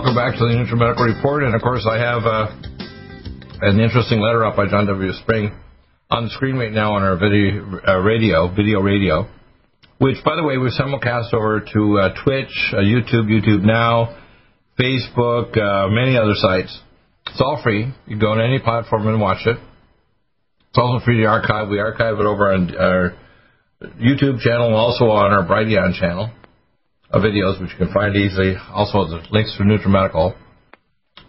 Welcome 0.00 0.16
back 0.16 0.32
to 0.32 0.48
the 0.48 0.56
NutriMedical 0.56 1.14
Report. 1.14 1.42
And 1.42 1.54
of 1.54 1.60
course, 1.60 1.84
I 1.84 1.98
have 1.98 2.24
uh, 2.24 2.48
an 3.60 3.78
interesting 3.80 4.18
letter 4.18 4.46
up 4.46 4.56
by 4.56 4.66
John 4.66 4.86
W. 4.86 5.12
Spring 5.12 5.52
on 6.08 6.24
the 6.24 6.30
screen 6.30 6.56
right 6.56 6.72
now 6.72 6.94
on 6.94 7.02
our 7.02 7.18
video 7.18 7.60
uh, 7.86 7.98
radio, 8.00 8.48
video 8.48 8.80
radio, 8.80 9.28
which, 9.98 10.16
by 10.24 10.36
the 10.36 10.42
way, 10.42 10.56
we 10.56 10.72
simulcast 10.72 11.34
over 11.34 11.60
to 11.60 11.98
uh, 11.98 12.24
Twitch, 12.24 12.48
uh, 12.72 12.80
YouTube, 12.80 13.28
YouTube 13.28 13.60
Now, 13.60 14.16
Facebook, 14.80 15.52
uh, 15.60 15.92
many 15.92 16.16
other 16.16 16.32
sites. 16.32 16.80
It's 17.26 17.42
all 17.42 17.60
free. 17.62 17.84
You 17.84 17.92
can 18.08 18.20
go 18.20 18.32
on 18.32 18.40
any 18.40 18.58
platform 18.58 19.06
and 19.06 19.20
watch 19.20 19.44
it. 19.44 19.58
It's 20.70 20.78
also 20.78 21.04
free 21.04 21.18
to 21.20 21.26
archive. 21.26 21.68
We 21.68 21.78
archive 21.78 22.14
it 22.14 22.24
over 22.24 22.54
on 22.54 22.74
our 22.74 23.18
YouTube 24.00 24.40
channel 24.40 24.68
and 24.68 24.76
also 24.76 25.10
on 25.10 25.30
our 25.30 25.46
Brighteon 25.46 25.92
channel 26.00 26.32
videos, 27.18 27.60
which 27.60 27.70
you 27.72 27.78
can 27.78 27.92
find 27.92 28.14
easily. 28.14 28.54
Also, 28.70 29.06
the 29.06 29.26
links 29.30 29.56
to 29.56 29.64
NutriMedical. 29.64 30.36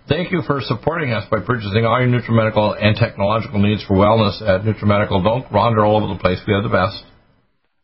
Thank 0.08 0.32
you 0.32 0.42
for 0.46 0.62
supporting 0.62 1.14
us 1.14 1.26
by 1.32 1.40
purchasing 1.40 1.86
all 1.86 2.00
your 2.02 2.10
NutriMedical 2.10 2.78
and 2.82 2.96
technological 2.96 3.60
needs 3.60 3.84
for 3.84 3.96
wellness 3.96 4.42
at 4.42 4.62
NutriMedical. 4.62 5.24
Don't 5.24 5.52
wander 5.52 5.86
all 5.86 5.98
over 5.98 6.14
the 6.14 6.20
place. 6.20 6.40
We 6.46 6.54
have 6.54 6.64
the 6.64 6.70
best. 6.70 7.04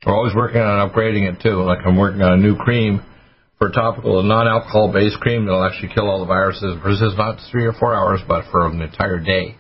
We're 0.06 0.16
always 0.16 0.36
working 0.36 0.62
on 0.62 0.90
upgrading 0.90 1.28
it 1.34 1.42
too. 1.42 1.64
Like 1.64 1.80
I'm 1.86 1.98
working 1.98 2.22
on 2.22 2.34
a 2.34 2.38
new 2.38 2.56
cream 2.56 3.02
for 3.58 3.70
topical, 3.70 4.22
non-alcohol 4.22 4.94
based 4.94 5.20
cream 5.20 5.46
that'll 5.46 5.64
actually 5.64 5.94
kill 5.94 6.10
all 6.10 6.20
the 6.20 6.26
viruses. 6.26 6.78
Resist 6.86 7.18
not 7.18 7.40
three 7.52 7.66
or 7.66 7.74
four 7.74 7.96
hours, 7.96 8.22
but 8.28 8.46
for 8.52 8.68
an 8.68 8.82
entire 8.82 9.20
day. 9.20 9.56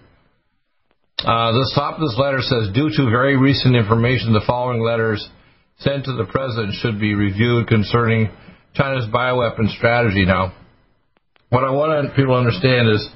Uh, 1.20 1.52
the 1.52 1.72
top 1.74 1.96
of 1.96 2.02
this 2.02 2.16
letter 2.20 2.42
says, 2.42 2.70
due 2.74 2.90
to 2.94 3.10
very 3.10 3.36
recent 3.36 3.76
information, 3.76 4.34
the 4.34 4.46
following 4.46 4.82
letters 4.82 5.28
sent 5.80 6.06
to 6.06 6.14
the 6.14 6.25
president 6.25 6.73
should 6.81 7.00
be 7.00 7.14
reviewed 7.14 7.67
concerning 7.67 8.30
China's 8.73 9.06
bioweapon 9.14 9.70
strategy. 9.78 10.25
Now, 10.25 10.53
what 11.50 11.64
I 11.64 11.72
want 11.72 12.16
people 12.16 12.33
to 12.33 12.39
understand 12.39 12.89
is 12.89 13.08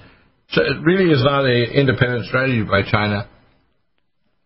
it 0.54 0.84
really 0.84 1.12
is 1.12 1.24
not 1.24 1.46
an 1.46 1.72
independent 1.74 2.26
strategy 2.26 2.64
by 2.64 2.84
China. 2.90 3.30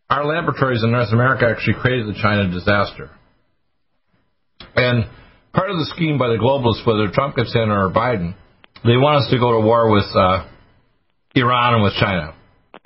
Our 0.09 0.25
laboratories 0.25 0.83
in 0.83 0.91
North 0.91 1.11
America 1.11 1.45
actually 1.49 1.75
created 1.81 2.08
the 2.08 2.19
China 2.21 2.49
disaster. 2.52 3.09
And 4.75 5.05
part 5.53 5.71
of 5.71 5.77
the 5.77 5.91
scheme 5.95 6.17
by 6.17 6.27
the 6.27 6.38
globalists, 6.38 6.86
whether 6.86 7.11
Trump 7.11 7.36
gets 7.36 7.55
in 7.55 7.69
or 7.69 7.89
Biden, 7.89 8.36
they 8.83 8.97
want 8.97 9.23
us 9.23 9.31
to 9.31 9.39
go 9.39 9.59
to 9.59 9.66
war 9.66 9.91
with 9.91 10.05
uh, 10.16 10.47
Iran 11.33 11.75
and 11.75 11.83
with 11.83 11.93
China, 11.99 12.36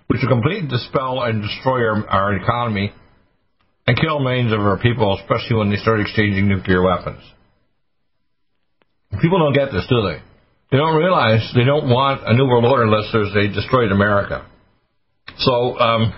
which 0.07 0.21
will 0.21 0.29
completely 0.29 0.69
dispel 0.69 1.21
and 1.23 1.41
destroy 1.41 1.85
our, 1.85 2.07
our 2.07 2.35
economy 2.35 2.93
and 3.89 3.97
kill 3.97 4.19
millions 4.19 4.53
of 4.53 4.59
our 4.59 4.77
people, 4.77 5.17
especially 5.17 5.57
when 5.57 5.71
they 5.71 5.77
start 5.77 5.99
exchanging 5.99 6.47
nuclear 6.47 6.83
weapons. 6.83 7.25
People 9.19 9.39
don't 9.39 9.57
get 9.57 9.73
this, 9.73 9.87
do 9.89 10.05
they? 10.05 10.21
They 10.69 10.77
don't 10.77 10.93
realize 10.93 11.41
they 11.55 11.63
don't 11.65 11.89
want 11.89 12.21
a 12.23 12.37
new 12.37 12.45
world 12.45 12.65
order 12.65 12.83
unless 12.83 13.09
a 13.09 13.47
destroyed 13.49 13.91
America. 13.91 14.45
So 15.39 15.79
um, 15.79 16.13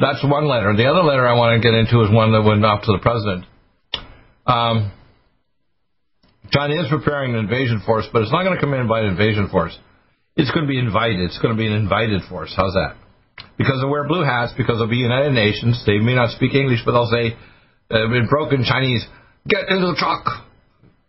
that's 0.00 0.24
one 0.24 0.48
letter. 0.48 0.74
The 0.74 0.86
other 0.86 1.02
letter 1.02 1.28
I 1.28 1.36
want 1.36 1.60
to 1.60 1.68
get 1.68 1.76
into 1.76 2.00
is 2.00 2.10
one 2.10 2.32
that 2.32 2.40
went 2.40 2.64
off 2.64 2.80
to 2.88 2.92
the 2.96 3.02
president. 3.02 3.44
Um, 4.46 4.90
China 6.52 6.80
is 6.80 6.88
preparing 6.88 7.34
an 7.34 7.40
invasion 7.40 7.82
force, 7.84 8.08
but 8.14 8.22
it's 8.22 8.32
not 8.32 8.44
going 8.44 8.56
to 8.56 8.60
come 8.62 8.72
in 8.72 8.88
by 8.88 9.00
an 9.00 9.12
invasion 9.12 9.50
force. 9.52 9.76
It's 10.36 10.50
going 10.52 10.64
to 10.64 10.72
be 10.72 10.78
invited. 10.78 11.20
It's 11.20 11.38
going 11.38 11.52
to 11.52 11.58
be 11.58 11.66
an 11.66 11.74
invited 11.74 12.22
force. 12.30 12.54
How's 12.56 12.72
that? 12.72 12.96
Because 13.56 13.80
they'll 13.80 13.90
wear 13.90 14.06
blue 14.06 14.24
hats, 14.24 14.52
because 14.56 14.78
they'll 14.78 14.90
be 14.90 14.96
United 14.96 15.32
Nations. 15.32 15.82
They 15.86 15.98
may 15.98 16.14
not 16.14 16.30
speak 16.30 16.54
English, 16.54 16.80
but 16.84 16.92
they'll 16.92 17.10
say 17.10 17.36
uh, 17.90 18.10
in 18.12 18.26
broken 18.28 18.64
Chinese, 18.64 19.06
"Get 19.46 19.68
into 19.68 19.86
the 19.86 19.96
truck, 19.96 20.44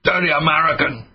dirty 0.03 0.29
American." 0.29 1.07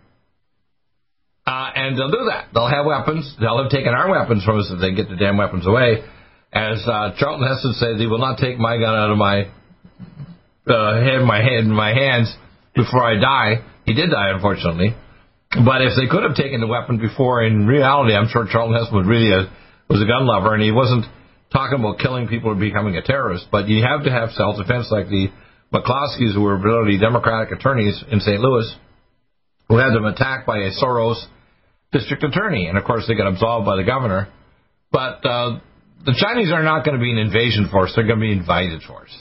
Uh, 1.46 1.70
and 1.74 1.98
they'll 1.98 2.10
do 2.10 2.30
that. 2.30 2.48
They'll 2.54 2.68
have 2.68 2.86
weapons. 2.86 3.34
They'll 3.40 3.62
have 3.62 3.70
taken 3.70 3.92
our 3.94 4.10
weapons 4.10 4.44
from 4.44 4.60
us 4.60 4.70
if 4.70 4.80
they 4.80 4.94
get 4.94 5.08
the 5.08 5.16
damn 5.16 5.36
weapons 5.36 5.66
away. 5.66 6.04
As 6.52 6.82
uh, 6.86 7.14
Charlton 7.16 7.46
Heston 7.46 7.74
says, 7.74 7.98
he 7.98 8.06
will 8.06 8.18
not 8.18 8.38
take 8.38 8.58
my 8.58 8.76
gun 8.76 8.94
out 8.94 9.10
of 9.10 9.18
my 9.18 9.50
uh, 10.66 11.00
head, 11.02 11.22
my 11.22 11.42
head, 11.42 11.64
my 11.64 11.90
hands 11.94 12.34
before 12.74 13.02
I 13.02 13.18
die. 13.18 13.64
He 13.84 13.94
did 13.94 14.10
die, 14.10 14.30
unfortunately. 14.30 14.94
But 15.50 15.82
if 15.82 15.92
they 15.98 16.06
could 16.06 16.22
have 16.22 16.36
taken 16.36 16.60
the 16.60 16.66
weapon 16.66 16.98
before, 16.98 17.42
in 17.42 17.66
reality, 17.66 18.14
I'm 18.14 18.28
sure 18.28 18.46
Charlton 18.46 18.76
Heston 18.76 18.98
was 18.98 19.06
really 19.06 19.32
a 19.32 19.50
was 19.90 20.00
a 20.00 20.06
gun 20.06 20.24
lover, 20.24 20.54
and 20.54 20.62
he 20.62 20.70
wasn't 20.70 21.04
talking 21.52 21.80
about 21.80 21.98
killing 21.98 22.28
people 22.28 22.50
or 22.50 22.54
becoming 22.54 22.94
a 22.96 23.02
terrorist. 23.02 23.46
But 23.50 23.66
you 23.68 23.82
have 23.82 24.04
to 24.04 24.10
have 24.10 24.30
self-defense, 24.30 24.88
like 24.90 25.08
the 25.08 25.28
McCloskeys, 25.74 26.34
who 26.34 26.42
were 26.42 26.56
really 26.56 26.98
Democratic 26.98 27.50
attorneys 27.52 28.02
in 28.10 28.20
St. 28.20 28.40
Louis, 28.40 28.70
who 29.68 29.76
had 29.76 29.90
them 29.90 30.06
attacked 30.06 30.46
by 30.46 30.58
a 30.58 30.70
Soros 30.70 31.18
district 31.92 32.22
attorney, 32.22 32.66
and 32.66 32.78
of 32.78 32.84
course 32.84 33.04
they 33.08 33.14
got 33.14 33.26
absolved 33.26 33.66
by 33.66 33.76
the 33.76 33.84
governor. 33.84 34.28
But 34.92 35.26
uh, 35.26 35.58
the 36.06 36.14
Chinese 36.14 36.52
are 36.52 36.62
not 36.62 36.84
going 36.84 36.96
to 36.96 37.02
be 37.02 37.10
an 37.10 37.18
invasion 37.18 37.68
force; 37.70 37.92
they're 37.94 38.06
going 38.06 38.20
to 38.20 38.26
be 38.26 38.32
an 38.32 38.38
invited 38.38 38.82
force. 38.82 39.14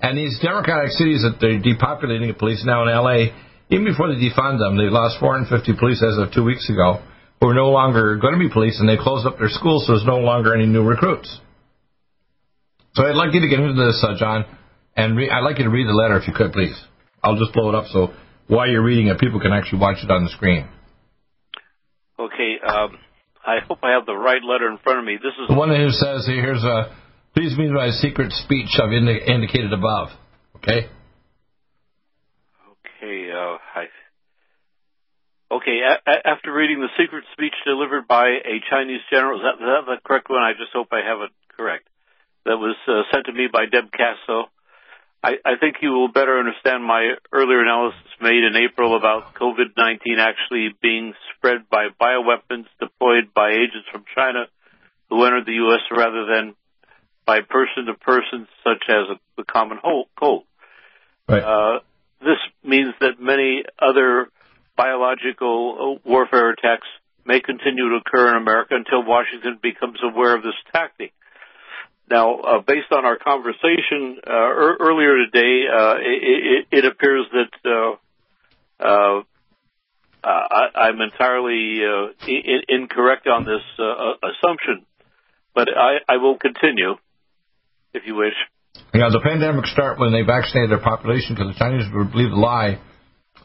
And 0.00 0.18
these 0.18 0.38
democratic 0.40 0.92
cities 0.92 1.22
that 1.22 1.38
they're 1.40 1.58
depopulating 1.58 2.28
the 2.28 2.38
police 2.38 2.62
now 2.64 2.82
in 2.82 2.90
L.A. 2.90 3.34
Even 3.70 3.86
before 3.86 4.12
they 4.12 4.20
defund 4.20 4.58
them, 4.58 4.76
they 4.76 4.92
lost 4.92 5.18
450 5.18 5.80
police 5.80 6.02
as 6.04 6.18
of 6.18 6.30
two 6.32 6.44
weeks 6.44 6.68
ago, 6.68 7.00
who 7.44 7.50
are 7.50 7.54
no 7.54 7.68
longer 7.68 8.16
going 8.16 8.32
to 8.32 8.40
be 8.40 8.48
police, 8.48 8.80
and 8.80 8.88
they 8.88 8.96
closed 8.96 9.26
up 9.26 9.36
their 9.36 9.50
schools, 9.50 9.84
so 9.86 9.92
there's 9.92 10.06
no 10.06 10.16
longer 10.16 10.54
any 10.54 10.64
new 10.64 10.82
recruits. 10.82 11.28
So 12.94 13.04
I'd 13.04 13.16
like 13.16 13.34
you 13.34 13.40
to 13.40 13.48
get 13.48 13.60
into 13.60 13.74
this, 13.74 14.02
uh, 14.02 14.16
John, 14.18 14.46
and 14.96 15.14
re- 15.14 15.28
I'd 15.28 15.44
like 15.44 15.58
you 15.58 15.64
to 15.64 15.70
read 15.70 15.86
the 15.86 15.92
letter 15.92 16.16
if 16.16 16.26
you 16.26 16.32
could, 16.32 16.54
please. 16.54 16.74
I'll 17.22 17.36
just 17.36 17.52
blow 17.52 17.68
it 17.68 17.74
up 17.74 17.84
so 17.92 18.14
while 18.46 18.66
you're 18.66 18.82
reading 18.82 19.08
it, 19.08 19.18
people 19.18 19.40
can 19.40 19.52
actually 19.52 19.80
watch 19.80 19.98
it 20.02 20.10
on 20.10 20.24
the 20.24 20.30
screen. 20.30 20.66
Okay, 22.18 22.56
um, 22.66 22.96
I 23.44 23.58
hope 23.68 23.80
I 23.82 23.92
have 23.92 24.06
the 24.06 24.16
right 24.16 24.40
letter 24.42 24.70
in 24.70 24.78
front 24.78 25.00
of 25.00 25.04
me. 25.04 25.16
This 25.16 25.36
is 25.42 25.48
The 25.48 25.54
one 25.54 25.68
who 25.68 25.90
says, 25.90 26.24
here's 26.26 26.64
a, 26.64 26.96
please 27.34 27.58
meet 27.58 27.70
my 27.70 27.90
secret 27.90 28.32
speech 28.32 28.68
I've 28.80 28.92
indi- 28.92 29.20
indicated 29.26 29.74
above. 29.74 30.08
Okay? 30.56 30.88
okay. 32.72 33.30
Uh, 33.30 33.58
I, 33.76 33.84
okay, 35.64 35.80
a- 35.80 36.10
a- 36.10 36.26
after 36.28 36.52
reading 36.52 36.80
the 36.80 36.92
secret 36.98 37.24
speech 37.32 37.54
delivered 37.64 38.06
by 38.06 38.28
a 38.28 38.60
Chinese 38.70 39.00
general, 39.10 39.38
is 39.38 39.42
that, 39.42 39.54
is 39.54 39.66
that 39.66 39.84
the 39.86 39.96
correct 40.04 40.28
one? 40.28 40.42
I 40.42 40.52
just 40.52 40.72
hope 40.72 40.88
I 40.92 41.00
have 41.00 41.20
it 41.22 41.30
correct. 41.56 41.88
That 42.44 42.58
was 42.58 42.76
uh, 42.86 43.02
sent 43.10 43.26
to 43.26 43.32
me 43.32 43.48
by 43.50 43.64
Deb 43.66 43.90
Casso. 43.90 44.44
I, 45.22 45.38
I 45.42 45.56
think 45.58 45.76
you 45.80 45.90
will 45.90 46.08
better 46.08 46.38
understand 46.38 46.84
my 46.84 47.14
earlier 47.32 47.62
analysis 47.62 48.04
made 48.20 48.44
in 48.44 48.54
April 48.56 48.94
about 48.94 49.34
COVID-19 49.34 50.18
actually 50.18 50.76
being 50.82 51.14
spread 51.34 51.70
by 51.70 51.88
bioweapons 51.98 52.66
deployed 52.78 53.32
by 53.34 53.52
agents 53.52 53.88
from 53.90 54.04
China 54.14 54.44
who 55.08 55.24
entered 55.24 55.46
the 55.46 55.54
U.S. 55.64 55.80
rather 55.90 56.26
than 56.26 56.54
by 57.24 57.40
person 57.40 57.86
to 57.86 57.94
person, 57.94 58.46
such 58.62 58.84
as 58.90 59.16
the 59.38 59.44
common 59.44 59.78
cold. 60.18 60.44
Right. 61.26 61.42
Uh, 61.42 61.80
this 62.20 62.36
means 62.62 62.92
that 63.00 63.18
many 63.18 63.64
other 63.78 64.28
biological 64.76 65.98
warfare 66.04 66.50
attacks 66.50 66.86
may 67.24 67.40
continue 67.40 67.88
to 67.90 67.96
occur 67.96 68.30
in 68.30 68.42
America 68.42 68.74
until 68.74 69.02
Washington 69.02 69.58
becomes 69.62 69.98
aware 70.02 70.36
of 70.36 70.42
this 70.42 70.54
tactic. 70.72 71.12
Now, 72.10 72.34
uh, 72.40 72.60
based 72.60 72.92
on 72.92 73.04
our 73.06 73.16
conversation 73.16 74.18
uh, 74.26 74.30
er- 74.30 74.76
earlier 74.78 75.24
today, 75.24 75.64
uh, 75.72 75.94
it, 76.00 76.66
it, 76.70 76.84
appears 76.84 77.26
that 77.32 77.96
uh, 78.84 78.84
uh, 78.84 79.22
I, 80.22 80.88
am 80.88 81.00
entirely 81.00 81.80
uh, 81.80 82.12
in, 82.28 82.60
incorrect 82.68 83.26
on 83.26 83.44
this 83.44 83.62
assumption, 83.78 84.84
but 85.54 85.68
I, 85.74 85.96
I, 86.06 86.16
will 86.18 86.36
continue 86.36 86.96
if 87.94 88.02
you 88.06 88.16
wish. 88.16 88.34
Yeah, 88.92 89.08
the 89.10 89.20
pandemic 89.20 89.64
start 89.66 89.98
when 89.98 90.12
they 90.12 90.22
vaccinated 90.22 90.70
their 90.70 90.84
population 90.84 91.34
because 91.34 91.54
the 91.54 91.58
Chinese 91.58 91.88
believed 91.88 92.32
the 92.32 92.36
lie 92.36 92.80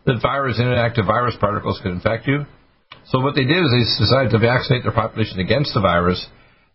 that 0.09 0.21
virus, 0.21 0.59
inactive 0.59 1.05
virus 1.05 1.37
particles 1.39 1.79
could 1.81 1.93
infect 1.93 2.27
you. 2.27 2.45
So 3.13 3.21
what 3.21 3.35
they 3.35 3.45
did 3.45 3.61
is 3.61 3.69
they 3.69 3.85
decided 4.03 4.31
to 4.33 4.39
vaccinate 4.39 4.83
their 4.83 4.93
population 4.93 5.39
against 5.39 5.73
the 5.73 5.81
virus 5.81 6.19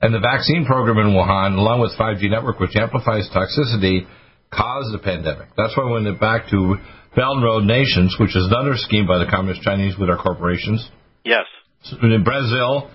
and 0.01 0.15
the 0.15 0.21
vaccine 0.21 0.65
program 0.65 0.99
in 0.99 1.15
Wuhan, 1.15 1.59
along 1.59 1.81
with 1.81 1.99
5G 1.99 2.31
network, 2.31 2.61
which 2.61 2.77
amplifies 2.77 3.29
toxicity, 3.31 4.07
caused 4.53 4.93
the 4.93 4.99
pandemic. 5.03 5.49
That's 5.57 5.77
why 5.77 5.91
when 5.91 6.05
they're 6.05 6.19
back 6.19 6.51
to 6.51 6.77
Belt 7.15 7.37
and 7.37 7.45
Road 7.45 7.65
Nations, 7.65 8.17
which 8.19 8.35
is 8.37 8.47
another 8.51 8.75
scheme 8.75 9.07
by 9.07 9.19
the 9.19 9.31
Communist 9.31 9.63
Chinese 9.63 9.97
with 9.99 10.11
our 10.11 10.19
corporations. 10.19 10.89
Yes. 11.25 11.47
So 11.85 11.97
in 12.03 12.25
Brazil, 12.25 12.91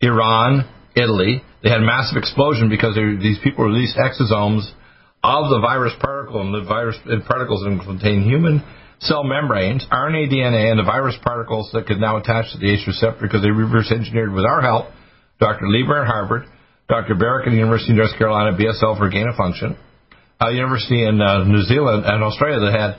Iran, 0.00 0.68
Italy, 0.94 1.42
they 1.62 1.70
had 1.70 1.80
a 1.80 1.86
massive 1.86 2.16
explosion 2.16 2.68
because 2.68 2.94
these 2.94 3.38
people 3.42 3.64
released 3.64 3.96
exosomes 3.96 4.70
of 5.22 5.50
the 5.50 5.60
virus 5.60 5.92
particle, 6.00 6.40
and 6.40 6.54
the 6.54 6.66
virus 6.66 6.96
particles 7.26 7.62
contain 7.86 8.22
human 8.22 8.62
cell 9.00 9.24
membranes, 9.24 9.86
RNA, 9.90 10.30
DNA, 10.30 10.70
and 10.70 10.78
the 10.78 10.86
virus 10.86 11.16
particles 11.22 11.70
that 11.72 11.86
could 11.86 11.98
now 11.98 12.16
attach 12.16 12.52
to 12.52 12.58
the 12.58 12.70
ACE 12.70 12.86
receptor 12.86 13.22
because 13.22 13.42
they 13.42 13.50
reverse 13.50 13.90
engineered 13.90 14.32
with 14.32 14.44
our 14.44 14.62
help. 14.62 14.86
Dr. 15.40 15.66
Lieber 15.66 16.02
at 16.02 16.06
Harvard, 16.06 16.46
Dr. 16.88 17.14
Baric 17.14 17.46
at 17.46 17.50
the 17.50 17.58
University 17.58 17.92
of 17.92 17.98
North 17.98 18.16
Carolina, 18.16 18.56
BSL 18.56 18.98
for 18.98 19.08
gain 19.10 19.26
of 19.26 19.34
function, 19.34 19.76
uh, 20.40 20.50
University 20.50 21.02
in 21.02 21.20
uh, 21.20 21.44
New 21.44 21.62
Zealand 21.62 22.04
and 22.06 22.22
Australia 22.22 22.60
that 22.60 22.74
had 22.78 22.92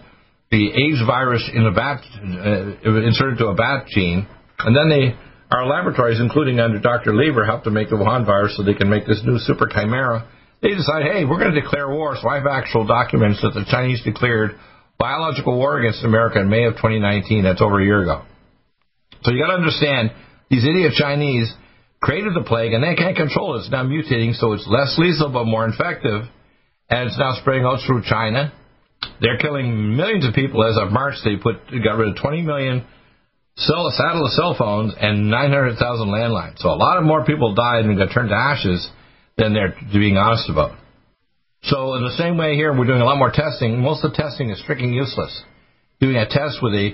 the 0.52 0.68
AIDS 0.68 1.02
virus 1.08 1.50
in 1.54 1.66
a 1.66 1.72
bat 1.72 2.04
uh, 2.04 3.04
inserted 3.08 3.40
to 3.40 3.48
a 3.48 3.56
bat 3.56 3.88
gene, 3.88 4.28
and 4.60 4.76
then 4.76 4.90
they 4.90 5.16
our 5.52 5.68
laboratories, 5.68 6.20
including 6.20 6.60
under 6.60 6.80
Dr. 6.80 7.14
Lieber, 7.14 7.46
helped 7.46 7.66
to 7.66 7.72
make 7.72 7.90
the 7.90 7.96
Wuhan 7.96 8.26
virus 8.26 8.58
so 8.58 8.64
they 8.64 8.74
can 8.74 8.90
make 8.90 9.06
this 9.06 9.22
new 9.24 9.38
super 9.38 9.68
chimera. 9.68 10.28
They 10.64 10.74
decide, 10.74 11.04
hey, 11.04 11.26
we're 11.26 11.40
going 11.40 11.54
to 11.54 11.60
declare 11.60 11.92
war. 11.92 12.16
So 12.16 12.30
I 12.30 12.36
have 12.36 12.48
actual 12.48 12.88
documents 12.88 13.42
that 13.44 13.52
the 13.52 13.68
Chinese 13.70 14.02
declared 14.02 14.56
biological 14.98 15.58
war 15.58 15.78
against 15.78 16.06
America 16.06 16.40
in 16.40 16.48
May 16.48 16.64
of 16.64 16.80
2019. 16.80 17.44
That's 17.44 17.62
over 17.62 17.82
a 17.82 17.84
year 17.84 18.02
ago. 18.02 18.24
So 19.24 19.32
you 19.32 19.44
got 19.44 19.52
to 19.52 19.60
understand, 19.60 20.12
these 20.50 20.64
idiot 20.64 20.94
Chinese 20.96 21.52
created 22.02 22.34
the 22.34 22.48
plague 22.48 22.72
and 22.72 22.82
they 22.82 22.96
can't 22.96 23.16
control 23.16 23.56
it. 23.56 23.68
It's 23.68 23.72
now 23.72 23.84
mutating, 23.84 24.36
so 24.40 24.54
it's 24.54 24.66
less 24.66 24.96
lethal 24.98 25.32
but 25.32 25.44
more 25.44 25.66
infective, 25.66 26.24
and 26.90 27.08
it's 27.08 27.20
now 27.20 27.36
spreading 27.42 27.66
out 27.66 27.80
through 27.86 28.04
China. 28.08 28.54
They're 29.20 29.38
killing 29.38 29.98
millions 29.98 30.26
of 30.26 30.34
people. 30.34 30.64
As 30.64 30.78
of 30.80 30.94
March, 30.94 31.16
they 31.26 31.36
put 31.36 31.60
got 31.84 32.00
rid 32.00 32.08
of 32.08 32.16
20 32.16 32.42
million 32.42 32.86
cell, 33.58 33.92
satellite 33.92 34.32
cell 34.32 34.56
phones 34.58 34.94
and 35.00 35.30
900,000 35.30 35.76
landlines. 36.08 36.60
So 36.60 36.70
a 36.70 36.80
lot 36.80 36.98
of 36.98 37.04
more 37.04 37.26
people 37.26 37.54
died 37.54 37.84
and 37.84 37.98
got 37.98 38.14
turned 38.14 38.30
to 38.30 38.36
ashes 38.36 38.88
than 39.38 39.54
they're 39.54 39.76
being 39.92 40.18
honest 40.18 40.50
about. 40.50 40.78
So 41.64 41.96
in 41.96 42.04
the 42.04 42.16
same 42.18 42.38
way 42.38 42.56
here, 42.56 42.78
we're 42.78 42.86
doing 42.86 43.02
a 43.02 43.06
lot 43.06 43.18
more 43.18 43.32
testing. 43.32 43.80
Most 43.80 44.04
of 44.04 44.12
the 44.12 44.18
testing 44.18 44.50
is 44.50 44.62
freaking 44.68 44.94
useless. 44.94 45.44
Doing 46.00 46.18
a 46.18 46.28
test 46.28 46.60
with 46.62 46.74
the 46.74 46.92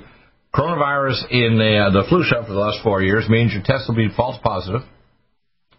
coronavirus 0.53 1.31
in 1.31 1.57
the, 1.57 1.77
uh, 1.77 1.89
the 1.89 2.07
flu 2.07 2.23
shot 2.23 2.45
for 2.45 2.53
the 2.53 2.59
last 2.59 2.79
four 2.83 3.01
years 3.01 3.27
means 3.27 3.51
your 3.51 3.63
test 3.63 3.87
will 3.87 3.95
be 3.95 4.09
false 4.15 4.37
positive. 4.43 4.81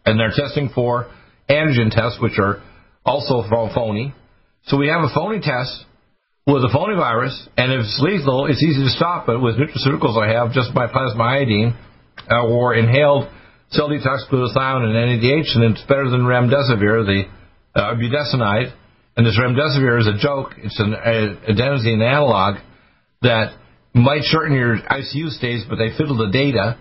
And 0.05 0.19
they're 0.19 0.35
testing 0.35 0.71
for 0.75 1.11
antigen 1.49 1.91
tests, 1.91 2.19
which 2.21 2.39
are 2.39 2.63
also 3.05 3.43
phony. 3.49 4.15
So 4.67 4.77
we 4.77 4.89
have 4.89 5.03
a 5.03 5.15
phony 5.15 5.41
test 5.41 5.85
with 6.47 6.65
a 6.65 6.71
phony 6.73 6.97
virus, 6.97 7.49
and 7.57 7.73
if 7.73 7.81
it's 7.81 8.01
lethal, 8.03 8.47
it's 8.47 8.63
easy 8.63 8.83
to 8.83 8.91
stop 8.91 9.29
it 9.29 9.39
with 9.39 9.57
nutraceuticals 9.57 10.19
I 10.19 10.33
have 10.33 10.53
just 10.53 10.75
by 10.75 10.87
plasma 10.87 11.23
iodine 11.23 11.77
uh, 12.31 12.47
or 12.47 12.75
inhaled 12.75 13.29
cell 13.71 13.89
detox 13.89 14.29
glutathione 14.31 14.85
and 14.85 14.95
NADH, 14.95 15.57
and 15.57 15.73
it's 15.73 15.83
better 15.83 16.11
than 16.11 16.23
remdesivir, 16.23 17.07
the 17.07 17.23
uh, 17.75 17.95
budesonide. 17.95 18.73
And 19.17 19.27
this 19.27 19.39
remdesivir 19.39 20.01
is 20.01 20.07
a 20.07 20.19
joke. 20.19 20.55
It's 20.59 20.79
an 20.79 20.95
a, 20.95 21.53
adenosine 21.53 22.03
analog 22.03 22.57
that 23.23 23.55
might 23.95 24.23
shorten 24.25 24.57
your 24.57 24.79
ICU 24.79 25.31
stays, 25.31 25.65
but 25.69 25.77
they 25.77 25.97
fiddle 25.97 26.17
the 26.17 26.31
data, 26.33 26.79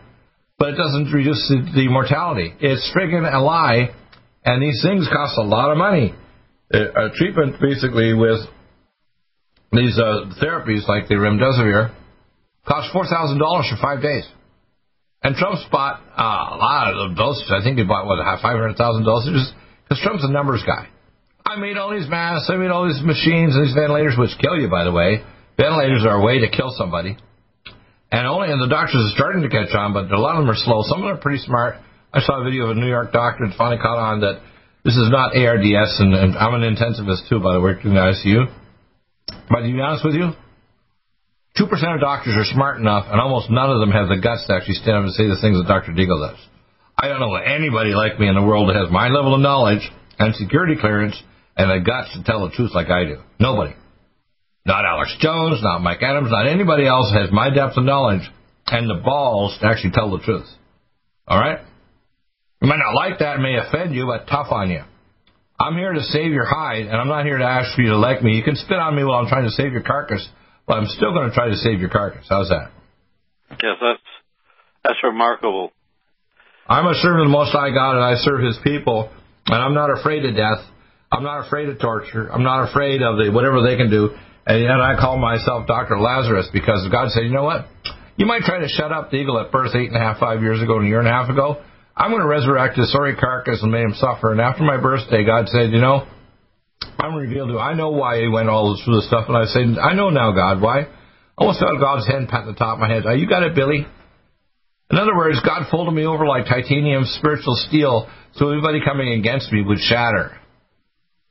but 0.57 0.69
it 0.69 0.77
doesn't 0.77 1.11
reduce 1.11 1.47
the, 1.49 1.71
the 1.75 1.87
mortality. 1.89 2.53
It's 2.59 2.91
friggin' 2.95 3.31
a 3.31 3.39
lie, 3.39 3.89
and 4.45 4.61
these 4.61 4.81
things 4.83 5.07
cost 5.11 5.37
a 5.37 5.43
lot 5.43 5.71
of 5.71 5.77
money. 5.77 6.13
Uh, 6.73 7.07
a 7.07 7.09
treatment 7.15 7.55
basically 7.59 8.13
with 8.13 8.39
these 9.71 9.97
uh, 9.97 10.29
therapies 10.41 10.87
like 10.87 11.07
the 11.07 11.15
remdesivir 11.15 11.93
costs 12.67 12.91
four 12.93 13.05
thousand 13.05 13.39
dollars 13.39 13.67
for 13.69 13.81
five 13.81 14.01
days. 14.01 14.27
And 15.21 15.35
Trump's 15.35 15.65
bought 15.71 15.99
uh, 16.15 16.55
a 16.55 16.57
lot 16.57 16.93
of 16.95 17.17
doses. 17.17 17.51
I 17.51 17.61
think 17.63 17.77
he 17.77 17.83
bought 17.83 18.07
what 18.07 18.23
five 18.41 18.55
hundred 18.55 18.77
thousand 18.77 19.03
doses 19.03 19.51
because 19.83 20.01
Trump's 20.01 20.23
a 20.23 20.31
numbers 20.31 20.63
guy. 20.65 20.87
I 21.45 21.57
made 21.57 21.77
all 21.77 21.91
these 21.91 22.07
masks. 22.07 22.49
I 22.49 22.55
made 22.55 22.69
all 22.69 22.87
these 22.87 23.01
machines 23.03 23.55
and 23.55 23.65
these 23.65 23.73
ventilators, 23.73 24.15
which 24.17 24.31
kill 24.39 24.55
you, 24.55 24.69
by 24.69 24.83
the 24.85 24.91
way. 24.91 25.25
Ventilators 25.57 26.05
are 26.05 26.21
a 26.21 26.23
way 26.23 26.39
to 26.39 26.49
kill 26.49 26.71
somebody. 26.77 27.17
And 28.11 28.27
only 28.27 28.51
and 28.51 28.61
the 28.61 28.69
doctors 28.69 29.01
are 29.01 29.15
starting 29.15 29.43
to 29.43 29.49
catch 29.49 29.75
on, 29.75 29.93
but 29.93 30.09
a 30.11 30.19
lot 30.19 30.37
of 30.37 30.45
them 30.45 30.49
are 30.49 30.57
slow. 30.57 30.81
Some 30.87 31.03
of 31.03 31.09
them 31.09 31.17
are 31.17 31.21
pretty 31.21 31.43
smart. 31.43 31.75
I 32.13 32.21
saw 32.21 32.41
a 32.41 32.43
video 32.43 32.65
of 32.65 32.77
a 32.77 32.79
New 32.79 32.87
York 32.87 33.11
doctor 33.11 33.45
that 33.45 33.57
finally 33.57 33.77
caught 33.77 33.99
on 33.99 34.21
that 34.21 34.41
this 34.83 34.95
is 34.95 35.09
not 35.11 35.35
ARDS, 35.35 35.99
and, 35.99 36.15
and 36.15 36.37
I'm 36.37 36.55
an 36.55 36.63
intensivist 36.63 37.27
too, 37.29 37.39
by 37.41 37.53
the 37.53 37.61
way, 37.61 37.73
in 37.83 37.93
the 37.93 38.01
ICU. 38.01 38.49
But 39.49 39.61
to 39.61 39.73
be 39.73 39.81
honest 39.81 40.05
with 40.05 40.15
you, 40.15 40.31
2% 41.57 41.65
of 41.95 41.99
doctors 41.99 42.35
are 42.35 42.53
smart 42.53 42.77
enough, 42.77 43.05
and 43.09 43.19
almost 43.19 43.49
none 43.49 43.69
of 43.69 43.79
them 43.79 43.91
have 43.91 44.07
the 44.07 44.21
guts 44.21 44.45
to 44.47 44.53
actually 44.53 44.75
stand 44.75 44.97
up 44.97 45.03
and 45.03 45.13
say 45.13 45.27
the 45.27 45.41
things 45.41 45.57
that 45.57 45.67
Dr. 45.67 45.91
Deagle 45.91 46.29
does. 46.29 46.39
I 46.97 47.07
don't 47.07 47.19
know 47.19 47.35
anybody 47.35 47.91
like 47.91 48.19
me 48.19 48.27
in 48.27 48.35
the 48.35 48.43
world 48.43 48.69
that 48.69 48.75
has 48.75 48.91
my 48.91 49.07
level 49.07 49.33
of 49.33 49.41
knowledge 49.41 49.81
and 50.19 50.35
security 50.35 50.75
clearance 50.79 51.15
and 51.57 51.71
the 51.71 51.83
guts 51.83 52.13
to 52.13 52.23
tell 52.23 52.47
the 52.47 52.55
truth 52.55 52.71
like 52.73 52.89
I 52.89 53.05
do. 53.05 53.17
Nobody. 53.39 53.73
Not 54.65 54.85
Alex 54.85 55.15
Jones, 55.19 55.59
not 55.63 55.81
Mike 55.81 56.03
Adams, 56.03 56.29
not 56.29 56.47
anybody 56.47 56.85
else 56.85 57.11
has 57.13 57.31
my 57.31 57.49
depth 57.49 57.77
of 57.77 57.85
knowledge 57.85 58.29
and 58.67 58.89
the 58.89 59.01
balls 59.03 59.57
to 59.59 59.67
actually 59.67 59.91
tell 59.91 60.11
the 60.11 60.23
truth. 60.23 60.47
All 61.27 61.39
right? 61.39 61.59
You 62.61 62.67
might 62.67 62.79
not 62.79 62.93
like 62.93 63.19
that, 63.19 63.39
may 63.39 63.55
offend 63.57 63.95
you, 63.95 64.05
but 64.05 64.27
tough 64.27 64.51
on 64.51 64.69
you. 64.69 64.83
I'm 65.59 65.75
here 65.75 65.93
to 65.93 66.01
save 66.01 66.31
your 66.31 66.45
hide, 66.45 66.85
and 66.85 66.95
I'm 66.95 67.07
not 67.07 67.25
here 67.25 67.37
to 67.37 67.45
ask 67.45 67.75
for 67.75 67.81
you 67.81 67.89
to 67.89 67.97
like 67.97 68.21
me. 68.21 68.35
You 68.35 68.43
can 68.43 68.55
spit 68.55 68.77
on 68.77 68.95
me 68.95 69.03
while 69.03 69.19
I'm 69.19 69.27
trying 69.27 69.45
to 69.45 69.51
save 69.51 69.71
your 69.71 69.81
carcass, 69.81 70.25
but 70.69 70.77
I'm 70.77 70.85
still 70.85 71.11
going 71.11 71.27
to 71.27 71.33
try 71.33 71.49
to 71.49 71.57
save 71.57 71.81
your 71.81 71.89
carcass. 71.89 72.27
How's 72.29 72.47
that? 72.49 72.69
Yes, 73.57 73.81
that's 73.81 74.05
that's 74.85 74.99
remarkable. 75.03 75.71
I'm 76.69 76.85
a 76.85 76.93
servant 76.93 77.25
of 77.25 77.27
the 77.27 77.33
Most 77.33 77.51
High 77.51 77.73
God, 77.73 77.97
and 77.97 78.05
I 78.05 78.13
serve 78.21 78.45
His 78.45 78.55
people, 78.63 79.09
and 79.47 79.57
I'm 79.57 79.73
not 79.73 79.89
afraid 79.89 80.23
of 80.23 80.37
death. 80.37 80.61
I'm 81.11 81.23
not 81.23 81.47
afraid 81.47 81.69
of 81.69 81.81
torture. 81.81 82.31
I'm 82.31 82.43
not 82.43 82.69
afraid 82.69 83.01
of 83.01 83.17
the 83.17 83.31
whatever 83.33 83.65
they 83.65 83.75
can 83.75 83.89
do. 83.89 84.13
And 84.45 84.61
yet 84.61 84.79
I 84.79 84.93
call 84.93 85.17
myself 85.17 85.65
Dr. 85.65 85.99
Lazarus 85.99 86.47
because 86.53 86.87
God 86.91 87.09
said, 87.09 87.23
you 87.23 87.33
know 87.33 87.43
what? 87.43 87.65
You 88.17 88.27
might 88.27 88.43
try 88.43 88.59
to 88.59 88.67
shut 88.67 88.91
up 88.91 89.09
Deagle 89.09 89.43
at 89.43 89.51
birth 89.51 89.73
eight 89.73 89.89
and 89.89 89.97
a 89.97 89.99
half, 89.99 90.19
five 90.19 90.41
years 90.41 90.61
ago, 90.61 90.77
and 90.77 90.85
a 90.85 90.87
year 90.87 90.99
and 90.99 91.07
a 91.07 91.11
half 91.11 91.29
ago. 91.29 91.61
I'm 91.97 92.11
going 92.11 92.21
to 92.21 92.27
resurrect 92.27 92.77
his 92.77 92.91
sorry 92.91 93.15
carcass 93.15 93.63
and 93.63 93.71
make 93.71 93.83
him 93.83 93.95
suffer. 93.95 94.31
And 94.31 94.39
after 94.39 94.61
my 94.61 94.77
birthday, 94.77 95.25
God 95.25 95.49
said, 95.49 95.71
you 95.71 95.81
know, 95.81 96.05
I'm 96.99 97.15
revealed 97.15 97.49
to. 97.49 97.59
I 97.59 97.73
know 97.73 97.89
why 97.89 98.21
he 98.21 98.27
went 98.27 98.49
all 98.49 98.79
through 98.83 98.95
this 98.97 99.07
stuff. 99.07 99.25
And 99.27 99.37
I 99.37 99.45
said, 99.45 99.79
I 99.79 99.93
know 99.93 100.09
now, 100.09 100.31
God, 100.31 100.61
why? 100.61 100.81
I 100.81 100.87
almost 101.37 101.59
felt 101.59 101.79
God's 101.79 102.07
hand 102.07 102.27
pat 102.27 102.45
the 102.45 102.53
top 102.53 102.75
of 102.75 102.79
my 102.79 102.89
head. 102.89 103.03
Oh, 103.05 103.13
you 103.13 103.27
got 103.27 103.43
it, 103.43 103.55
Billy. 103.55 103.87
In 104.91 104.97
other 104.97 105.15
words, 105.15 105.39
God 105.45 105.67
folded 105.69 105.91
me 105.91 106.05
over 106.05 106.25
like 106.27 106.45
titanium 106.45 107.03
spiritual 107.05 107.55
steel 107.67 108.09
so 108.33 108.49
anybody 108.49 108.79
coming 108.83 109.13
against 109.19 109.51
me 109.51 109.61
would 109.61 109.79
shatter. 109.79 110.37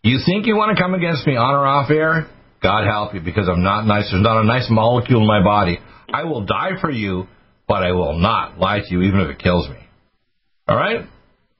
You 0.03 0.21
think 0.25 0.47
you 0.47 0.57
want 0.57 0.77
to 0.77 0.83
come 0.83 0.95
against 0.95 1.27
me 1.27 1.37
on 1.37 1.55
or 1.55 1.67
off 1.67 1.91
air? 1.91 2.29
God 2.63 2.87
help 2.87 3.15
you 3.15 3.21
because 3.21 3.49
I'm 3.49 3.63
not 3.63 3.85
nice. 3.85 4.09
There's 4.11 4.23
not 4.23 4.41
a 4.41 4.47
nice 4.47 4.67
molecule 4.71 5.21
in 5.21 5.27
my 5.27 5.43
body. 5.43 5.79
I 6.13 6.25
will 6.25 6.45
die 6.45 6.81
for 6.81 6.91
you, 6.91 7.27
but 7.67 7.83
I 7.83 7.93
will 7.93 8.19
not 8.19 8.59
lie 8.59 8.81
to 8.81 8.87
you 8.91 9.03
even 9.03 9.21
if 9.21 9.31
it 9.31 9.39
kills 9.39 9.69
me. 9.69 9.79
All 10.67 10.77
right? 10.77 11.07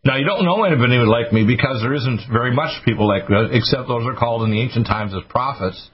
Now, 0.05 0.17
you 0.17 0.25
don't 0.25 0.45
know 0.45 0.63
anybody 0.65 0.97
like 0.99 1.33
me 1.33 1.45
because 1.45 1.83
there 1.83 1.95
isn't 1.95 2.21
very 2.31 2.55
much 2.55 2.85
people 2.85 3.09
like 3.09 3.29
me, 3.29 3.37
except 3.53 3.89
those 3.89 4.07
are 4.07 4.15
called 4.15 4.43
in 4.45 4.51
the 4.51 4.61
ancient 4.61 4.87
times 4.87 5.13
as 5.13 5.23
prophets. 5.29 5.91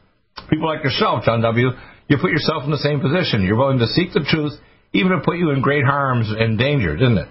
People 0.50 0.68
like 0.68 0.84
yourself, 0.84 1.24
John 1.24 1.40
W., 1.40 1.70
you 2.08 2.18
put 2.20 2.30
yourself 2.30 2.64
in 2.64 2.70
the 2.70 2.78
same 2.78 3.00
position. 3.00 3.42
You're 3.42 3.56
willing 3.56 3.78
to 3.78 3.86
seek 3.86 4.12
the 4.12 4.20
truth, 4.28 4.52
even 4.92 5.12
to 5.12 5.20
put 5.24 5.38
you 5.38 5.50
in 5.50 5.62
great 5.62 5.84
harms 5.84 6.30
and 6.30 6.58
danger, 6.58 6.94
didn't 6.96 7.18
it? 7.18 7.28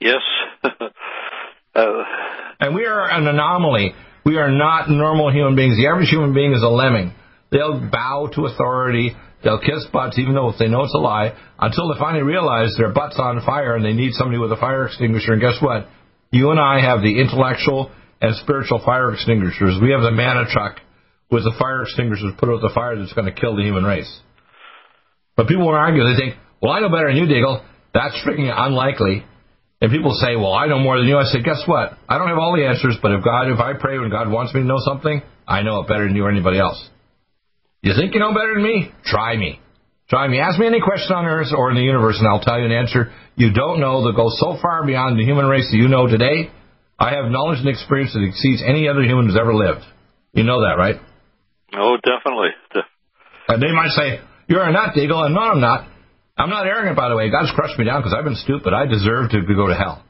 Yes. 0.00 0.22
uh, 0.64 2.02
and 2.60 2.74
we 2.74 2.86
are 2.86 3.10
an 3.10 3.26
anomaly. 3.26 3.92
We 4.24 4.38
are 4.38 4.50
not 4.50 4.88
normal 4.88 5.30
human 5.30 5.54
beings. 5.54 5.76
The 5.76 5.88
average 5.88 6.08
human 6.08 6.32
being 6.32 6.54
is 6.54 6.62
a 6.62 6.68
lemming. 6.68 7.12
They'll 7.52 7.90
bow 7.90 8.30
to 8.34 8.46
authority. 8.46 9.14
They'll 9.44 9.60
kiss 9.60 9.84
butts 9.92 10.18
even 10.18 10.34
though 10.34 10.48
if 10.48 10.58
they 10.58 10.68
know 10.68 10.84
it's 10.84 10.94
a 10.94 10.98
lie 10.98 11.36
until 11.58 11.92
they 11.92 12.00
finally 12.00 12.24
realize 12.24 12.74
their 12.78 12.92
butt's 12.92 13.18
on 13.18 13.44
fire 13.44 13.76
and 13.76 13.84
they 13.84 13.92
need 13.92 14.14
somebody 14.14 14.38
with 14.38 14.50
a 14.50 14.56
fire 14.56 14.86
extinguisher. 14.86 15.34
And 15.34 15.42
guess 15.42 15.60
what? 15.60 15.86
You 16.30 16.50
and 16.50 16.58
I 16.58 16.80
have 16.80 17.02
the 17.02 17.20
intellectual 17.20 17.92
and 18.20 18.34
spiritual 18.36 18.80
fire 18.84 19.12
extinguishers. 19.12 19.78
We 19.80 19.92
have 19.92 20.00
the 20.00 20.10
mana 20.10 20.46
truck 20.50 20.80
with 21.30 21.44
the 21.44 21.54
fire 21.58 21.82
extinguishers 21.82 22.32
put 22.38 22.48
out 22.48 22.62
the 22.62 22.72
fire 22.74 22.98
that's 22.98 23.12
going 23.12 23.32
to 23.32 23.38
kill 23.38 23.54
the 23.54 23.62
human 23.62 23.84
race. 23.84 24.10
But 25.36 25.46
people 25.46 25.66
won't 25.66 25.76
argue. 25.76 26.02
They 26.02 26.16
think, 26.16 26.36
well, 26.62 26.72
I 26.72 26.80
know 26.80 26.88
better 26.88 27.12
than 27.12 27.16
you, 27.16 27.26
Deagle. 27.26 27.62
That's 27.92 28.16
freaking 28.26 28.50
unlikely. 28.50 29.24
And 29.80 29.92
people 29.92 30.14
say, 30.14 30.36
well, 30.36 30.54
I 30.54 30.66
know 30.66 30.78
more 30.78 30.96
than 30.96 31.06
you. 31.06 31.18
I 31.18 31.24
say, 31.24 31.42
guess 31.42 31.62
what? 31.66 31.98
I 32.08 32.16
don't 32.16 32.28
have 32.28 32.38
all 32.38 32.56
the 32.56 32.64
answers, 32.64 32.96
but 33.02 33.12
if 33.12 33.22
God, 33.22 33.50
if 33.50 33.60
I 33.60 33.74
pray 33.78 33.98
when 33.98 34.08
God 34.08 34.30
wants 34.30 34.54
me 34.54 34.60
to 34.60 34.66
know 34.66 34.78
something, 34.78 35.20
I 35.46 35.62
know 35.62 35.80
it 35.80 35.88
better 35.88 36.06
than 36.06 36.16
you 36.16 36.24
or 36.24 36.30
anybody 36.30 36.58
else. 36.58 36.88
You 37.84 37.92
think 37.92 38.14
you 38.14 38.20
know 38.20 38.32
better 38.32 38.54
than 38.54 38.64
me? 38.64 38.90
Try 39.04 39.36
me. 39.36 39.60
Try 40.08 40.26
me. 40.28 40.40
Ask 40.40 40.58
me 40.58 40.66
any 40.66 40.80
question 40.80 41.12
on 41.12 41.26
earth 41.26 41.52
or 41.54 41.68
in 41.68 41.76
the 41.76 41.84
universe, 41.84 42.16
and 42.18 42.26
I'll 42.26 42.40
tell 42.40 42.58
you 42.58 42.64
an 42.64 42.72
answer 42.72 43.12
you 43.36 43.52
don't 43.52 43.78
know 43.78 44.06
that 44.06 44.16
goes 44.16 44.38
so 44.40 44.56
far 44.62 44.86
beyond 44.86 45.18
the 45.18 45.24
human 45.24 45.44
race 45.44 45.68
that 45.70 45.76
you 45.76 45.88
know 45.88 46.06
today. 46.06 46.50
I 46.98 47.12
have 47.14 47.30
knowledge 47.30 47.58
and 47.58 47.68
experience 47.68 48.14
that 48.14 48.24
exceeds 48.24 48.62
any 48.64 48.88
other 48.88 49.02
human 49.02 49.26
who's 49.26 49.36
ever 49.36 49.52
lived. 49.52 49.84
You 50.32 50.44
know 50.44 50.62
that, 50.62 50.78
right? 50.78 50.96
Oh, 51.76 51.98
definitely. 52.00 52.56
And 53.48 53.60
they 53.60 53.72
might 53.72 53.90
say, 53.90 54.20
You're 54.48 54.64
a 54.64 54.72
nut, 54.72 54.94
Deagle, 54.96 55.26
and 55.26 55.34
no, 55.34 55.42
I'm 55.42 55.60
not. 55.60 55.88
I'm 56.38 56.50
not 56.50 56.66
arrogant, 56.66 56.96
by 56.96 57.08
the 57.10 57.16
way. 57.16 57.30
God's 57.30 57.52
crushed 57.54 57.78
me 57.78 57.84
down 57.84 58.00
because 58.00 58.14
I've 58.16 58.24
been 58.24 58.40
stupid. 58.40 58.72
I 58.72 58.86
deserve 58.86 59.30
to 59.30 59.42
go 59.42 59.68
to 59.68 59.74
hell. 59.74 60.02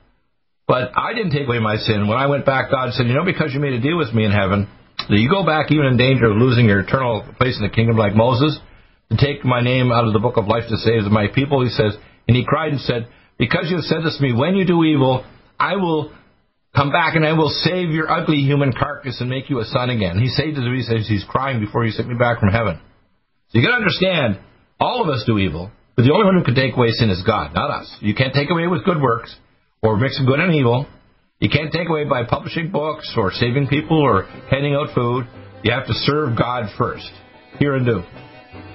But 0.68 0.92
I 0.96 1.12
didn't 1.12 1.32
take 1.32 1.46
away 1.46 1.58
my 1.58 1.76
sin. 1.76 2.06
When 2.06 2.16
I 2.16 2.26
went 2.26 2.46
back, 2.46 2.70
God 2.70 2.92
said, 2.92 3.06
You 3.06 3.14
know, 3.14 3.24
because 3.24 3.52
you 3.52 3.60
made 3.60 3.74
a 3.74 3.80
deal 3.80 3.98
with 3.98 4.12
me 4.14 4.24
in 4.24 4.30
heaven, 4.30 4.68
that 4.98 5.18
you 5.18 5.28
go 5.28 5.44
back 5.44 5.70
even 5.70 5.86
in 5.86 5.96
danger 5.96 6.30
of 6.30 6.36
losing 6.36 6.66
your 6.66 6.80
eternal 6.80 7.26
place 7.38 7.56
in 7.56 7.62
the 7.62 7.74
kingdom 7.74 7.96
like 7.96 8.14
Moses, 8.14 8.58
to 9.10 9.16
take 9.16 9.44
my 9.44 9.60
name 9.60 9.92
out 9.92 10.06
of 10.06 10.12
the 10.12 10.18
book 10.18 10.36
of 10.36 10.46
life 10.46 10.64
to 10.68 10.76
save 10.78 11.04
my 11.10 11.28
people, 11.28 11.62
he 11.62 11.70
says, 11.70 11.96
and 12.26 12.36
he 12.36 12.44
cried 12.44 12.72
and 12.72 12.80
said, 12.80 13.08
Because 13.38 13.66
you 13.68 13.76
have 13.76 13.84
said 13.84 14.02
this 14.04 14.16
to 14.16 14.22
me, 14.22 14.32
when 14.32 14.56
you 14.56 14.64
do 14.64 14.82
evil, 14.84 15.24
I 15.58 15.76
will 15.76 16.12
come 16.74 16.90
back 16.90 17.14
and 17.14 17.24
I 17.24 17.32
will 17.34 17.50
save 17.50 17.90
your 17.90 18.10
ugly 18.10 18.38
human 18.38 18.72
carcass 18.72 19.20
and 19.20 19.30
make 19.30 19.50
you 19.50 19.60
a 19.60 19.64
son 19.64 19.90
again. 19.90 20.18
He 20.18 20.28
saved 20.28 20.56
his, 20.56 20.64
he 20.64 20.82
says 20.82 21.06
he's 21.06 21.24
crying 21.28 21.60
before 21.60 21.84
he 21.84 21.90
sent 21.90 22.08
me 22.08 22.16
back 22.16 22.40
from 22.40 22.48
heaven. 22.48 22.80
So 23.48 23.58
you 23.58 23.64
got 23.64 23.76
to 23.76 23.82
understand, 23.82 24.40
all 24.80 25.02
of 25.02 25.08
us 25.08 25.22
do 25.26 25.38
evil, 25.38 25.70
but 25.96 26.02
the 26.02 26.12
only 26.12 26.24
one 26.24 26.38
who 26.38 26.44
can 26.44 26.56
take 26.56 26.74
away 26.76 26.90
sin 26.90 27.10
is 27.10 27.22
God, 27.24 27.54
not 27.54 27.70
us. 27.70 27.94
You 28.00 28.14
can't 28.14 28.34
take 28.34 28.50
away 28.50 28.66
with 28.66 28.84
good 28.84 29.00
works 29.00 29.34
or 29.82 29.96
mix 29.96 30.20
good 30.26 30.40
and 30.40 30.54
evil. 30.54 30.86
You 31.40 31.50
can't 31.50 31.72
take 31.72 31.88
away 31.88 32.04
by 32.04 32.22
publishing 32.24 32.70
books 32.70 33.12
or 33.16 33.32
saving 33.32 33.66
people 33.66 33.98
or 33.98 34.22
handing 34.50 34.74
out 34.74 34.94
food. 34.94 35.26
You 35.64 35.72
have 35.72 35.86
to 35.86 35.94
serve 36.06 36.38
God 36.38 36.70
first. 36.78 37.10
Hear 37.58 37.74
and 37.74 37.84
do. 37.84 38.02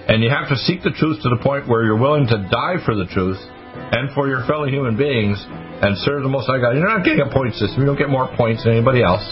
And 0.08 0.22
you 0.24 0.30
have 0.30 0.50
to 0.50 0.58
seek 0.68 0.84
the 0.84 0.92
truth 0.92 1.24
to 1.24 1.30
the 1.30 1.40
point 1.42 1.70
where 1.70 1.86
you're 1.86 2.00
willing 2.00 2.28
to 2.28 2.50
die 2.52 2.84
for 2.84 2.96
the 2.96 3.06
truth 3.06 3.40
and 3.40 4.12
for 4.14 4.28
your 4.28 4.44
fellow 4.46 4.68
human 4.68 4.98
beings 4.98 5.40
and 5.40 5.96
serve 6.04 6.24
the 6.24 6.30
Most 6.30 6.48
High 6.48 6.60
God. 6.60 6.76
You're 6.76 6.90
not 6.90 7.06
getting 7.06 7.24
a 7.24 7.32
point 7.32 7.56
system. 7.56 7.80
You 7.80 7.88
don't 7.88 7.98
get 7.98 8.10
more 8.10 8.28
points 8.36 8.66
than 8.66 8.76
anybody 8.76 9.04
else. 9.04 9.24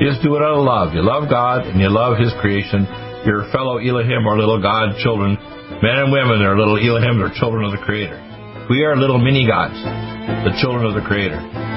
You 0.00 0.08
just 0.08 0.24
do 0.24 0.32
it 0.36 0.42
out 0.42 0.56
of 0.56 0.64
love. 0.64 0.94
You 0.96 1.04
love 1.04 1.28
God 1.28 1.68
and 1.68 1.76
you 1.76 1.92
love 1.92 2.16
His 2.16 2.32
creation. 2.40 2.88
Your 3.28 3.44
fellow 3.52 3.76
Elohim 3.76 4.24
or 4.24 4.38
little 4.40 4.62
God 4.62 4.96
children, 5.04 5.36
men 5.84 5.96
and 6.00 6.08
women 6.08 6.40
are 6.40 6.56
little 6.56 6.80
Elohim 6.80 7.20
or 7.20 7.28
children 7.34 7.68
of 7.68 7.76
the 7.76 7.82
Creator. 7.84 8.16
We 8.70 8.88
are 8.88 8.96
little 8.96 9.18
mini 9.18 9.44
gods, 9.44 9.76
the 10.48 10.56
children 10.62 10.86
of 10.88 10.94
the 10.94 11.04
Creator. 11.04 11.76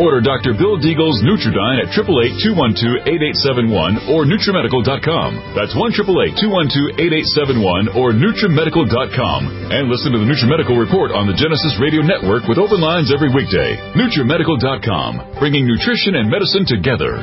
Order 0.00 0.24
Dr. 0.24 0.56
Bill 0.56 0.80
Deagle's 0.80 1.20
Nutriodine 1.20 1.84
at 1.84 1.92
888-212-8871 1.92 4.08
or 4.08 4.24
NutriMedical.com. 4.24 5.52
That's 5.52 5.76
1-888-212-8871 5.76 7.92
or 7.96 8.12
NutriMedical.com. 8.16 9.40
And 9.72 9.88
listen 9.92 10.12
to 10.12 10.18
the 10.18 10.28
NutriMedical 10.28 10.80
Report 10.80 11.12
on 11.12 11.26
the 11.26 11.34
Genesis 11.36 11.76
Radio 11.80 12.00
Network 12.00 12.48
with 12.48 12.56
open 12.56 12.80
lines 12.80 13.12
every 13.12 13.28
weekday. 13.28 13.76
NutriMedical.com, 13.92 15.36
bringing 15.38 15.66
nutrition 15.66 16.14
and 16.16 16.30
medicine 16.30 16.64
together. 16.64 17.20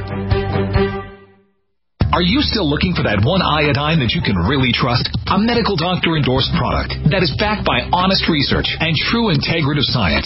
Are 2.10 2.26
you 2.26 2.42
still 2.42 2.66
looking 2.66 2.98
for 2.98 3.06
that 3.06 3.22
one 3.22 3.38
iodine 3.40 4.02
that 4.02 4.18
you 4.18 4.22
can 4.26 4.34
really 4.34 4.74
trust? 4.74 5.06
A 5.30 5.38
medical 5.38 5.78
doctor 5.78 6.18
endorsed 6.18 6.50
product 6.58 6.98
that 7.14 7.22
is 7.22 7.30
backed 7.38 7.62
by 7.70 7.86
honest 7.94 8.26
research 8.26 8.66
and 8.82 8.98
true 9.14 9.30
integrative 9.30 9.86
science? 9.94 10.26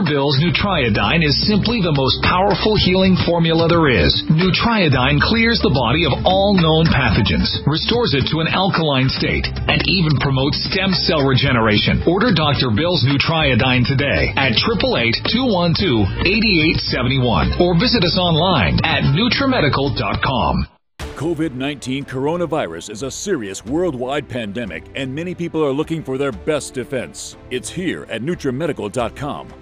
Bill's 0.00 0.40
Nutriodine 0.40 1.20
is 1.20 1.36
simply 1.44 1.84
the 1.84 1.92
most 1.92 2.24
powerful 2.24 2.72
healing 2.80 3.12
formula 3.28 3.68
there 3.68 3.92
is. 3.92 4.08
Nutriodine 4.32 5.20
clears 5.20 5.60
the 5.60 5.76
body 5.76 6.08
of 6.08 6.16
all 6.24 6.56
known 6.56 6.88
pathogens, 6.88 7.52
restores 7.68 8.16
it 8.16 8.24
to 8.32 8.40
an 8.40 8.48
alkaline 8.48 9.12
state, 9.12 9.44
and 9.44 9.76
even 9.84 10.16
promotes 10.24 10.56
stem 10.72 10.96
cell 11.04 11.28
regeneration. 11.28 12.00
Order 12.08 12.32
Dr. 12.32 12.72
Bill's 12.72 13.04
Nutriodine 13.04 13.84
today 13.84 14.32
at 14.40 14.56
888-212-8871 15.36 17.60
or 17.60 17.76
visit 17.76 18.00
us 18.00 18.16
online 18.16 18.80
at 18.88 19.04
NutriMedical.com. 19.12 20.72
COVID 21.20 21.52
19 21.52 22.08
coronavirus 22.08 22.88
is 22.88 23.04
a 23.04 23.10
serious 23.10 23.62
worldwide 23.64 24.28
pandemic, 24.28 24.84
and 24.96 25.14
many 25.14 25.34
people 25.34 25.62
are 25.62 25.72
looking 25.72 26.02
for 26.02 26.16
their 26.16 26.32
best 26.32 26.72
defense. 26.72 27.36
It's 27.50 27.68
here 27.68 28.06
at 28.08 28.22
NutriMedical.com. 28.22 29.61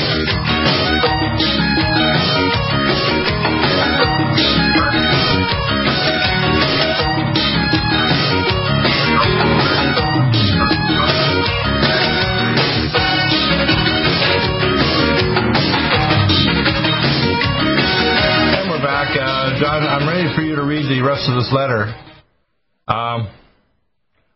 to 20.61 20.67
read 20.67 20.85
the 20.85 21.01
rest 21.01 21.25
of 21.25 21.41
this 21.41 21.49
letter. 21.49 21.89
Um, 22.85 23.33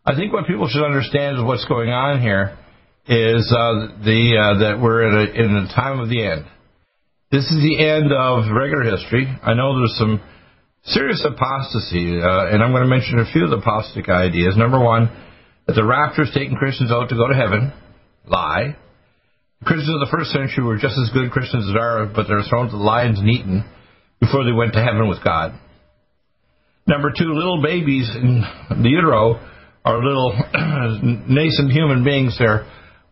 I 0.02 0.18
think 0.18 0.32
what 0.32 0.46
people 0.46 0.66
should 0.66 0.82
understand 0.82 1.38
is 1.38 1.44
what's 1.44 1.64
going 1.66 1.90
on 1.90 2.20
here 2.20 2.58
is 3.06 3.46
uh, 3.54 3.94
the 4.02 4.34
uh, 4.34 4.58
that 4.66 4.82
we're 4.82 5.06
in 5.06 5.14
a, 5.14 5.26
in 5.38 5.50
a 5.54 5.70
time 5.70 6.00
of 6.00 6.08
the 6.08 6.26
end. 6.26 6.46
This 7.30 7.46
is 7.46 7.62
the 7.62 7.78
end 7.78 8.10
of 8.10 8.50
regular 8.50 8.90
history. 8.90 9.30
I 9.42 9.54
know 9.54 9.78
there's 9.78 9.98
some 9.98 10.18
serious 10.90 11.22
apostasy, 11.22 12.18
uh, 12.18 12.50
and 12.50 12.58
I'm 12.62 12.74
going 12.74 12.82
to 12.82 12.90
mention 12.90 13.22
a 13.22 13.30
few 13.30 13.46
of 13.46 13.50
the 13.50 13.62
apostastic 13.62 14.10
ideas. 14.10 14.56
Number 14.56 14.82
one, 14.82 15.10
that 15.66 15.74
the 15.74 15.86
rapture 15.86 16.22
is 16.22 16.34
taking 16.34 16.56
Christians 16.56 16.90
out 16.90 17.08
to 17.10 17.14
go 17.14 17.28
to 17.28 17.34
heaven. 17.34 17.72
Lie. 18.26 18.74
Christians 19.62 19.94
of 19.94 20.02
the 20.02 20.10
first 20.10 20.30
century 20.30 20.64
were 20.64 20.78
just 20.78 20.98
as 20.98 21.10
good 21.14 21.30
Christians 21.30 21.70
as 21.70 21.76
ours, 21.78 22.10
but 22.14 22.26
they 22.26 22.34
were 22.34 22.46
thrown 22.50 22.66
to 22.66 22.76
the 22.76 22.82
lions 22.82 23.18
and 23.18 23.30
eaten 23.30 23.64
before 24.18 24.44
they 24.44 24.52
went 24.52 24.74
to 24.74 24.82
heaven 24.82 25.06
with 25.08 25.22
God. 25.22 25.54
Number 26.86 27.10
two, 27.10 27.32
little 27.34 27.60
babies 27.62 28.08
in 28.14 28.42
the 28.82 28.88
utero 28.88 29.40
are 29.84 30.04
little 30.04 30.32
nascent 31.28 31.72
human 31.72 32.04
beings. 32.04 32.36
They're 32.38 32.66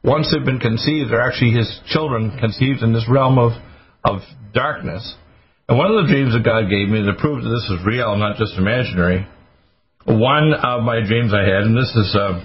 once 0.04 0.30
they've 0.30 0.44
been 0.44 0.60
conceived, 0.60 1.10
they're 1.10 1.26
actually 1.26 1.52
his 1.52 1.80
children 1.86 2.36
conceived 2.38 2.82
in 2.82 2.92
this 2.92 3.06
realm 3.08 3.38
of 3.38 3.52
of 4.04 4.20
darkness. 4.52 5.16
And 5.68 5.78
one 5.78 5.90
of 5.90 6.04
the 6.04 6.12
dreams 6.12 6.34
that 6.34 6.44
God 6.44 6.68
gave 6.68 6.88
me 6.88 7.02
that 7.02 7.18
proved 7.18 7.44
that 7.44 7.48
this 7.48 7.70
is 7.70 7.86
real, 7.86 8.16
not 8.16 8.36
just 8.36 8.54
imaginary. 8.58 9.26
One 10.04 10.52
of 10.52 10.82
my 10.82 11.00
dreams 11.00 11.32
I 11.32 11.40
had, 11.40 11.64
and 11.64 11.76
this 11.76 11.90
is 11.96 12.14
uh, 12.14 12.44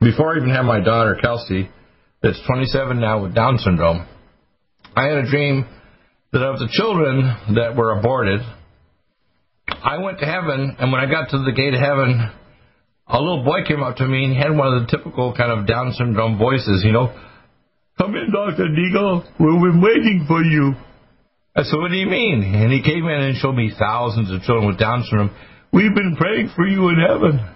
before 0.00 0.34
I 0.34 0.38
even 0.38 0.50
had 0.50 0.62
my 0.62 0.80
daughter 0.80 1.16
Kelsey, 1.22 1.70
that's 2.22 2.40
27 2.46 3.00
now 3.00 3.22
with 3.22 3.34
Down 3.34 3.58
syndrome. 3.58 4.06
I 4.96 5.04
had 5.04 5.18
a 5.18 5.30
dream 5.30 5.64
that 6.32 6.42
of 6.42 6.58
the 6.58 6.68
children 6.72 7.54
that 7.54 7.76
were 7.76 7.96
aborted, 7.96 8.40
I 9.68 9.98
went 9.98 10.18
to 10.20 10.26
heaven, 10.26 10.76
and 10.78 10.92
when 10.92 11.00
I 11.00 11.10
got 11.10 11.30
to 11.30 11.38
the 11.38 11.52
gate 11.52 11.74
of 11.74 11.80
heaven, 11.80 12.30
a 13.06 13.18
little 13.18 13.44
boy 13.44 13.64
came 13.66 13.82
up 13.82 13.96
to 13.96 14.06
me 14.06 14.24
and 14.24 14.32
he 14.32 14.38
had 14.38 14.56
one 14.56 14.72
of 14.72 14.82
the 14.82 14.96
typical 14.96 15.34
kind 15.36 15.52
of 15.52 15.66
Down 15.66 15.92
syndrome 15.92 16.38
voices, 16.38 16.82
you 16.84 16.92
know. 16.92 17.14
Come 17.98 18.14
in, 18.16 18.32
Dr. 18.32 18.64
Deagle. 18.64 19.24
We've 19.38 19.72
been 19.72 19.80
waiting 19.80 20.24
for 20.26 20.42
you. 20.42 20.74
I 21.56 21.62
said, 21.62 21.78
What 21.78 21.90
do 21.90 21.96
you 21.96 22.06
mean? 22.06 22.42
And 22.42 22.72
he 22.72 22.82
came 22.82 23.06
in 23.06 23.20
and 23.20 23.36
showed 23.36 23.54
me 23.54 23.72
thousands 23.78 24.32
of 24.32 24.42
children 24.42 24.66
with 24.66 24.78
Down 24.78 25.04
syndrome. 25.04 25.30
We've 25.72 25.94
been 25.94 26.16
praying 26.16 26.50
for 26.56 26.66
you 26.66 26.88
in 26.88 26.96
heaven. 26.96 27.54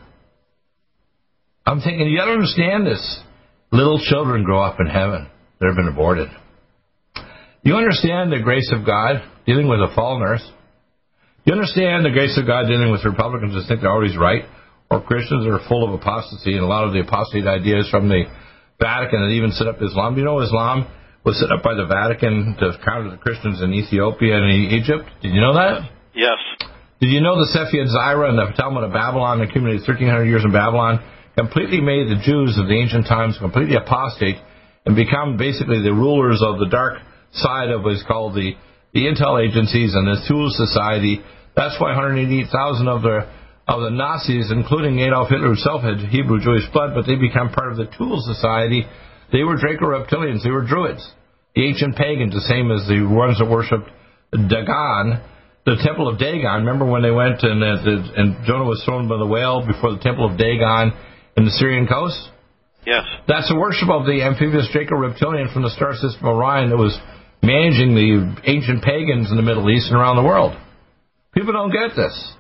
I'm 1.66 1.80
thinking, 1.80 2.08
you 2.08 2.18
gotta 2.18 2.32
understand 2.32 2.86
this. 2.86 3.20
Little 3.72 4.00
children 4.00 4.44
grow 4.44 4.62
up 4.62 4.80
in 4.80 4.86
heaven. 4.86 5.28
They've 5.60 5.74
been 5.74 5.88
aborted. 5.88 6.28
You 7.62 7.74
understand 7.74 8.32
the 8.32 8.40
grace 8.42 8.72
of 8.72 8.86
God 8.86 9.22
dealing 9.44 9.68
with 9.68 9.80
a 9.80 9.92
fallen 9.94 10.22
earth? 10.22 10.42
You 11.49 11.57
understand 11.57 12.05
the 12.05 12.12
grace 12.12 12.37
of 12.37 12.45
God 12.45 12.69
dealing 12.69 12.93
with 12.93 13.09
Republicans 13.09 13.57
who 13.57 13.64
think 13.64 13.81
they're 13.81 13.88
always 13.88 14.21
right, 14.21 14.45
or 14.93 15.00
Christians 15.00 15.49
that 15.49 15.57
are 15.57 15.64
full 15.64 15.81
of 15.81 15.97
apostasy 15.97 16.52
and 16.52 16.61
a 16.61 16.69
lot 16.69 16.85
of 16.85 16.93
the 16.93 17.00
apostate 17.00 17.49
ideas 17.49 17.88
from 17.88 18.12
the 18.12 18.28
Vatican 18.76 19.25
that 19.25 19.33
even 19.33 19.57
set 19.57 19.64
up 19.64 19.81
Islam. 19.81 20.21
You 20.21 20.28
know 20.28 20.45
Islam 20.45 20.85
was 21.25 21.40
set 21.40 21.49
up 21.49 21.64
by 21.64 21.73
the 21.73 21.88
Vatican 21.88 22.52
to 22.61 22.76
counter 22.85 23.17
the 23.17 23.17
Christians 23.17 23.64
in 23.64 23.73
Ethiopia 23.73 24.37
and 24.37 24.76
Egypt? 24.76 25.09
Did 25.25 25.33
you 25.33 25.40
know 25.40 25.57
that? 25.57 25.88
Yes. 26.12 26.37
Did 27.00 27.17
you 27.17 27.25
know 27.25 27.40
the 27.40 27.49
Sephirot 27.49 27.97
Zaira 27.97 28.28
and 28.28 28.37
the 28.37 28.52
Talmud 28.52 28.85
of 28.85 28.93
Babylon 28.93 29.40
accumulated 29.40 29.88
1,300 29.88 30.28
years 30.28 30.45
in 30.45 30.52
Babylon? 30.52 31.00
Completely 31.33 31.81
made 31.81 32.12
the 32.12 32.21
Jews 32.21 32.61
of 32.61 32.69
the 32.69 32.76
ancient 32.76 33.09
times 33.09 33.40
completely 33.40 33.81
apostate 33.81 34.37
and 34.85 34.93
become 34.93 35.40
basically 35.40 35.81
the 35.81 35.97
rulers 35.97 36.45
of 36.45 36.61
the 36.61 36.69
dark 36.69 37.00
side 37.33 37.73
of 37.73 37.88
what's 37.88 38.05
called 38.05 38.37
the, 38.37 38.52
the 38.93 39.09
intel 39.09 39.40
agencies 39.40 39.97
and 39.97 40.05
the 40.05 40.21
Thule 40.28 40.52
Society. 40.52 41.25
That's 41.58 41.74
why 41.82 41.90
188,000 41.98 42.86
of 42.86 43.02
the 43.02 43.26
of 43.66 43.82
the 43.82 43.90
Nazis, 43.90 44.48
including 44.54 45.00
Adolf 45.00 45.28
Hitler 45.28 45.58
himself, 45.58 45.82
had 45.82 45.98
Hebrew 46.08 46.40
Jewish 46.40 46.64
blood, 46.72 46.94
but 46.94 47.04
they 47.04 47.18
became 47.20 47.50
part 47.50 47.74
of 47.74 47.76
the 47.76 47.90
Thule 47.98 48.22
Society. 48.24 48.86
They 49.30 49.42
were 49.42 49.58
Draco 49.58 49.92
reptilians. 49.92 50.40
They 50.42 50.54
were 50.54 50.64
Druids, 50.64 51.04
the 51.54 51.66
ancient 51.66 51.96
pagans, 51.96 52.32
the 52.32 52.46
same 52.48 52.70
as 52.70 52.86
the 52.88 53.04
ones 53.04 53.42
that 53.42 53.50
worshipped 53.50 53.90
Dagon, 54.32 55.20
the 55.66 55.76
temple 55.84 56.08
of 56.08 56.16
Dagon. 56.16 56.64
Remember 56.64 56.86
when 56.86 57.02
they 57.02 57.10
went 57.10 57.42
and, 57.42 57.60
uh, 57.60 58.16
and 58.16 58.46
Jonah 58.46 58.64
was 58.64 58.80
thrown 58.86 59.08
by 59.10 59.18
the 59.18 59.26
whale 59.26 59.66
before 59.66 59.92
the 59.92 60.00
temple 60.00 60.24
of 60.30 60.38
Dagon 60.38 60.94
in 61.36 61.44
the 61.44 61.52
Syrian 61.58 61.86
coast? 61.86 62.16
Yes. 62.86 63.04
That's 63.26 63.50
the 63.50 63.58
worship 63.58 63.90
of 63.90 64.06
the 64.06 64.22
amphibious 64.22 64.70
Draco 64.72 64.96
reptilian 64.96 65.50
from 65.52 65.62
the 65.66 65.74
star 65.74 65.92
system 65.92 66.24
Orion 66.24 66.70
that 66.70 66.78
was 66.78 66.96
managing 67.42 67.92
the 67.98 68.48
ancient 68.48 68.80
pagans 68.80 69.28
in 69.28 69.36
the 69.36 69.44
Middle 69.44 69.68
East 69.68 69.90
and 69.90 69.99
around 69.99 70.16
the 70.16 70.25
world. 70.25 70.56
People 71.38 71.52
don't 71.52 71.70
get 71.70 71.94
this. 71.94 72.32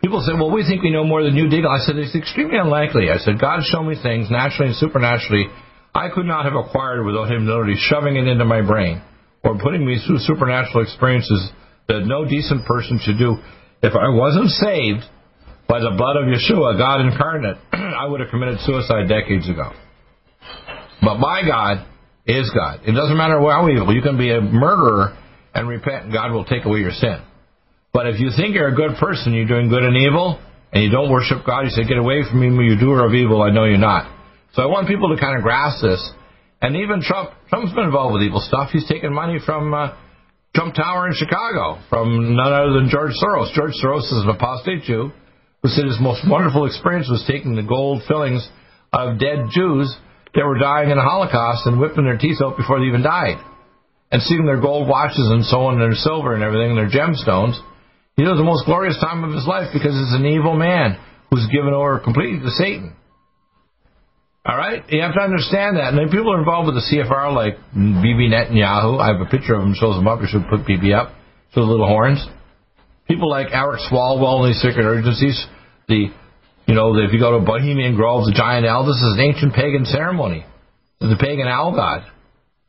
People 0.00 0.22
say, 0.22 0.30
well, 0.38 0.54
we 0.54 0.62
think 0.62 0.82
we 0.82 0.94
know 0.94 1.02
more 1.02 1.24
than 1.24 1.34
you 1.34 1.48
did. 1.50 1.66
I 1.66 1.78
said, 1.82 1.96
it's 1.96 2.14
extremely 2.14 2.56
unlikely. 2.56 3.10
I 3.10 3.18
said, 3.18 3.40
God 3.40 3.66
showed 3.66 3.82
me 3.82 3.98
things 4.00 4.30
naturally 4.30 4.70
and 4.70 4.78
supernaturally 4.78 5.50
I 5.92 6.08
could 6.14 6.26
not 6.26 6.44
have 6.44 6.54
acquired 6.54 7.04
without 7.04 7.32
Him 7.32 7.46
literally 7.46 7.74
shoving 7.76 8.14
it 8.14 8.28
into 8.28 8.44
my 8.44 8.62
brain 8.62 9.02
or 9.42 9.58
putting 9.58 9.84
me 9.84 9.98
through 10.06 10.18
supernatural 10.20 10.84
experiences 10.84 11.50
that 11.88 12.06
no 12.06 12.24
decent 12.24 12.64
person 12.64 13.00
should 13.02 13.18
do. 13.18 13.34
If 13.82 13.94
I 13.96 14.08
wasn't 14.08 14.50
saved 14.50 15.02
by 15.66 15.80
the 15.80 15.90
blood 15.98 16.14
of 16.14 16.30
Yeshua, 16.30 16.78
God 16.78 17.00
incarnate, 17.00 17.56
I 17.72 18.06
would 18.06 18.20
have 18.20 18.30
committed 18.30 18.60
suicide 18.60 19.08
decades 19.08 19.50
ago. 19.50 19.72
But 21.02 21.18
my 21.18 21.42
God 21.42 21.86
is 22.24 22.48
God. 22.54 22.86
It 22.86 22.92
doesn't 22.92 23.16
matter 23.16 23.40
how 23.40 23.68
evil. 23.68 23.92
You 23.92 24.02
can 24.02 24.16
be 24.16 24.30
a 24.30 24.40
murderer 24.40 25.18
and 25.54 25.66
repent, 25.66 26.04
and 26.04 26.12
God 26.12 26.30
will 26.30 26.44
take 26.44 26.64
away 26.66 26.78
your 26.78 26.92
sin. 26.92 27.18
But 27.92 28.06
if 28.06 28.20
you 28.20 28.30
think 28.36 28.54
you're 28.54 28.68
a 28.68 28.76
good 28.76 28.96
person, 29.00 29.32
you're 29.32 29.48
doing 29.48 29.68
good 29.68 29.82
and 29.82 29.96
evil, 29.96 30.40
and 30.72 30.84
you 30.84 30.90
don't 30.90 31.10
worship 31.10 31.44
God, 31.46 31.64
you 31.64 31.70
say, 31.70 31.84
Get 31.84 31.98
away 31.98 32.22
from 32.28 32.40
me, 32.40 32.66
you 32.66 32.78
doer 32.78 33.04
of 33.06 33.14
evil, 33.14 33.42
I 33.42 33.50
know 33.50 33.64
you're 33.64 33.78
not. 33.78 34.12
So 34.52 34.62
I 34.62 34.66
want 34.66 34.88
people 34.88 35.14
to 35.14 35.20
kind 35.20 35.36
of 35.36 35.42
grasp 35.42 35.82
this. 35.82 36.00
And 36.60 36.76
even 36.76 37.00
Trump, 37.00 37.30
Trump's 37.48 37.72
been 37.72 37.84
involved 37.84 38.14
with 38.14 38.22
evil 38.22 38.40
stuff. 38.40 38.70
He's 38.72 38.88
taken 38.88 39.12
money 39.12 39.38
from 39.44 39.72
uh, 39.72 39.94
Trump 40.54 40.74
Tower 40.74 41.06
in 41.06 41.14
Chicago 41.14 41.78
from 41.88 42.34
none 42.34 42.52
other 42.52 42.72
than 42.72 42.88
George 42.90 43.12
Soros. 43.22 43.54
George 43.54 43.74
Soros 43.82 44.10
is 44.10 44.24
an 44.24 44.30
apostate 44.30 44.82
Jew 44.82 45.12
who 45.62 45.68
said 45.68 45.86
his 45.86 46.00
most 46.00 46.26
wonderful 46.28 46.66
experience 46.66 47.08
was 47.08 47.24
taking 47.26 47.54
the 47.54 47.62
gold 47.62 48.02
fillings 48.08 48.46
of 48.92 49.18
dead 49.18 49.46
Jews 49.52 49.94
that 50.34 50.46
were 50.46 50.58
dying 50.58 50.90
in 50.90 50.96
the 50.96 51.02
Holocaust 51.02 51.66
and 51.66 51.78
whipping 51.78 52.04
their 52.04 52.18
teeth 52.18 52.38
out 52.42 52.56
before 52.56 52.80
they 52.80 52.86
even 52.86 53.02
died. 53.02 53.38
And 54.10 54.22
seeing 54.22 54.46
their 54.46 54.60
gold 54.60 54.88
watches 54.88 55.28
and 55.30 55.44
so 55.44 55.68
on, 55.68 55.74
and 55.74 55.82
their 55.82 55.94
silver 55.94 56.34
and 56.34 56.42
everything, 56.42 56.70
and 56.70 56.78
their 56.78 56.88
gemstones. 56.88 57.60
He 58.18 58.26
was 58.26 58.34
the 58.34 58.42
most 58.42 58.66
glorious 58.66 58.98
time 58.98 59.22
of 59.22 59.30
his 59.30 59.46
life 59.46 59.70
because 59.70 59.94
he's 59.94 60.18
an 60.18 60.26
evil 60.26 60.58
man 60.58 60.98
who's 61.30 61.46
given 61.54 61.70
over 61.70 62.02
completely 62.02 62.42
to 62.42 62.50
Satan. 62.50 62.98
All 64.42 64.58
right? 64.58 64.82
You 64.90 65.06
have 65.06 65.14
to 65.14 65.22
understand 65.22 65.78
that. 65.78 65.94
And 65.94 65.98
then 66.02 66.10
people 66.10 66.34
are 66.34 66.42
involved 66.42 66.66
with 66.66 66.82
the 66.82 66.86
CFR 66.90 67.30
like 67.30 67.62
Bibi 67.70 68.26
Netanyahu. 68.26 68.98
I 68.98 69.14
have 69.14 69.22
a 69.22 69.30
picture 69.30 69.54
of 69.54 69.62
him, 69.62 69.78
shows 69.78 69.94
him 69.94 70.10
up. 70.10 70.18
You 70.18 70.26
should 70.26 70.50
put 70.50 70.66
Bibi 70.66 70.92
up. 70.98 71.14
Shows 71.54 71.62
the 71.62 71.70
little 71.70 71.86
horns. 71.86 72.18
People 73.06 73.30
like 73.30 73.54
Eric 73.54 73.86
Swalwell 73.86 74.42
in 74.42 74.50
these 74.50 74.60
secret 74.66 74.82
agencies. 74.82 75.38
The, 75.86 76.10
you 76.66 76.74
know, 76.74 76.90
if 76.98 77.14
you 77.14 77.20
go 77.22 77.38
to 77.38 77.46
Bohemian 77.46 77.94
Grove, 77.94 78.26
the 78.26 78.34
giant 78.34 78.66
owl, 78.66 78.82
this 78.82 78.98
is 78.98 79.14
an 79.14 79.22
ancient 79.22 79.54
pagan 79.54 79.84
ceremony. 79.86 80.44
The 80.98 81.16
pagan 81.20 81.46
owl 81.46 81.70
god, 81.70 82.02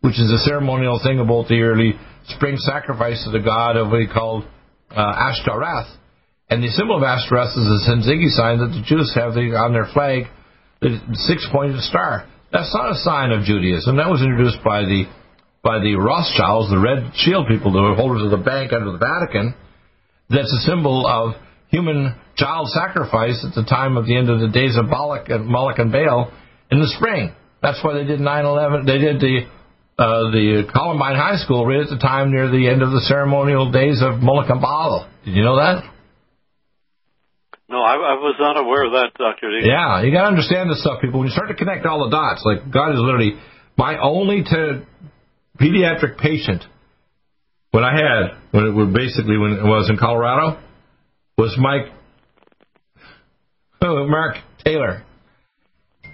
which 0.01 0.21
is 0.21 0.29
a 0.29 0.37
ceremonial 0.45 1.01
thing 1.01 1.17
about 1.17 1.47
the 1.47 1.55
yearly 1.55 1.97
spring 2.37 2.57
sacrifice 2.57 3.25
to 3.25 3.31
the 3.31 3.41
god 3.43 3.77
of 3.77 3.89
what 3.89 3.99
he 3.99 4.07
called 4.07 4.45
uh, 4.91 5.29
Ashtoreth. 5.31 5.87
And 6.49 6.63
the 6.63 6.69
symbol 6.69 6.97
of 6.97 7.03
Ashtoreth 7.03 7.53
is 7.53 7.65
the 7.65 7.81
Tzatziki 7.85 8.29
sign 8.33 8.57
that 8.59 8.73
the 8.73 8.83
Jews 8.85 9.13
have 9.15 9.37
on 9.37 9.73
their 9.73 9.87
flag, 9.93 10.25
the 10.81 10.97
six-pointed 11.13 11.81
star. 11.81 12.27
That's 12.51 12.73
not 12.73 12.91
a 12.91 12.95
sign 12.95 13.31
of 13.31 13.43
Judaism. 13.43 13.97
That 13.97 14.09
was 14.09 14.21
introduced 14.21 14.63
by 14.65 14.81
the 14.81 15.05
by 15.61 15.79
the 15.79 15.95
Rothschilds, 15.95 16.71
the 16.71 16.79
Red 16.79 17.11
Shield 17.15 17.47
people, 17.47 17.73
the 17.73 17.93
holders 17.93 18.23
of 18.23 18.31
the 18.31 18.43
bank 18.43 18.71
under 18.71 18.93
the 18.93 18.97
Vatican. 18.97 19.53
That's 20.29 20.51
a 20.51 20.63
symbol 20.63 21.05
of 21.05 21.35
human 21.67 22.15
child 22.37 22.69
sacrifice 22.69 23.45
at 23.45 23.53
the 23.53 23.67
time 23.67 23.97
of 23.97 24.05
the 24.05 24.15
end 24.15 24.29
of 24.29 24.39
the 24.39 24.47
days 24.47 24.77
of 24.77 24.85
Moloch 24.85 25.27
and, 25.27 25.45
Moloch 25.45 25.77
and 25.77 25.91
Baal 25.91 26.31
in 26.71 26.79
the 26.79 26.87
spring. 26.97 27.35
That's 27.61 27.83
why 27.83 27.93
they 27.93 28.05
did 28.05 28.19
9/11. 28.19 28.85
They 28.85 28.97
did 28.97 29.19
the 29.19 29.45
uh, 29.99 30.31
the 30.31 30.63
Columbine 30.71 31.15
High 31.19 31.35
School 31.43 31.67
right 31.67 31.81
at 31.83 31.89
the 31.89 31.99
time 31.99 32.31
near 32.31 32.47
the 32.47 32.69
end 32.69 32.81
of 32.81 32.91
the 32.91 33.03
ceremonial 33.03 33.69
days 33.69 33.99
of 34.01 34.23
Baal. 34.23 35.09
Did 35.25 35.35
you 35.35 35.43
know 35.43 35.57
that? 35.57 35.83
No, 37.67 37.83
I, 37.83 37.99
I 37.99 38.15
was 38.15 38.35
not 38.39 38.55
aware 38.55 38.85
of 38.87 38.93
that, 38.93 39.11
Doctor 39.19 39.51
D. 39.51 39.67
Yeah, 39.67 40.01
you 40.01 40.11
got 40.11 40.23
to 40.23 40.31
understand 40.31 40.71
this 40.71 40.79
stuff, 40.81 41.01
people. 41.01 41.19
When 41.19 41.27
you 41.27 41.33
start 41.33 41.49
to 41.49 41.53
connect 41.55 41.85
all 41.85 42.07
the 42.07 42.15
dots, 42.15 42.41
like 42.45 42.71
God 42.71 42.93
is 42.93 42.99
literally 42.99 43.35
my 43.77 43.99
only 43.99 44.41
to 44.43 44.87
pediatric 45.59 46.17
patient 46.17 46.63
when 47.71 47.83
I 47.83 47.91
had 47.91 48.39
when 48.51 48.65
it 48.65 48.71
was 48.71 48.89
basically 48.95 49.37
when 49.37 49.51
it 49.51 49.63
was 49.63 49.89
in 49.89 49.97
Colorado 49.97 50.63
was 51.37 51.55
Mike 51.59 51.91
oh, 53.81 54.07
Mark 54.07 54.37
Taylor, 54.63 55.03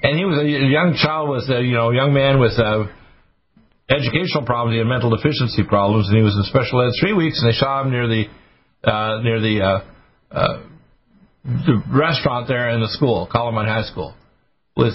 and 0.02 0.18
he 0.18 0.26
was 0.26 0.40
a 0.42 0.46
young 0.46 0.98
child 0.98 1.30
was 1.30 1.48
a 1.50 1.62
you 1.62 1.74
know 1.74 1.92
young 1.92 2.14
man 2.14 2.40
with 2.40 2.58
uh, 2.58 2.86
educational 3.90 4.46
problems. 4.46 4.76
He 4.76 4.80
had 4.80 4.88
mental 4.88 5.16
deficiency 5.16 5.64
problems, 5.64 6.08
and 6.08 6.18
he 6.18 6.24
was 6.24 6.36
in 6.36 6.44
special 6.44 6.82
ed 6.82 6.92
three 7.00 7.14
weeks. 7.14 7.42
And 7.42 7.52
they 7.52 7.56
shot 7.56 7.86
him 7.86 7.92
near 7.92 8.08
the 8.08 8.26
uh, 8.84 9.22
near 9.22 9.40
the 9.42 9.62
uh, 9.62 10.36
uh, 10.36 10.62
the 11.44 11.82
restaurant 11.94 12.48
there 12.48 12.70
in 12.70 12.82
the 12.82 12.90
school, 12.90 13.28
Columbine 13.32 13.68
High 13.68 13.84
School, 13.90 14.16
with 14.76 14.94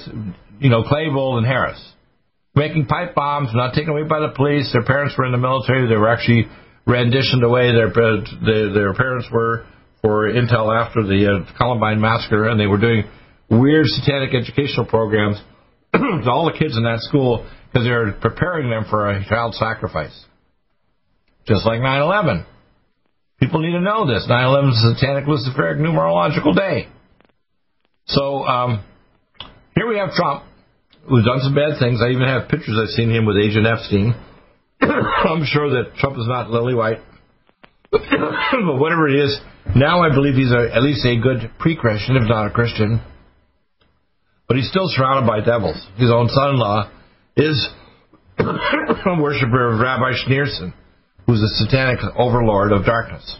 you 0.58 0.70
know 0.70 0.82
Klebold 0.82 1.38
and 1.38 1.46
Harris, 1.46 1.80
making 2.54 2.86
pipe 2.86 3.14
bombs, 3.14 3.50
not 3.54 3.74
taken 3.74 3.90
away 3.90 4.02
by 4.02 4.20
the 4.20 4.32
police. 4.34 4.70
Their 4.72 4.84
parents 4.84 5.14
were 5.16 5.26
in 5.26 5.32
the 5.32 5.38
military. 5.38 5.88
They 5.88 5.96
were 5.96 6.10
actually 6.10 6.46
renditioned 6.86 7.44
away. 7.44 7.72
Their 7.72 7.90
their, 7.90 8.72
their 8.72 8.94
parents 8.94 9.28
were 9.32 9.66
for 10.02 10.30
intel 10.32 10.74
after 10.74 11.02
the 11.02 11.44
uh, 11.46 11.58
Columbine 11.58 12.00
massacre, 12.00 12.48
and 12.48 12.58
they 12.58 12.66
were 12.66 12.78
doing 12.78 13.04
weird 13.50 13.86
satanic 13.86 14.34
educational 14.34 14.86
programs 14.86 15.36
to 15.92 16.30
all 16.30 16.50
the 16.50 16.58
kids 16.58 16.76
in 16.76 16.84
that 16.84 17.00
school 17.00 17.46
because 17.70 17.86
they're 17.86 18.12
preparing 18.12 18.68
them 18.68 18.84
for 18.90 19.10
a 19.10 19.24
child 19.28 19.54
sacrifice. 19.54 20.26
Just 21.46 21.64
like 21.64 21.80
9/11. 21.80 22.44
People 23.40 23.60
need 23.60 23.72
to 23.72 23.80
know 23.80 24.06
this. 24.06 24.26
9/11 24.28 24.70
is 24.70 24.84
a 24.84 24.94
satanic 24.94 25.24
luciferic 25.24 25.78
numerological 25.78 26.54
day. 26.54 26.88
So 28.06 28.44
um, 28.44 28.84
here 29.74 29.88
we 29.88 29.98
have 29.98 30.10
Trump, 30.12 30.44
who's 31.08 31.24
done 31.24 31.40
some 31.40 31.54
bad 31.54 31.78
things. 31.78 32.00
I 32.02 32.10
even 32.10 32.26
have 32.26 32.48
pictures 32.48 32.76
I've 32.80 32.90
seen 32.90 33.10
him 33.10 33.24
with 33.24 33.36
Agent 33.36 33.66
Epstein. 33.66 34.14
I'm 34.80 35.44
sure 35.44 35.70
that 35.70 35.94
Trump 35.96 36.18
is 36.18 36.26
not 36.26 36.50
lily 36.50 36.74
white. 36.74 36.98
but 37.92 38.76
whatever 38.78 39.08
it 39.08 39.14
is, 39.24 39.40
now 39.74 40.02
I 40.02 40.10
believe 40.10 40.34
he's 40.34 40.52
a, 40.52 40.74
at 40.74 40.82
least 40.82 41.04
a 41.06 41.20
good 41.20 41.50
pre-Christian, 41.58 42.16
if 42.16 42.28
not 42.28 42.46
a 42.46 42.50
Christian. 42.50 43.00
But 44.48 44.56
he's 44.56 44.68
still 44.68 44.88
surrounded 44.88 45.28
by 45.28 45.40
devils. 45.40 45.76
His 45.96 46.10
own 46.10 46.28
son-in-law 46.28 46.90
is 47.40 47.68
a 48.38 48.44
worshiper 49.20 49.72
of 49.72 49.80
Rabbi 49.80 50.12
Schneerson, 50.24 50.72
who's 51.26 51.42
a 51.42 51.64
satanic 51.64 51.98
overlord 52.16 52.72
of 52.72 52.84
darkness. 52.84 53.38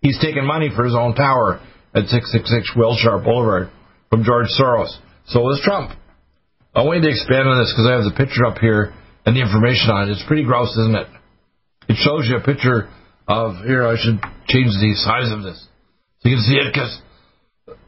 He's 0.00 0.18
taken 0.20 0.46
money 0.46 0.70
for 0.74 0.84
his 0.84 0.94
own 0.94 1.14
tower 1.14 1.60
at 1.94 2.06
666 2.06 2.76
Wilshire 2.76 3.18
Boulevard 3.18 3.70
from 4.10 4.22
George 4.24 4.46
Soros. 4.58 4.94
So 5.26 5.50
is 5.50 5.60
Trump. 5.64 5.90
I 6.74 6.82
want 6.82 7.02
to 7.02 7.10
expand 7.10 7.48
on 7.48 7.58
this 7.58 7.72
because 7.72 7.88
I 7.88 7.96
have 7.96 8.04
the 8.04 8.16
picture 8.16 8.44
up 8.44 8.58
here 8.58 8.92
and 9.24 9.34
the 9.34 9.40
information 9.40 9.90
on 9.90 10.08
it. 10.08 10.12
It's 10.12 10.24
pretty 10.28 10.44
gross, 10.44 10.70
isn't 10.76 10.94
it? 10.94 11.08
It 11.88 11.96
shows 11.96 12.28
you 12.28 12.36
a 12.36 12.44
picture 12.44 12.88
of 13.26 13.64
here. 13.64 13.86
I 13.86 13.96
should 13.96 14.20
change 14.46 14.70
the 14.78 14.92
size 15.02 15.32
of 15.32 15.42
this 15.42 15.58
so 16.20 16.28
you 16.28 16.36
can 16.36 16.44
see 16.44 16.58
it 16.58 16.68
because 16.72 16.92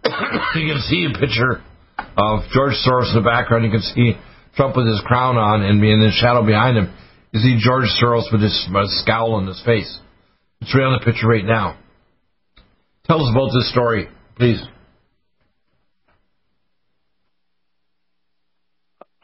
you 0.56 0.66
can 0.66 0.80
see 0.88 1.06
a 1.06 1.18
picture 1.18 1.62
of 2.16 2.48
George 2.50 2.74
Soros 2.82 3.14
in 3.14 3.22
the 3.22 3.26
background. 3.26 3.64
You 3.64 3.70
can 3.70 3.82
see 3.82 4.14
Trump 4.58 4.74
with 4.74 4.88
his 4.88 5.00
crown 5.06 5.36
on, 5.36 5.62
and 5.62 5.78
in 5.84 6.00
the 6.00 6.10
shadow 6.10 6.44
behind 6.44 6.76
him, 6.76 6.92
you 7.30 7.38
see 7.38 7.58
George 7.62 7.86
Soros 8.02 8.26
with 8.32 8.42
his 8.42 8.68
scowl 9.02 9.34
on 9.34 9.46
his 9.46 9.62
face. 9.64 10.00
It's 10.60 10.74
right 10.74 10.82
on 10.82 10.98
the 10.98 11.04
picture 11.04 11.28
right 11.28 11.44
now. 11.44 11.78
Tell 13.04 13.22
us 13.22 13.30
about 13.30 13.54
this 13.54 13.70
story, 13.70 14.08
please. 14.34 14.60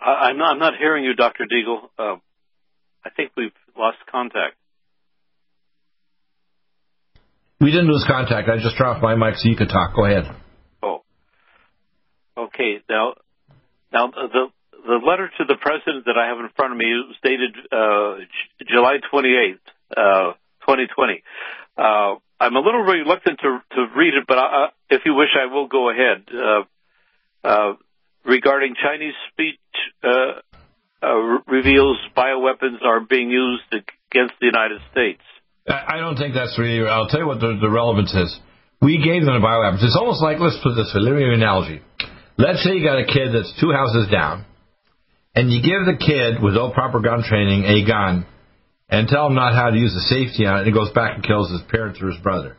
I'm 0.00 0.38
not, 0.38 0.52
I'm 0.52 0.58
not 0.60 0.74
hearing 0.78 1.02
you, 1.02 1.14
Dr. 1.14 1.46
Deagle. 1.50 1.88
Uh, 1.98 2.18
I 3.04 3.10
think 3.10 3.32
we've 3.36 3.50
lost 3.76 3.98
contact. 4.08 4.54
We 7.60 7.72
didn't 7.72 7.88
lose 7.88 8.04
contact. 8.06 8.48
I 8.48 8.58
just 8.62 8.76
dropped 8.76 9.02
my 9.02 9.16
mic 9.16 9.34
so 9.34 9.48
you 9.48 9.56
could 9.56 9.68
talk. 9.68 9.96
Go 9.96 10.04
ahead. 10.04 10.30
Oh. 10.80 11.02
Okay. 12.38 12.78
Now, 12.88 13.14
now 13.92 14.12
the 14.12 14.50
the 14.84 15.00
letter 15.00 15.30
to 15.38 15.44
the 15.44 15.56
president 15.60 16.04
that 16.06 16.16
I 16.16 16.28
have 16.28 16.38
in 16.38 16.48
front 16.56 16.72
of 16.72 16.78
me 16.78 16.86
is 16.86 17.16
dated 17.22 17.56
uh, 17.72 18.20
J- 18.60 18.68
July 18.68 19.00
28th, 19.12 19.64
uh, 19.96 20.32
2020. 20.68 21.22
Uh, 21.76 22.20
I'm 22.40 22.56
a 22.56 22.60
little 22.60 22.82
reluctant 22.82 23.40
to 23.40 23.58
to 23.74 23.80
read 23.96 24.14
it, 24.14 24.24
but 24.28 24.38
I, 24.38 24.68
if 24.90 25.02
you 25.04 25.14
wish, 25.14 25.32
I 25.34 25.52
will 25.52 25.66
go 25.68 25.90
ahead. 25.90 26.28
Uh, 26.28 26.62
uh, 27.44 27.74
regarding 28.24 28.74
Chinese 28.74 29.14
speech 29.32 29.58
uh, 30.02 30.40
reveals 31.46 31.98
bioweapons 32.16 32.82
are 32.82 33.00
being 33.00 33.30
used 33.30 33.64
against 33.72 34.34
the 34.40 34.46
United 34.46 34.80
States. 34.92 35.20
I 35.68 35.96
don't 35.96 36.16
think 36.16 36.34
that's 36.34 36.58
really. 36.58 36.86
I'll 36.86 37.08
tell 37.08 37.20
you 37.20 37.26
what 37.26 37.40
the, 37.40 37.56
the 37.60 37.70
relevance 37.70 38.12
is. 38.12 38.38
We 38.82 38.98
gave 38.98 39.24
them 39.24 39.40
the 39.40 39.46
bioweapons. 39.46 39.82
It's 39.82 39.96
almost 39.96 40.20
like 40.20 40.38
let's 40.38 40.58
put 40.62 40.74
this. 40.76 40.92
Let 40.92 41.12
me 41.12 41.24
give 41.24 41.32
you 41.32 41.34
an 41.34 41.40
analogy. 41.40 41.80
Let's 42.36 42.62
say 42.64 42.76
you 42.76 42.84
got 42.84 42.98
a 42.98 43.06
kid 43.06 43.32
that's 43.32 43.52
two 43.60 43.72
houses 43.72 44.08
down, 44.12 44.44
and 45.34 45.50
you 45.50 45.60
give 45.62 45.86
the 45.86 45.98
kid 45.98 46.42
with 46.42 46.54
without 46.54 46.74
proper 46.74 47.00
gun 47.00 47.22
training 47.22 47.64
a 47.64 47.84
gun, 47.86 48.26
and 48.88 49.08
tell 49.08 49.26
him 49.26 49.34
not 49.34 49.54
how 49.54 49.70
to 49.70 49.76
use 49.76 49.92
the 49.92 50.06
safety 50.06 50.46
on 50.46 50.56
it, 50.56 50.58
and 50.62 50.66
he 50.68 50.72
goes 50.72 50.92
back 50.92 51.16
and 51.16 51.24
kills 51.24 51.50
his 51.50 51.62
parents 51.70 52.00
or 52.00 52.08
his 52.08 52.20
brother. 52.22 52.56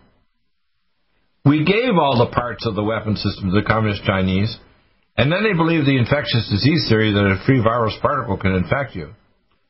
We 1.46 1.64
gave 1.64 1.96
all 1.96 2.18
the 2.18 2.34
parts 2.34 2.66
of 2.66 2.76
the 2.76 2.84
weapon 2.84 3.16
system 3.16 3.52
to 3.52 3.62
the 3.62 3.68
communist 3.68 4.04
Chinese, 4.04 4.58
and 5.16 5.32
then 5.32 5.44
they 5.44 5.54
believe 5.54 5.86
the 5.86 5.98
infectious 5.98 6.50
disease 6.50 6.90
theory 6.90 7.14
that 7.14 7.24
a 7.24 7.44
free 7.46 7.62
virus 7.64 7.96
particle 8.02 8.36
can 8.38 8.54
infect 8.54 8.96
you. 8.96 9.14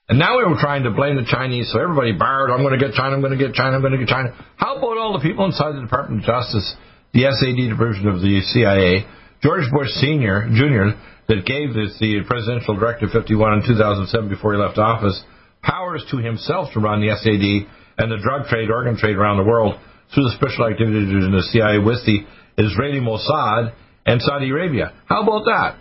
And 0.07 0.17
now 0.17 0.37
we 0.37 0.45
were 0.45 0.57
trying 0.61 0.83
to 0.83 0.91
blame 0.91 1.17
the 1.17 1.25
Chinese, 1.25 1.69
so 1.73 1.81
everybody 1.81 2.13
barred, 2.13 2.49
I'm 2.49 2.61
going 2.61 2.77
to 2.77 2.81
get 2.81 2.95
China, 2.95 3.15
I'm 3.15 3.21
going 3.21 3.37
to 3.37 3.41
get 3.41 3.53
China, 3.53 3.75
I'm 3.75 3.81
going 3.81 3.93
to 3.93 4.01
get 4.01 4.07
China. 4.07 4.33
How 4.55 4.77
about 4.77 4.97
all 4.97 5.13
the 5.13 5.21
people 5.25 5.45
inside 5.45 5.73
the 5.75 5.81
Department 5.81 6.21
of 6.21 6.25
Justice, 6.25 6.65
the 7.13 7.25
SAD 7.25 7.57
division 7.69 8.07
of 8.07 8.21
the 8.21 8.41
CIA, 8.53 9.05
George 9.41 9.65
Bush 9.73 9.89
Sr., 9.97 10.49
Jr., 10.53 10.97
that 11.27 11.45
gave 11.45 11.73
this, 11.73 11.97
the 11.99 12.21
Presidential 12.27 12.75
Directive 12.75 13.09
51 13.09 13.53
in 13.53 13.61
2007 13.65 14.29
before 14.29 14.53
he 14.53 14.59
left 14.59 14.77
office, 14.77 15.23
powers 15.63 16.05
to 16.11 16.17
himself 16.17 16.69
to 16.73 16.79
run 16.79 17.01
the 17.01 17.09
SAD 17.09 17.67
and 17.97 18.11
the 18.11 18.21
drug 18.21 18.47
trade, 18.47 18.69
organ 18.69 18.97
trade 18.97 19.15
around 19.15 19.37
the 19.37 19.47
world 19.47 19.75
through 20.13 20.23
the 20.23 20.35
Special 20.37 20.69
Activity 20.69 21.01
Division 21.01 21.33
of 21.33 21.41
the 21.41 21.49
CIA 21.49 21.79
with 21.81 22.05
the 22.05 22.21
Israeli 22.61 23.01
Mossad 23.01 23.73
and 24.05 24.21
Saudi 24.21 24.51
Arabia. 24.51 24.93
How 25.07 25.23
about 25.23 25.45
that? 25.45 25.77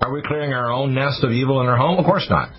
Are 0.00 0.12
we 0.12 0.22
clearing 0.26 0.52
our 0.52 0.72
own 0.72 0.94
nest 0.94 1.22
of 1.22 1.30
evil 1.30 1.60
in 1.60 1.66
our 1.66 1.76
home? 1.76 1.98
Of 1.98 2.04
course 2.04 2.26
not. 2.28 2.50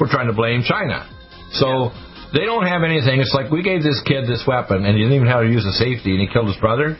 We're 0.00 0.10
trying 0.10 0.28
to 0.28 0.36
blame 0.36 0.62
China. 0.62 1.08
So 1.52 1.90
they 2.32 2.44
don't 2.44 2.66
have 2.66 2.82
anything. 2.82 3.20
It's 3.20 3.34
like 3.34 3.50
we 3.50 3.62
gave 3.62 3.82
this 3.82 4.00
kid 4.04 4.28
this 4.28 4.44
weapon 4.46 4.84
and 4.84 4.96
he 4.96 5.02
didn't 5.02 5.16
even 5.16 5.26
know 5.26 5.40
how 5.40 5.44
to 5.44 5.50
use 5.50 5.64
the 5.64 5.76
safety 5.76 6.12
and 6.12 6.20
he 6.20 6.28
killed 6.32 6.48
his 6.48 6.56
brother. 6.60 6.96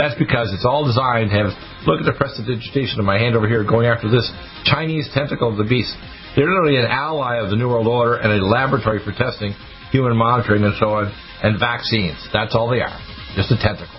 That's 0.00 0.16
because 0.16 0.48
it's 0.56 0.64
all 0.64 0.88
designed 0.88 1.28
to 1.28 1.36
have. 1.36 1.52
Look 1.84 2.00
at 2.00 2.08
the 2.08 2.16
prestidigitation 2.16 2.98
of 3.00 3.04
my 3.04 3.20
hand 3.20 3.36
over 3.36 3.44
here 3.44 3.68
going 3.68 3.84
after 3.84 4.08
this 4.08 4.24
Chinese 4.64 5.04
tentacle 5.12 5.52
of 5.52 5.60
the 5.60 5.68
beast. 5.68 5.92
They're 6.32 6.48
literally 6.48 6.80
an 6.80 6.88
ally 6.88 7.36
of 7.36 7.50
the 7.50 7.56
New 7.56 7.68
World 7.68 7.86
Order 7.86 8.16
and 8.16 8.32
a 8.32 8.40
laboratory 8.40 9.04
for 9.04 9.12
testing, 9.12 9.52
human 9.92 10.16
monitoring, 10.16 10.64
and 10.64 10.72
so 10.80 11.04
on, 11.04 11.12
and 11.42 11.60
vaccines. 11.60 12.16
That's 12.32 12.54
all 12.56 12.70
they 12.70 12.80
are. 12.80 12.96
Just 13.36 13.52
a 13.52 13.60
tentacle. 13.60 13.92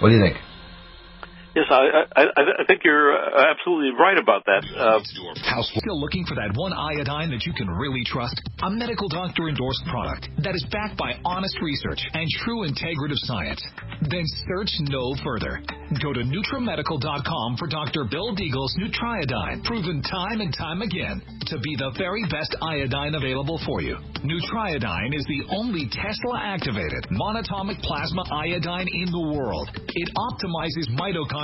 What 0.00 0.10
do 0.10 0.16
you 0.16 0.22
think? 0.22 0.43
Yes, 1.54 1.70
I, 1.70 2.02
I, 2.18 2.22
I 2.58 2.64
think 2.66 2.82
you're 2.82 3.14
uh, 3.14 3.46
absolutely 3.54 3.94
right 3.94 4.18
about 4.18 4.42
that. 4.46 4.66
Uh, 4.74 4.98
Still 5.62 6.00
looking 6.00 6.26
for 6.26 6.34
that 6.34 6.50
one 6.58 6.72
iodine 6.74 7.30
that 7.30 7.46
you 7.46 7.54
can 7.54 7.70
really 7.70 8.02
trust? 8.06 8.34
A 8.66 8.70
medical 8.70 9.06
doctor 9.08 9.46
endorsed 9.46 9.86
product 9.86 10.26
that 10.42 10.58
is 10.58 10.66
backed 10.74 10.98
by 10.98 11.14
honest 11.24 11.54
research 11.62 12.02
and 12.12 12.26
true 12.42 12.66
integrative 12.66 13.22
science. 13.30 13.62
Then 14.10 14.26
search 14.50 14.74
no 14.90 15.14
further. 15.22 15.62
Go 16.02 16.10
to 16.12 16.26
NutriMedical.com 16.26 17.56
for 17.56 17.70
Dr. 17.70 18.10
Bill 18.10 18.34
Deagle's 18.34 18.74
Nutriodine, 18.74 19.62
proven 19.62 20.02
time 20.02 20.42
and 20.42 20.50
time 20.58 20.82
again 20.82 21.22
to 21.54 21.56
be 21.62 21.76
the 21.78 21.94
very 21.94 22.26
best 22.34 22.50
iodine 22.66 23.14
available 23.14 23.60
for 23.62 23.80
you. 23.80 23.94
Nutriodine 24.26 25.14
is 25.14 25.22
the 25.30 25.46
only 25.54 25.86
Tesla 25.86 26.42
activated 26.42 27.06
monatomic 27.14 27.78
plasma 27.86 28.26
iodine 28.32 28.90
in 28.90 29.06
the 29.14 29.24
world. 29.38 29.70
It 29.86 30.08
optimizes 30.18 30.90
mitochondria 30.98 31.43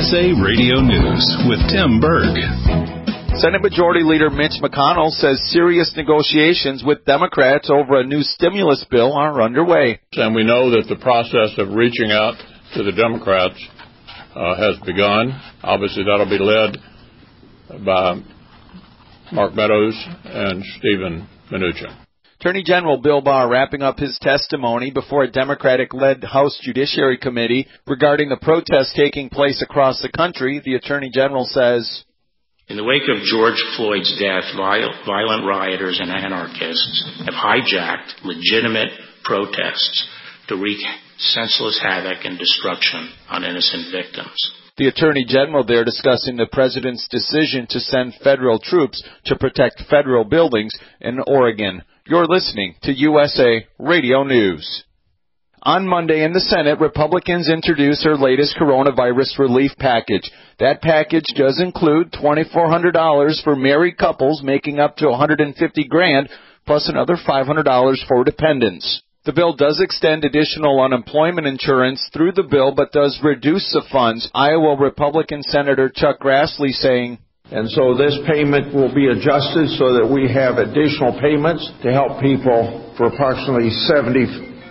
USA 0.00 0.32
Radio 0.32 0.80
News 0.80 1.36
with 1.46 1.58
Tim 1.68 2.00
Berg. 2.00 2.32
Senate 3.36 3.60
Majority 3.60 4.00
Leader 4.02 4.30
Mitch 4.30 4.56
McConnell 4.62 5.10
says 5.10 5.38
serious 5.52 5.92
negotiations 5.94 6.82
with 6.82 7.04
Democrats 7.04 7.68
over 7.68 8.00
a 8.00 8.06
new 8.06 8.22
stimulus 8.22 8.82
bill 8.90 9.12
are 9.12 9.42
underway. 9.42 10.00
And 10.12 10.34
we 10.34 10.42
know 10.42 10.70
that 10.70 10.86
the 10.88 10.96
process 10.96 11.50
of 11.58 11.74
reaching 11.74 12.12
out 12.12 12.32
to 12.76 12.82
the 12.82 12.92
Democrats 12.92 13.62
uh, 14.34 14.56
has 14.56 14.78
begun. 14.86 15.38
Obviously, 15.62 16.04
that'll 16.04 16.24
be 16.24 16.38
led 16.38 16.78
by 17.84 18.22
Mark 19.32 19.54
Meadows 19.54 20.02
and 20.24 20.64
Steven 20.78 21.28
Mnuchin. 21.52 22.09
Attorney 22.40 22.62
General 22.64 22.96
Bill 22.96 23.20
Barr 23.20 23.50
wrapping 23.50 23.82
up 23.82 23.98
his 23.98 24.18
testimony 24.22 24.90
before 24.90 25.24
a 25.24 25.30
Democratic 25.30 25.92
led 25.92 26.24
House 26.24 26.58
Judiciary 26.62 27.18
Committee 27.18 27.66
regarding 27.86 28.30
the 28.30 28.38
protests 28.40 28.94
taking 28.96 29.28
place 29.28 29.60
across 29.60 30.00
the 30.00 30.08
country. 30.08 30.58
The 30.64 30.76
Attorney 30.76 31.10
General 31.12 31.44
says 31.44 32.02
In 32.66 32.78
the 32.78 32.84
wake 32.84 33.10
of 33.12 33.22
George 33.24 33.62
Floyd's 33.76 34.18
death, 34.18 34.56
violent 34.56 35.44
rioters 35.46 36.00
and 36.00 36.10
anarchists 36.10 37.04
have 37.26 37.34
hijacked 37.34 38.24
legitimate 38.24 38.88
protests 39.22 40.08
to 40.48 40.56
wreak 40.56 40.80
senseless 41.18 41.78
havoc 41.82 42.24
and 42.24 42.38
destruction 42.38 43.12
on 43.28 43.44
innocent 43.44 43.92
victims. 43.92 44.50
The 44.78 44.88
Attorney 44.88 45.26
General 45.28 45.62
there 45.62 45.84
discussing 45.84 46.38
the 46.38 46.48
President's 46.50 47.06
decision 47.06 47.66
to 47.68 47.80
send 47.80 48.14
federal 48.24 48.58
troops 48.58 49.02
to 49.26 49.36
protect 49.36 49.82
federal 49.90 50.24
buildings 50.24 50.72
in 51.02 51.20
Oregon. 51.26 51.82
You're 52.10 52.26
listening 52.26 52.74
to 52.82 52.92
USA 52.92 53.64
Radio 53.78 54.24
News. 54.24 54.82
On 55.62 55.86
Monday 55.86 56.24
in 56.24 56.32
the 56.32 56.40
Senate, 56.40 56.80
Republicans 56.80 57.48
introduced 57.48 58.02
their 58.02 58.16
latest 58.16 58.56
coronavirus 58.60 59.38
relief 59.38 59.70
package. 59.78 60.28
That 60.58 60.82
package 60.82 61.26
does 61.36 61.60
include 61.60 62.10
$2,400 62.10 63.44
for 63.44 63.54
married 63.54 63.96
couples 63.96 64.42
making 64.42 64.80
up 64.80 64.96
to 64.96 65.06
150 65.06 65.84
grand, 65.84 66.28
plus 66.66 66.88
another 66.88 67.14
$500 67.14 68.08
for 68.08 68.24
dependents. 68.24 69.02
The 69.24 69.32
bill 69.32 69.54
does 69.54 69.80
extend 69.80 70.24
additional 70.24 70.82
unemployment 70.82 71.46
insurance 71.46 72.10
through 72.12 72.32
the 72.32 72.42
bill, 72.42 72.74
but 72.74 72.90
does 72.90 73.20
reduce 73.22 73.70
the 73.72 73.86
funds. 73.92 74.28
Iowa 74.34 74.76
Republican 74.76 75.44
Senator 75.44 75.88
Chuck 75.94 76.18
Grassley 76.18 76.72
saying, 76.72 77.18
and 77.50 77.68
so 77.70 77.98
this 77.98 78.16
payment 78.30 78.72
will 78.74 78.94
be 78.94 79.08
adjusted 79.10 79.74
so 79.74 79.98
that 79.98 80.06
we 80.06 80.30
have 80.30 80.58
additional 80.58 81.18
payments 81.18 81.66
to 81.82 81.90
help 81.90 82.22
people 82.22 82.94
for 82.96 83.06
approximately 83.06 83.70
70 83.70 84.22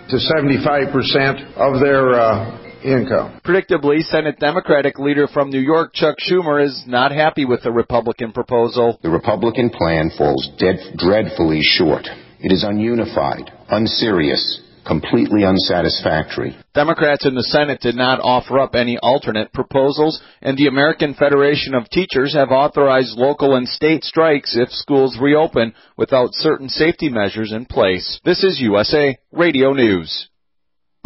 to 0.08 0.16
75% 0.16 1.60
of 1.60 1.80
their 1.80 2.16
uh, 2.16 2.60
income. 2.82 3.40
Predictably, 3.44 4.00
Senate 4.00 4.38
Democratic 4.38 4.98
leader 4.98 5.28
from 5.28 5.50
New 5.50 5.60
York, 5.60 5.92
Chuck 5.92 6.16
Schumer, 6.18 6.64
is 6.64 6.84
not 6.86 7.12
happy 7.12 7.44
with 7.44 7.62
the 7.62 7.70
Republican 7.70 8.32
proposal. 8.32 8.98
The 9.02 9.10
Republican 9.10 9.70
plan 9.70 10.10
falls 10.16 10.50
dead, 10.58 10.76
dreadfully 10.96 11.60
short. 11.62 12.08
It 12.40 12.52
is 12.52 12.64
ununified, 12.64 13.50
unserious, 13.68 14.62
completely 14.90 15.44
unsatisfactory. 15.44 16.56
Democrats 16.74 17.24
in 17.24 17.36
the 17.36 17.44
Senate 17.44 17.80
did 17.80 17.94
not 17.94 18.18
offer 18.18 18.58
up 18.58 18.74
any 18.74 18.98
alternate 18.98 19.52
proposals, 19.52 20.20
and 20.42 20.58
the 20.58 20.66
American 20.66 21.14
Federation 21.14 21.74
of 21.74 21.88
Teachers 21.88 22.34
have 22.34 22.50
authorized 22.50 23.16
local 23.16 23.54
and 23.54 23.68
state 23.68 24.02
strikes 24.02 24.56
if 24.56 24.68
schools 24.70 25.16
reopen 25.20 25.74
without 25.96 26.30
certain 26.32 26.68
safety 26.68 27.08
measures 27.08 27.52
in 27.52 27.66
place. 27.66 28.18
This 28.24 28.42
is 28.42 28.60
USA 28.60 29.16
Radio 29.30 29.74
News. 29.74 30.29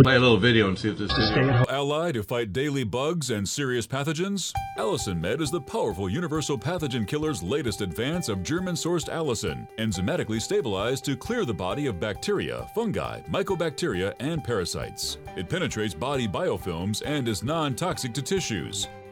Play 0.03 0.17
a 0.17 0.19
little 0.19 0.39
video 0.39 0.67
and 0.67 0.77
see 0.77 0.91
if 0.91 0.99
this 0.99 1.13
is 1.13 1.31
ally 1.71 2.11
to 2.11 2.25
fight 2.25 2.53
daily 2.53 2.83
bugs 2.83 3.31
and 3.31 3.49
serious 3.49 3.87
pathogens. 3.87 4.53
Allicin 4.77 5.21
Med 5.21 5.41
is 5.41 5.53
the 5.53 5.61
powerful 5.61 6.11
universal 6.11 6.59
pathogen 6.59 7.07
killer's 7.07 7.45
latest 7.45 7.81
advance 7.81 8.29
of 8.29 8.43
German-sourced 8.43 9.09
allicin, 9.09 9.69
enzymatically 9.79 10.43
stabilized 10.43 11.05
to 11.05 11.17
clear 11.17 11.45
the 11.45 11.55
body 11.55 11.87
of 11.87 12.01
bacteria, 12.01 12.69
fungi, 12.75 13.21
mycobacteria, 13.31 14.13
and 14.19 14.43
parasites. 14.43 15.19
It 15.37 15.49
penetrates 15.49 15.95
body 15.95 16.27
biofilms 16.27 17.01
and 17.07 17.29
is 17.29 17.45
non-toxic 17.45 18.13
to 18.15 18.23
tissues. 18.23 18.89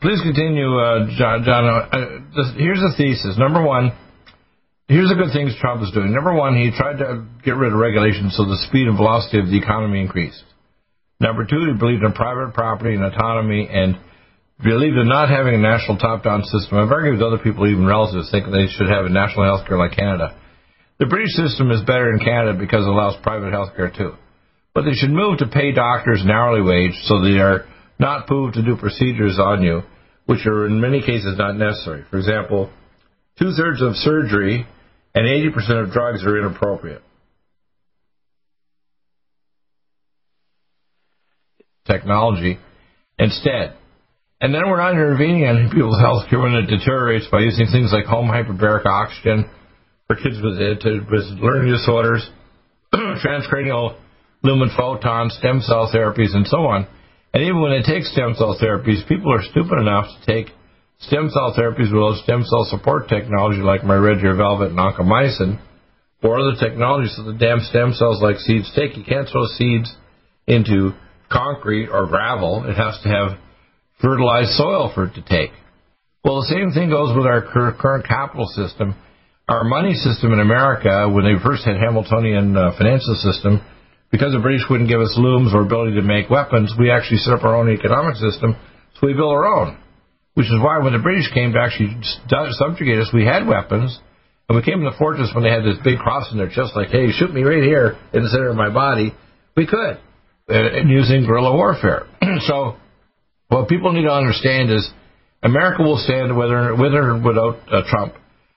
Please 0.00 0.20
continue, 0.22 0.78
uh, 0.78 1.06
John. 1.16 1.44
John 1.44 1.64
uh, 1.66 1.88
this, 2.34 2.54
here's 2.56 2.80
the 2.80 2.94
thesis. 2.96 3.36
Number 3.38 3.62
one, 3.62 3.92
here's 4.88 5.08
the 5.08 5.14
good 5.14 5.32
things 5.32 5.54
Trump 5.60 5.82
is 5.82 5.90
doing. 5.92 6.12
Number 6.12 6.34
one, 6.34 6.56
he 6.56 6.70
tried 6.70 6.98
to 6.98 7.26
get 7.44 7.56
rid 7.56 7.72
of 7.72 7.78
regulations 7.78 8.36
so 8.36 8.44
the 8.44 8.58
speed 8.68 8.88
and 8.88 8.96
velocity 8.96 9.38
of 9.38 9.46
the 9.46 9.58
economy 9.58 10.00
increased. 10.00 10.42
Number 11.20 11.44
two, 11.44 11.72
he 11.72 11.78
believed 11.78 12.02
in 12.02 12.12
private 12.12 12.54
property 12.54 12.94
and 12.94 13.04
autonomy 13.04 13.68
and 13.70 13.98
believed 14.62 14.96
in 14.96 15.08
not 15.08 15.28
having 15.28 15.54
a 15.54 15.58
national 15.58 15.98
top-down 15.98 16.42
system. 16.44 16.78
I've 16.78 16.90
argued 16.90 17.18
with 17.18 17.26
other 17.26 17.42
people, 17.42 17.66
even 17.66 17.86
relatives, 17.86 18.30
thinking 18.30 18.52
they 18.52 18.66
should 18.70 18.88
have 18.88 19.06
a 19.06 19.10
national 19.10 19.44
health 19.44 19.66
care 19.66 19.78
like 19.78 19.96
Canada. 19.96 20.38
The 20.98 21.06
British 21.06 21.34
system 21.34 21.70
is 21.70 21.80
better 21.82 22.10
in 22.10 22.18
Canada 22.18 22.58
because 22.58 22.82
it 22.82 22.90
allows 22.90 23.14
private 23.22 23.52
health 23.52 23.74
care 23.76 23.90
too. 23.90 24.14
But 24.74 24.82
they 24.82 24.94
should 24.94 25.10
move 25.10 25.38
to 25.38 25.46
pay 25.46 25.72
doctors 25.72 26.22
an 26.22 26.30
hourly 26.30 26.62
wage 26.62 26.94
so 27.04 27.22
they 27.22 27.38
are 27.38 27.66
not 27.98 28.30
moved 28.30 28.54
to 28.54 28.62
do 28.62 28.76
procedures 28.76 29.38
on 29.38 29.62
you, 29.62 29.82
which 30.26 30.46
are 30.46 30.66
in 30.66 30.80
many 30.80 31.00
cases 31.00 31.36
not 31.38 31.56
necessary. 31.56 32.04
For 32.10 32.18
example, 32.18 32.70
two 33.38 33.52
thirds 33.52 33.82
of 33.82 33.96
surgery 33.96 34.66
and 35.14 35.26
80% 35.26 35.84
of 35.84 35.92
drugs 35.92 36.24
are 36.24 36.38
inappropriate. 36.38 37.02
Technology 41.86 42.58
instead. 43.18 43.74
And 44.40 44.54
then 44.54 44.68
we're 44.68 44.78
not 44.78 44.92
intervening 44.92 45.44
on 45.44 45.70
people's 45.70 45.98
health 45.98 46.30
care 46.30 46.38
when 46.38 46.54
it 46.54 46.66
deteriorates 46.66 47.26
by 47.30 47.40
using 47.40 47.66
things 47.66 47.90
like 47.92 48.04
home 48.04 48.28
hyperbaric 48.28 48.86
oxygen 48.86 49.50
for 50.06 50.14
kids 50.14 50.36
with, 50.40 50.54
uh, 50.60 51.04
with 51.10 51.24
learning 51.42 51.72
disorders, 51.72 52.28
transcranial 52.94 53.98
lumen 54.44 54.70
photons, 54.76 55.36
stem 55.38 55.60
cell 55.60 55.90
therapies, 55.92 56.36
and 56.36 56.46
so 56.46 56.58
on. 56.58 56.86
And 57.34 57.42
even 57.42 57.60
when 57.60 57.72
they 57.72 57.82
take 57.82 58.04
stem 58.04 58.34
cell 58.36 58.56
therapies, 58.60 59.06
people 59.06 59.32
are 59.32 59.42
stupid 59.42 59.78
enough 59.78 60.06
to 60.08 60.26
take 60.26 60.52
stem 61.00 61.30
cell 61.30 61.54
therapies 61.56 61.92
with 61.92 62.24
stem 62.24 62.42
cell 62.44 62.64
support 62.70 63.08
technology 63.08 63.60
like 63.60 63.84
my 63.84 63.94
red 63.94 64.20
deer 64.20 64.34
velvet 64.34 64.70
and 64.70 64.78
oncomycin, 64.78 65.60
or 66.22 66.40
other 66.40 66.58
technologies 66.58 67.14
that 67.16 67.24
the 67.24 67.38
damn 67.38 67.60
stem 67.60 67.92
cells 67.92 68.22
like 68.22 68.38
seeds 68.38 68.72
take. 68.74 68.96
You 68.96 69.04
can't 69.04 69.28
throw 69.28 69.46
seeds 69.46 69.94
into 70.46 70.92
concrete 71.30 71.88
or 71.88 72.06
gravel. 72.06 72.64
It 72.64 72.74
has 72.74 72.98
to 73.02 73.08
have 73.08 73.38
fertilized 74.00 74.50
soil 74.52 74.90
for 74.94 75.04
it 75.04 75.14
to 75.14 75.22
take. 75.22 75.50
Well, 76.24 76.40
the 76.40 76.50
same 76.50 76.72
thing 76.72 76.90
goes 76.90 77.14
with 77.16 77.26
our 77.26 77.42
current 77.42 78.06
capital 78.06 78.46
system. 78.46 78.96
Our 79.48 79.64
money 79.64 79.94
system 79.94 80.32
in 80.32 80.40
America, 80.40 81.08
when 81.08 81.24
they 81.24 81.40
first 81.42 81.64
had 81.64 81.76
Hamiltonian 81.76 82.56
uh, 82.56 82.76
financial 82.76 83.14
system, 83.14 83.62
because 84.10 84.32
the 84.32 84.40
British 84.40 84.64
wouldn't 84.70 84.88
give 84.88 85.00
us 85.00 85.14
looms 85.16 85.52
or 85.54 85.62
ability 85.62 85.96
to 85.96 86.02
make 86.02 86.30
weapons, 86.30 86.72
we 86.78 86.90
actually 86.90 87.18
set 87.18 87.34
up 87.34 87.44
our 87.44 87.56
own 87.56 87.68
economic 87.68 88.16
system, 88.16 88.56
so 88.94 89.06
we 89.06 89.12
built 89.12 89.32
our 89.32 89.46
own. 89.46 89.76
Which 90.34 90.46
is 90.46 90.56
why 90.62 90.78
when 90.78 90.92
the 90.92 91.02
British 91.02 91.28
came 91.34 91.52
to 91.52 91.60
actually 91.60 91.98
subjugate 92.30 92.98
us, 92.98 93.10
we 93.12 93.26
had 93.26 93.46
weapons, 93.46 93.98
and 94.48 94.56
we 94.56 94.62
came 94.62 94.80
to 94.80 94.90
the 94.90 94.96
fortress 94.96 95.30
when 95.34 95.44
they 95.44 95.50
had 95.50 95.64
this 95.64 95.76
big 95.84 95.98
cross 95.98 96.30
in 96.32 96.38
their 96.38 96.48
chest, 96.48 96.72
like, 96.74 96.88
hey, 96.88 97.10
shoot 97.12 97.34
me 97.34 97.42
right 97.42 97.62
here 97.62 97.98
in 98.14 98.22
the 98.22 98.30
center 98.30 98.48
of 98.48 98.56
my 98.56 98.72
body. 98.72 99.12
We 99.56 99.66
could, 99.66 99.98
uh, 100.48 100.86
using 100.86 101.26
guerrilla 101.26 101.52
warfare. 101.52 102.06
so, 102.46 102.76
what 103.48 103.68
people 103.68 103.92
need 103.92 104.04
to 104.04 104.12
understand 104.12 104.70
is 104.70 104.88
America 105.42 105.82
will 105.82 105.98
stand 105.98 106.36
whether, 106.36 106.74
whether 106.76 107.10
or 107.10 107.18
without 107.18 107.58
uh, 107.70 107.82
Trump. 107.88 108.14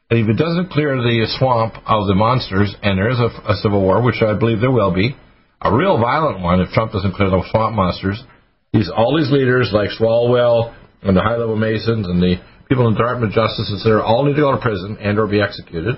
And 0.09 0.19
if 0.19 0.27
it 0.27 0.37
doesn't 0.37 0.71
clear 0.71 0.95
the 0.95 1.25
swamp 1.39 1.75
of 1.85 2.07
the 2.07 2.15
monsters, 2.15 2.75
and 2.83 2.97
there 2.97 3.09
is 3.09 3.19
a, 3.19 3.51
a 3.51 3.55
civil 3.63 3.81
war, 3.81 4.01
which 4.01 4.21
I 4.21 4.37
believe 4.37 4.59
there 4.59 4.71
will 4.71 4.93
be, 4.93 5.15
a 5.61 5.73
real 5.73 5.97
violent 5.99 6.41
one 6.41 6.59
if 6.59 6.69
Trump 6.71 6.91
doesn't 6.91 7.13
clear 7.13 7.29
the 7.29 7.43
swamp 7.51 7.75
monsters. 7.75 8.21
These 8.73 8.89
all 8.89 9.17
these 9.17 9.31
leaders 9.31 9.69
like 9.73 9.89
Swalwell 9.99 10.73
and 11.03 11.15
the 11.15 11.21
high 11.21 11.37
level 11.37 11.55
Masons 11.55 12.07
and 12.07 12.21
the 12.21 12.41
people 12.67 12.87
in 12.87 12.93
Department 12.93 13.31
of 13.31 13.35
Justice, 13.35 13.71
etc., 13.75 14.01
all 14.01 14.23
need 14.23 14.35
to 14.35 14.41
go 14.41 14.51
to 14.51 14.61
prison 14.61 14.97
and 14.99 15.19
or 15.19 15.27
be 15.27 15.41
executed. 15.41 15.95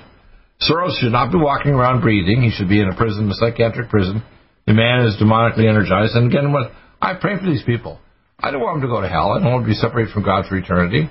Soros 0.62 0.98
should 1.00 1.12
not 1.12 1.32
be 1.32 1.38
walking 1.38 1.74
around 1.74 2.02
breathing. 2.02 2.42
He 2.42 2.52
should 2.52 2.70
be 2.70 2.82
in 2.82 2.90
a 2.90 2.96
prison, 2.96 3.30
a 3.30 3.34
psychiatric 3.36 3.90
prison. 3.90 4.24
The 4.66 4.74
man 4.74 5.06
is 5.06 5.16
demonically 5.22 5.68
energized. 5.70 6.16
And 6.16 6.32
again, 6.32 6.52
what 6.52 6.72
I 7.02 7.16
pray 7.20 7.38
for 7.38 7.46
these 7.46 7.64
people. 7.64 8.00
I 8.40 8.52
don't 8.52 8.62
want 8.62 8.82
them 8.82 8.90
to 8.90 8.94
go 8.96 9.02
to 9.02 9.08
hell. 9.08 9.32
I 9.32 9.40
don't 9.40 9.52
want 9.52 9.64
them 9.64 9.72
to 9.72 9.76
be 9.76 9.82
separated 9.82 10.14
from 10.14 10.24
God 10.24 10.46
for 10.48 10.58
eternity. 10.58 11.10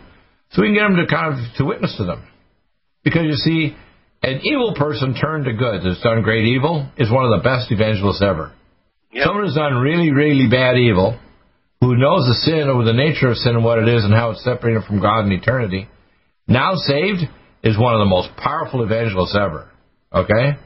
So 0.51 0.63
we 0.63 0.69
can 0.69 0.75
get 0.75 0.89
them 0.89 0.97
to 0.97 1.07
kind 1.07 1.33
of 1.33 1.39
to 1.57 1.65
witness 1.65 1.97
to 1.97 2.05
them. 2.05 2.27
Because 3.05 3.23
you 3.25 3.35
see, 3.35 3.77
an 4.23 4.41
evil 4.43 4.75
person 4.75 5.15
turned 5.15 5.47
to 5.47 5.53
good 5.53 5.83
that's 5.83 6.01
done 6.01 6.23
great 6.23 6.47
evil 6.47 6.89
is 6.97 7.11
one 7.11 7.25
of 7.25 7.37
the 7.37 7.43
best 7.43 7.73
evangelists 7.73 8.23
ever. 8.23 8.53
Yep. 9.13 9.25
Someone 9.27 9.45
who's 9.45 9.55
done 9.55 9.75
really, 9.75 10.13
really 10.13 10.49
bad 10.49 10.79
evil, 10.79 11.19
who 11.81 11.97
knows 11.97 12.27
the 12.27 12.35
sin 12.35 12.69
or 12.69 12.85
the 12.85 12.93
nature 12.93 13.29
of 13.29 13.37
sin 13.37 13.57
and 13.57 13.65
what 13.65 13.79
it 13.79 13.89
is 13.89 14.05
and 14.05 14.15
how 14.15 14.31
it's 14.31 14.45
separated 14.45 14.85
from 14.85 15.01
God 15.01 15.27
in 15.27 15.33
eternity, 15.33 15.89
now 16.47 16.75
saved, 16.77 17.23
is 17.65 17.79
one 17.79 17.95
of 17.95 18.01
the 18.01 18.07
most 18.07 18.31
powerful 18.37 18.83
evangelists 18.85 19.37
ever. 19.37 19.69
Okay? 20.13 20.59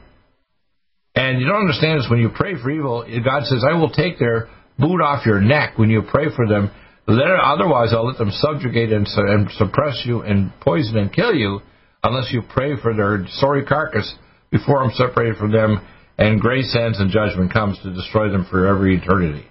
And 1.15 1.41
you 1.41 1.47
don't 1.47 1.61
understand 1.61 1.99
this 1.99 2.07
when 2.09 2.19
you 2.19 2.29
pray 2.29 2.53
for 2.61 2.69
evil, 2.69 3.05
God 3.25 3.43
says, 3.45 3.63
I 3.67 3.73
will 3.73 3.89
take 3.89 4.19
their 4.19 4.49
boot 4.77 5.01
off 5.01 5.25
your 5.25 5.41
neck 5.41 5.77
when 5.77 5.89
you 5.89 6.03
pray 6.03 6.25
for 6.35 6.47
them. 6.47 6.69
Let, 7.07 7.25
Otherwise, 7.43 7.89
I'll 7.91 8.05
let 8.05 8.19
them 8.19 8.31
subjugate 8.31 8.91
and, 8.91 9.07
and 9.07 9.49
suppress 9.51 10.03
you 10.05 10.21
and 10.21 10.51
poison 10.61 10.97
and 10.97 11.11
kill 11.11 11.33
you 11.33 11.61
unless 12.07 12.31
you 12.31 12.41
pray 12.41 12.79
for 12.81 12.95
their 12.95 13.25
sorry 13.39 13.65
carcass 13.65 14.15
before 14.51 14.83
I'm 14.83 14.91
separated 14.91 15.37
from 15.37 15.51
them 15.51 15.85
and 16.17 16.39
grace 16.39 16.75
ends 16.75 16.99
and 16.99 17.11
judgment 17.11 17.53
comes 17.53 17.77
to 17.83 17.93
destroy 17.93 18.31
them 18.31 18.47
for 18.49 18.65
every 18.65 18.97
eternity. 18.97 19.45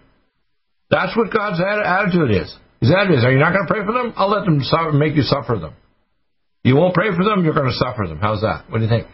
That's 0.91 1.17
what 1.17 1.33
God's 1.33 1.61
attitude 1.61 2.31
is. 2.31 2.55
His 2.81 2.93
attitude 2.93 3.19
is, 3.19 3.25
are 3.25 3.33
you 3.33 3.39
not 3.39 3.53
going 3.53 3.67
to 3.67 3.73
pray 3.73 3.85
for 3.85 3.93
them? 3.93 4.15
I'll 4.17 4.31
let 4.31 4.45
them 4.45 4.61
suffer, 4.63 4.93
make 4.93 5.15
you 5.15 5.23
suffer 5.23 5.57
them. 5.59 5.75
You 6.63 6.77
won't 6.77 6.95
pray 6.95 7.11
for 7.17 7.25
them, 7.25 7.45
you're 7.45 7.55
going 7.55 7.71
to 7.71 7.79
suffer 7.79 8.07
them. 8.09 8.19
How's 8.19 8.41
that? 8.41 8.65
What 8.69 8.79
do 8.79 8.85
you 8.85 8.91
think? 8.91 9.07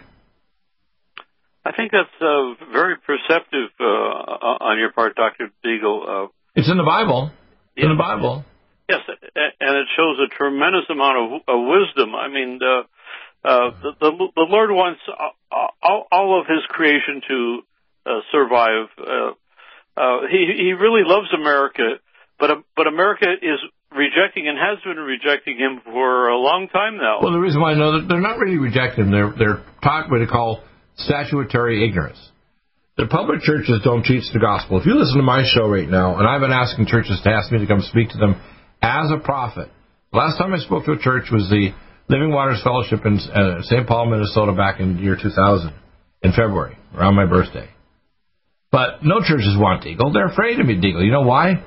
I 1.65 1.73
think 1.73 1.93
that's 1.93 2.11
uh, 2.21 2.55
very 2.73 2.97
perceptive 2.97 3.71
uh, 3.79 3.85
on 3.85 4.79
your 4.79 4.93
part, 4.93 5.15
Dr. 5.15 5.51
Deagle. 5.65 6.27
Uh, 6.27 6.29
it's 6.55 6.71
in 6.71 6.77
the 6.77 6.85
Bible. 6.85 7.31
It's 7.77 7.85
in 7.85 7.91
the 7.91 7.99
Bible. 7.99 8.45
Yes, 8.89 9.01
and 9.09 9.77
it 9.77 9.87
shows 9.97 10.19
a 10.19 10.29
tremendous 10.29 10.85
amount 10.91 11.17
of, 11.17 11.41
of 11.47 11.59
wisdom. 11.69 12.15
I 12.15 12.29
mean, 12.29 12.59
uh, 12.61 12.83
uh, 13.45 13.71
the, 13.83 14.11
the, 14.37 14.47
Lord 14.49 14.71
wants 14.71 15.01
all, 15.51 16.07
all 16.13 16.41
of 16.41 16.47
His 16.47 16.63
creation 16.69 17.23
to 17.29 17.61
uh, 18.07 18.11
survive. 18.31 18.87
Uh, 18.99 19.33
uh, 19.97 20.21
he 20.31 20.47
He 20.57 20.73
really 20.73 21.03
loves 21.05 21.29
America, 21.35 21.99
but 22.39 22.51
uh, 22.51 22.55
but 22.77 22.87
America 22.87 23.27
is 23.43 23.59
rejecting 23.91 24.47
and 24.49 24.57
has 24.57 24.79
been 24.85 24.97
rejecting 24.97 25.59
Him 25.59 25.81
for 25.85 26.29
a 26.29 26.39
long 26.39 26.69
time 26.73 26.97
now. 26.99 27.19
Well, 27.21 27.33
the 27.33 27.41
reason 27.41 27.61
why 27.61 27.73
I 27.73 27.75
know 27.75 28.01
that 28.01 28.09
they're 28.09 28.21
not 28.21 28.39
really 28.39 28.59
rejecting 28.59 29.07
Him, 29.07 29.11
they're 29.11 29.35
they're 29.37 29.65
taught 29.83 30.11
what 30.11 30.21
they 30.21 30.27
call 30.27 30.63
statutory 30.97 31.87
ignorance. 31.87 32.19
The 32.97 33.07
public 33.07 33.41
churches 33.41 33.81
don't 33.83 34.05
teach 34.05 34.31
the 34.33 34.39
gospel. 34.39 34.79
If 34.79 34.87
you 34.87 34.95
listen 34.95 35.17
to 35.17 35.25
my 35.25 35.43
show 35.49 35.67
right 35.67 35.89
now, 35.89 36.19
and 36.19 36.29
I've 36.29 36.43
been 36.43 36.53
asking 36.53 36.87
churches 36.87 37.19
to 37.25 37.31
ask 37.31 37.51
me 37.51 37.59
to 37.59 37.67
come 37.67 37.81
speak 37.81 38.11
to 38.11 38.19
them 38.19 38.41
as 38.83 39.11
a 39.11 39.19
prophet. 39.19 39.69
Last 40.13 40.37
time 40.37 40.53
I 40.53 40.59
spoke 40.59 40.85
to 40.85 40.93
a 40.93 40.99
church 40.99 41.33
was 41.33 41.49
the 41.49 41.73
Living 42.09 42.33
Waters 42.33 42.61
Fellowship 42.63 43.05
in 43.05 43.19
uh, 43.19 43.63
St. 43.63 43.87
Paul, 43.87 44.11
Minnesota, 44.11 44.53
back 44.53 44.81
in 44.81 44.97
the 44.97 45.03
year 45.03 45.17
2000, 45.21 45.73
in 46.23 46.31
February, 46.33 46.77
around 46.95 47.15
my 47.15 47.27
birthday. 47.27 47.69
But 48.71 49.05
no 49.05 49.21
churches 49.21 49.57
want 49.59 49.85
Deagle. 49.85 50.13
They're 50.13 50.29
afraid 50.29 50.59
of 50.59 50.67
me, 50.67 50.77
Deagle. 50.77 51.05
You 51.05 51.13
know 51.13 51.27
why? 51.27 51.63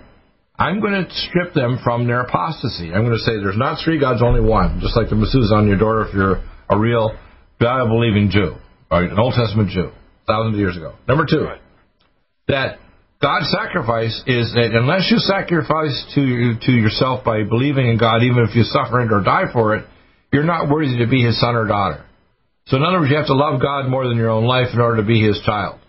I'm 0.58 0.80
going 0.80 0.94
to 0.94 1.12
strip 1.12 1.54
them 1.54 1.80
from 1.84 2.08
their 2.08 2.22
apostasy. 2.22 2.94
I'm 2.94 3.06
going 3.06 3.18
to 3.18 3.24
say 3.24 3.34
there's 3.34 3.58
not 3.58 3.80
three 3.84 4.00
gods, 4.00 4.22
only 4.24 4.42
one. 4.42 4.80
Just 4.82 4.96
like 4.96 5.10
the 5.10 5.16
mezuzah 5.16 5.54
on 5.54 5.68
your 5.68 5.78
door 5.78 6.08
if 6.08 6.14
you're 6.14 6.44
a 6.70 6.80
real 6.80 7.12
Bible-believing 7.60 8.30
Jew, 8.32 8.56
or 8.90 9.04
an 9.04 9.20
Old 9.20 9.34
Testament 9.34 9.70
Jew, 9.70 9.92
thousands 10.28 10.56
of 10.56 10.60
years 10.60 10.78
ago. 10.78 10.96
Number 11.08 11.26
two, 11.30 11.48
that 12.48 12.80
God's 13.22 13.50
sacrifice 13.52 14.16
is 14.28 14.54
that 14.54 14.72
unless 14.74 15.10
you 15.10 15.18
sacrifice 15.18 16.06
to 16.16 16.56
to 16.62 16.72
yourself 16.72 17.24
by 17.24 17.44
believing 17.44 17.88
in 17.88 17.98
God, 17.98 18.24
even 18.24 18.46
if 18.48 18.56
you 18.56 18.64
suffer 18.64 19.02
it 19.02 19.12
or 19.12 19.24
die 19.24 19.52
for 19.52 19.76
it, 19.76 19.86
you're 20.36 20.44
not 20.44 20.70
worthy 20.70 21.00
to 21.00 21.08
be 21.08 21.24
his 21.24 21.40
son 21.40 21.56
or 21.56 21.66
daughter. 21.66 22.04
So 22.68 22.76
in 22.76 22.84
other 22.84 23.00
words, 23.00 23.10
you 23.10 23.16
have 23.16 23.32
to 23.32 23.40
love 23.40 23.62
God 23.62 23.88
more 23.88 24.08
than 24.08 24.18
your 24.18 24.30
own 24.30 24.44
life 24.44 24.68
in 24.74 24.82
order 24.82 24.98
to 24.98 25.08
be 25.08 25.24
his 25.24 25.40
child. 25.46 25.80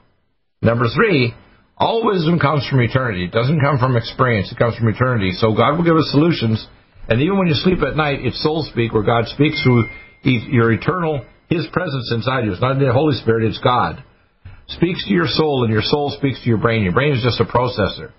Number 0.63 0.87
three, 0.95 1.35
all 1.77 2.07
wisdom 2.07 2.39
comes 2.39 2.67
from 2.71 2.81
eternity. 2.81 3.25
It 3.25 3.33
doesn't 3.33 3.61
come 3.61 3.79
from 3.79 3.97
experience. 3.97 4.53
It 4.53 4.59
comes 4.59 4.77
from 4.77 4.89
eternity. 4.89 5.33
So 5.33 5.53
God 5.53 5.77
will 5.77 5.85
give 5.85 5.97
us 5.97 6.09
solutions. 6.13 6.65
And 7.09 7.21
even 7.21 7.39
when 7.39 7.49
you 7.49 7.55
sleep 7.55 7.83
at 7.83 7.97
night, 7.97 8.21
it's 8.23 8.41
soul 8.41 8.63
speak, 8.71 8.95
where 8.95 9.03
God 9.03 9.27
speaks 9.27 9.61
through 9.63 9.85
your 10.23 10.71
eternal, 10.73 11.25
His 11.51 11.67
presence 11.73 12.13
inside 12.15 12.45
you. 12.45 12.53
It's 12.53 12.63
not 12.63 12.79
the 12.79 12.93
Holy 12.93 13.17
Spirit, 13.19 13.45
it's 13.51 13.59
God. 13.59 14.03
Speaks 14.69 15.05
to 15.07 15.13
your 15.13 15.29
soul, 15.29 15.65
and 15.65 15.73
your 15.73 15.83
soul 15.83 16.15
speaks 16.17 16.43
to 16.43 16.49
your 16.49 16.59
brain. 16.59 16.83
Your 16.83 16.93
brain 16.93 17.15
is 17.15 17.23
just 17.23 17.41
a 17.41 17.45
processor. 17.45 18.13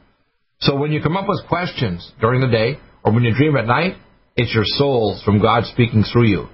So 0.61 0.75
when 0.75 0.91
you 0.91 1.01
come 1.01 1.17
up 1.17 1.27
with 1.27 1.47
questions 1.47 2.11
during 2.19 2.41
the 2.41 2.47
day, 2.47 2.79
or 3.03 3.13
when 3.13 3.23
you 3.23 3.33
dream 3.33 3.55
at 3.57 3.65
night, 3.65 3.95
it's 4.37 4.53
your 4.53 4.63
soul 4.65 5.19
from 5.25 5.41
God 5.41 5.65
speaking 5.65 6.03
through 6.03 6.27
you. 6.27 6.47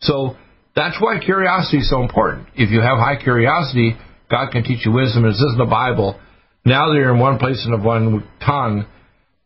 So 0.00 0.36
that's 0.74 1.00
why 1.00 1.18
curiosity 1.24 1.78
is 1.78 1.88
so 1.88 2.02
important. 2.02 2.48
If 2.54 2.70
you 2.70 2.80
have 2.80 2.98
high 2.98 3.22
curiosity, 3.22 3.96
God 4.30 4.50
can 4.50 4.64
teach 4.64 4.84
you 4.84 4.92
wisdom. 4.92 5.24
Says 5.24 5.40
in 5.52 5.58
the 5.58 5.70
Bible, 5.70 6.18
now 6.64 6.88
that 6.88 6.96
you're 6.96 7.14
in 7.14 7.20
one 7.20 7.38
place 7.38 7.62
and 7.64 7.74
of 7.74 7.82
one 7.82 8.28
tongue, 8.44 8.86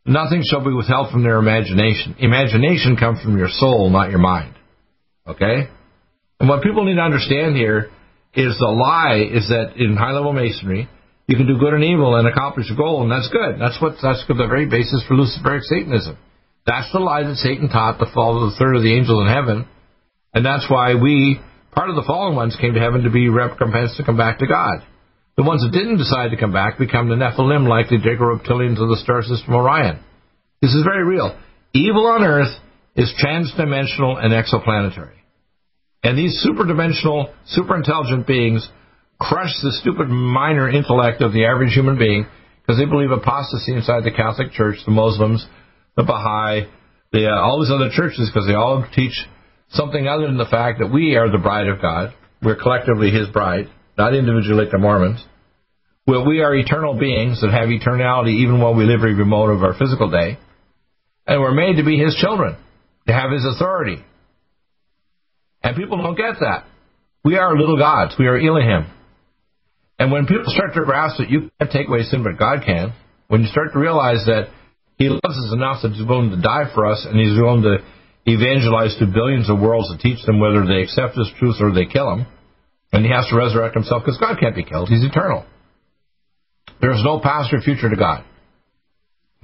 nothing 0.07 0.43
shall 0.49 0.65
be 0.65 0.73
withheld 0.73 1.11
from 1.13 1.23
their 1.23 1.37
imagination. 1.37 2.17
Imagination 2.19 2.97
comes 2.97 3.21
from 3.21 3.37
your 3.37 3.49
soul, 3.51 3.91
not 3.91 4.11
your 4.11 4.19
mind. 4.19 4.55
Okay? 5.27 5.69
And 6.41 6.49
what 6.49 6.63
people 6.63 6.85
need 6.85 6.97
to 6.97 7.03
understand 7.03 7.57
here 7.57 7.91
is 8.35 8.57
the 8.59 8.67
lie 8.67 9.29
is 9.33 9.49
that 9.49 9.75
in 9.77 9.97
high 9.97 10.13
level 10.13 10.33
masonry, 10.33 10.89
you 11.27 11.37
can 11.37 11.47
do 11.47 11.59
good 11.59 11.75
and 11.75 11.83
evil 11.83 12.15
and 12.15 12.29
accomplish 12.29 12.71
a 12.71 12.77
goal, 12.77 13.03
and 13.03 13.11
that's 13.11 13.29
good. 13.29 13.61
That's 13.61 13.81
what 13.83 13.95
that's 14.01 14.25
the 14.29 14.35
very 14.35 14.67
basis 14.67 15.03
for 15.09 15.15
Luciferic 15.15 15.63
Satanism. 15.63 16.17
That's 16.67 16.91
the 16.93 16.99
lie 16.99 17.23
that 17.23 17.37
Satan 17.37 17.69
taught 17.69 17.99
the 17.99 18.11
fall 18.13 18.43
of 18.43 18.51
the 18.51 18.57
third 18.59 18.75
of 18.75 18.83
the 18.83 18.93
angels 18.93 19.23
in 19.23 19.33
heaven. 19.33 19.69
And 20.35 20.45
that's 20.45 20.69
why 20.69 20.95
we, 20.95 21.41
part 21.73 21.91
of 21.91 21.97
the 21.97 22.03
fallen 22.07 22.35
ones, 22.35 22.57
came 22.61 22.75
to 22.75 22.81
heaven 22.81 23.05
to 23.05 23.11
be 23.11 23.29
recompensed 23.29 23.97
to 23.97 24.05
come 24.05 24.17
back 24.17 24.41
to 24.41 24.47
God. 24.47 24.83
The 25.37 25.45
ones 25.45 25.63
that 25.63 25.71
didn't 25.71 25.99
decide 25.99 26.31
to 26.31 26.37
come 26.37 26.53
back 26.53 26.79
become 26.79 27.09
the 27.09 27.15
Nephilim, 27.15 27.69
like 27.69 27.89
the 27.89 27.99
Jacob 27.99 28.27
reptilians 28.27 28.83
of 28.83 28.89
the 28.89 29.01
star 29.03 29.23
system 29.23 29.55
Orion. 29.55 30.01
This 30.61 30.75
is 30.75 30.83
very 30.83 31.05
real. 31.05 31.39
Evil 31.73 32.07
on 32.07 32.25
earth 32.25 32.53
is 32.97 33.13
transdimensional 33.23 34.17
and 34.19 34.33
exoplanetary. 34.33 35.15
And 36.03 36.19
these 36.19 36.45
superdimensional, 36.45 37.33
superintelligent 37.57 38.27
beings 38.27 38.67
crush 39.21 39.53
the 39.63 39.73
stupid 39.73 40.09
minor 40.09 40.69
intellect 40.69 41.21
of 41.21 41.33
the 41.33 41.45
average 41.45 41.75
human 41.75 41.99
being 41.99 42.27
because 42.63 42.79
they 42.79 42.87
believe 42.87 43.11
apostasy 43.11 43.75
inside 43.75 44.05
the 44.05 44.11
Catholic 44.11 44.53
Church, 44.53 44.77
the 44.85 44.91
Muslims, 44.91 45.47
the 45.97 46.03
Baha'i, 46.03 46.69
the, 47.13 47.29
uh, 47.29 47.41
all 47.41 47.61
these 47.61 47.73
other 47.73 47.91
churches, 47.91 48.31
because 48.33 48.47
they 48.47 48.55
all 48.55 48.87
teach 48.95 49.15
something 49.71 50.07
other 50.07 50.27
than 50.27 50.37
the 50.37 50.47
fact 50.51 50.79
that 50.81 50.93
we 50.93 51.17
are 51.17 51.31
the 51.31 51.39
bride 51.39 51.69
of 51.69 51.81
God. 51.81 52.15
We're 52.43 52.57
collectively 52.57 53.11
His 53.11 53.29
bride, 53.29 53.69
not 53.97 54.15
individually 54.15 54.65
like 54.65 54.73
the 54.73 54.79
Mormons. 54.79 55.25
Well, 56.07 56.27
we 56.27 56.41
are 56.41 56.55
eternal 56.55 56.99
beings 56.99 57.41
that 57.41 57.51
have 57.51 57.69
eternality 57.69 58.43
even 58.43 58.61
while 58.61 58.75
we 58.75 58.85
live 58.85 59.01
every 59.01 59.25
moment 59.25 59.59
of 59.59 59.65
our 59.65 59.77
physical 59.77 60.11
day. 60.11 60.39
And 61.27 61.41
we're 61.41 61.55
made 61.55 61.77
to 61.79 61.85
be 61.85 61.99
His 61.99 62.15
children, 62.21 62.57
to 63.09 63.13
have 63.13 63.33
His 63.33 63.45
authority. 63.45 64.05
And 65.63 65.77
people 65.77 66.01
don't 66.01 66.15
get 66.15 66.39
that. 66.41 66.65
We 67.25 67.37
are 67.37 67.59
little 67.59 67.77
gods. 67.77 68.15
We 68.19 68.27
are 68.27 68.39
Elohim. 68.39 68.87
And 69.99 70.13
when 70.13 70.27
people 70.27 70.45
start 70.47 70.75
to 70.75 70.85
grasp 70.85 71.19
that 71.19 71.31
you 71.31 71.51
can't 71.59 71.73
take 71.73 71.89
away 71.89 72.03
sin, 72.03 72.23
but 72.23 72.39
God 72.39 72.63
can, 72.65 72.93
when 73.27 73.41
you 73.41 73.49
start 73.49 73.73
to 73.73 73.79
realize 73.79 74.25
that 74.27 74.51
he 74.99 75.09
loves 75.09 75.37
us 75.37 75.53
enough 75.53 75.83
that 75.83 75.93
he's 75.93 76.07
willing 76.07 76.31
to 76.31 76.41
die 76.41 76.73
for 76.75 76.87
us, 76.87 77.07
and 77.09 77.21
he's 77.21 77.39
willing 77.39 77.63
to 77.63 77.79
evangelize 78.27 78.97
to 78.99 79.07
billions 79.07 79.49
of 79.51 79.61
worlds 79.61 79.93
to 79.93 79.99
teach 79.99 80.25
them 80.25 80.41
whether 80.41 80.67
they 80.67 80.83
accept 80.83 81.17
his 81.17 81.31
truth 81.39 81.57
or 81.61 81.73
they 81.73 81.87
kill 81.87 82.11
him. 82.13 82.27
And 82.93 83.05
he 83.05 83.11
has 83.11 83.27
to 83.29 83.37
resurrect 83.37 83.75
himself 83.75 84.03
because 84.05 84.19
God 84.19 84.39
can't 84.41 84.55
be 84.55 84.65
killed. 84.65 84.89
He's 84.89 85.05
eternal. 85.05 85.45
There 86.81 86.93
is 86.93 87.03
no 87.05 87.21
past 87.21 87.53
or 87.53 87.61
future 87.61 87.91
to 87.91 87.97
God. 87.97 88.25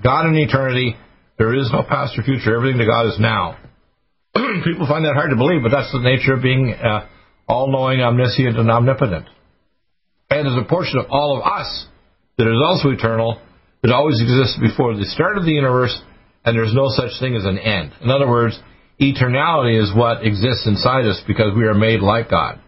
God 0.02 0.26
in 0.26 0.36
eternity, 0.36 0.96
there 1.38 1.54
is 1.54 1.70
no 1.72 1.82
past 1.82 2.18
or 2.18 2.22
future. 2.22 2.56
Everything 2.56 2.78
to 2.78 2.86
God 2.86 3.06
is 3.06 3.18
now. 3.20 3.58
People 4.34 4.86
find 4.86 5.04
that 5.04 5.14
hard 5.14 5.30
to 5.30 5.36
believe, 5.36 5.62
but 5.62 5.70
that's 5.70 5.92
the 5.92 6.00
nature 6.00 6.34
of 6.34 6.42
being 6.42 6.72
uh, 6.72 7.06
all 7.46 7.70
knowing, 7.70 8.00
omniscient, 8.00 8.56
and 8.56 8.70
omnipotent. 8.70 9.26
And 10.30 10.46
there's 10.46 10.64
a 10.64 10.68
portion 10.68 10.98
of 10.98 11.06
all 11.10 11.36
of 11.36 11.44
us 11.44 11.86
that 12.38 12.48
is 12.48 12.60
also 12.64 12.90
eternal 12.90 13.40
that 13.82 13.92
always 13.92 14.20
existed 14.20 14.60
before 14.60 14.96
the 14.96 15.04
start 15.06 15.36
of 15.36 15.44
the 15.44 15.52
universe, 15.52 15.94
and 16.44 16.56
there's 16.56 16.74
no 16.74 16.88
such 16.88 17.18
thing 17.20 17.34
as 17.34 17.44
an 17.44 17.58
end. 17.58 17.92
In 18.00 18.10
other 18.10 18.28
words, 18.28 18.58
eternality 19.00 19.80
is 19.80 19.94
what 19.94 20.24
exists 20.24 20.66
inside 20.66 21.04
us 21.06 21.20
because 21.26 21.56
we 21.56 21.64
are 21.64 21.74
made 21.74 22.00
like 22.00 22.30
God. 22.30 22.60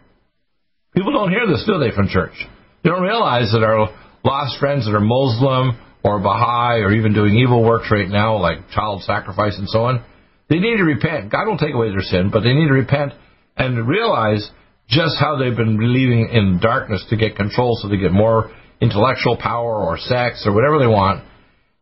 People 0.94 1.12
don't 1.12 1.30
hear 1.30 1.46
this, 1.46 1.64
do 1.66 1.78
they, 1.78 1.94
from 1.94 2.08
church? 2.08 2.34
They 2.82 2.90
don't 2.90 3.02
realize 3.02 3.50
that 3.52 3.62
our 3.62 3.90
lost 4.24 4.58
friends 4.58 4.86
that 4.86 4.94
are 4.94 5.00
Muslim 5.00 5.78
or 6.02 6.20
Baha'i 6.20 6.80
or 6.80 6.92
even 6.92 7.14
doing 7.14 7.34
evil 7.36 7.64
works 7.64 7.88
right 7.90 8.08
now, 8.08 8.36
like 8.36 8.68
child 8.70 9.02
sacrifice 9.02 9.56
and 9.58 9.68
so 9.68 9.84
on, 9.84 10.04
they 10.48 10.58
need 10.58 10.76
to 10.76 10.84
repent. 10.84 11.30
God 11.30 11.46
will 11.46 11.58
take 11.58 11.74
away 11.74 11.90
their 11.90 12.02
sin, 12.02 12.30
but 12.32 12.40
they 12.40 12.52
need 12.52 12.68
to 12.68 12.74
repent 12.74 13.12
and 13.56 13.88
realize 13.88 14.48
just 14.88 15.16
how 15.18 15.38
they've 15.38 15.56
been 15.56 15.78
believing 15.78 16.28
in 16.30 16.60
darkness 16.60 17.04
to 17.08 17.16
get 17.16 17.36
control 17.36 17.78
so 17.80 17.88
they 17.88 17.96
get 17.96 18.12
more 18.12 18.50
intellectual 18.84 19.36
power 19.36 19.74
or 19.74 19.98
sex 19.98 20.44
or 20.46 20.52
whatever 20.52 20.78
they 20.78 20.86
want. 20.86 21.24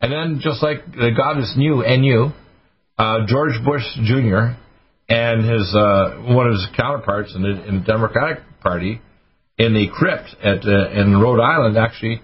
And 0.00 0.12
then, 0.12 0.40
just 0.42 0.62
like 0.62 0.84
the 0.86 1.10
goddess 1.16 1.54
knew, 1.56 1.82
NU, 1.82 2.30
uh, 2.98 3.26
George 3.26 3.58
Bush 3.64 3.84
Jr. 4.02 4.54
and 5.08 5.44
his 5.44 5.74
uh, 5.74 6.22
one 6.32 6.46
of 6.46 6.54
his 6.54 6.66
counterparts 6.76 7.34
in 7.34 7.42
the, 7.42 7.68
in 7.68 7.80
the 7.80 7.84
Democratic 7.84 8.38
Party 8.60 9.00
in 9.58 9.74
the 9.74 9.88
crypt 9.92 10.34
at 10.42 10.64
uh, 10.64 10.90
in 10.90 11.16
Rhode 11.18 11.40
Island 11.40 11.76
actually 11.76 12.22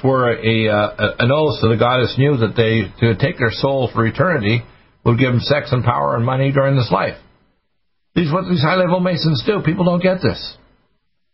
swore 0.00 0.30
a, 0.32 0.68
uh, 0.68 1.14
an 1.18 1.30
oath 1.32 1.60
to 1.60 1.68
the 1.68 1.76
goddess 1.78 2.14
knew 2.16 2.36
that 2.38 2.54
they 2.56 2.90
to 3.00 3.14
take 3.16 3.38
their 3.38 3.50
soul 3.50 3.90
for 3.92 4.06
eternity 4.06 4.62
would 5.04 5.18
give 5.18 5.32
them 5.32 5.40
sex 5.40 5.72
and 5.72 5.84
power 5.84 6.16
and 6.16 6.24
money 6.24 6.52
during 6.52 6.76
this 6.76 6.90
life. 6.92 7.16
These 8.14 8.32
what 8.32 8.48
these 8.48 8.62
high 8.62 8.76
level 8.76 9.00
masons 9.00 9.42
do. 9.46 9.62
People 9.64 9.84
don't 9.84 10.02
get 10.02 10.22
this. 10.22 10.56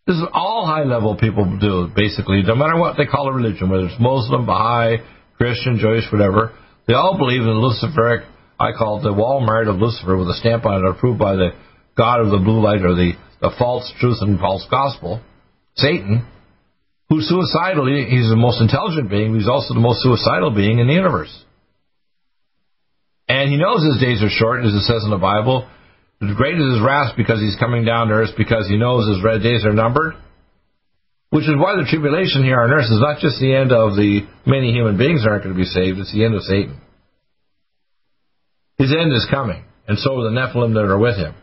This 0.07 0.17
is 0.17 0.25
all 0.33 0.67
high 0.67 0.85
level 0.85 1.17
people 1.17 1.59
do, 1.59 1.91
basically, 1.95 2.43
no 2.43 2.55
matter 2.55 2.79
what 2.79 2.97
they 2.97 3.07
call 3.07 3.29
a 3.29 3.33
religion, 3.33 3.69
whether 3.69 3.87
it's 3.87 3.99
Muslim, 3.99 4.47
Baha'i, 4.47 4.99
Christian, 5.37 5.79
Jewish, 5.79 6.05
whatever. 6.13 6.53
They 6.87 6.95
all 6.95 7.19
believe 7.19 7.43
in 7.43 7.49
Luciferic, 7.49 8.25
I 8.59 8.71
call 8.73 9.01
it 9.01 9.03
the 9.03 9.13
Walmart 9.13 9.69
of 9.69 9.77
Lucifer 9.77 10.17
with 10.17 10.29
a 10.29 10.35
stamp 10.35 10.65
on 10.65 10.85
it 10.85 10.89
approved 10.89 11.19
by 11.19 11.35
the 11.35 11.51
God 11.97 12.21
of 12.21 12.31
the 12.31 12.39
blue 12.39 12.63
light 12.63 12.83
or 12.83 12.95
the, 12.95 13.13
the 13.41 13.51
false 13.59 13.93
truth 13.99 14.19
and 14.21 14.39
false 14.39 14.65
gospel, 14.71 15.21
Satan, 15.75 16.25
who's 17.09 17.29
suicidally, 17.29 18.07
he's 18.09 18.31
the 18.31 18.37
most 18.37 18.61
intelligent 18.61 19.11
being, 19.11 19.35
he's 19.35 19.49
also 19.49 19.75
the 19.75 19.81
most 19.81 20.03
suicidal 20.03 20.55
being 20.55 20.79
in 20.79 20.87
the 20.87 20.95
universe. 20.95 21.35
And 23.29 23.51
he 23.51 23.57
knows 23.57 23.83
his 23.83 24.01
days 24.01 24.23
are 24.23 24.31
short, 24.31 24.65
as 24.65 24.73
it 24.73 24.83
says 24.83 25.03
in 25.03 25.11
the 25.11 25.19
Bible. 25.19 25.69
The 26.21 26.35
great 26.35 26.57
is 26.57 26.75
his 26.77 26.83
wrath 26.83 27.13
because 27.17 27.41
he's 27.41 27.57
coming 27.61 27.85
down 27.85 28.09
to 28.09 28.15
earth 28.15 28.33
because 28.37 28.67
he 28.69 28.79
knows 28.79 29.07
his 29.07 29.23
red 29.23 29.43
days 29.43 29.65
are 29.67 29.75
numbered. 29.75 30.15
Which 31.29 31.45
is 31.45 31.57
why 31.59 31.77
the 31.77 31.85
tribulation 31.85 32.45
here 32.45 32.61
on 32.63 32.71
earth 32.71 32.89
is 32.89 33.03
not 33.03 33.21
just 33.21 33.39
the 33.39 33.53
end 33.53 33.73
of 33.73 33.97
the 33.97 34.25
many 34.47 34.73
human 34.73 34.97
beings 34.97 35.27
aren't 35.27 35.45
going 35.45 35.55
to 35.55 35.61
be 35.61 35.69
saved, 35.69 35.99
it's 35.99 36.13
the 36.13 36.25
end 36.25 36.35
of 36.35 36.43
Satan. 36.43 36.81
His 38.79 38.95
end 38.97 39.13
is 39.13 39.27
coming, 39.31 39.65
and 39.89 39.99
so 39.99 40.21
are 40.21 40.31
the 40.31 40.37
Nephilim 40.37 40.73
that 40.75 40.89
are 40.89 40.99
with 40.99 41.17
him. 41.17 41.35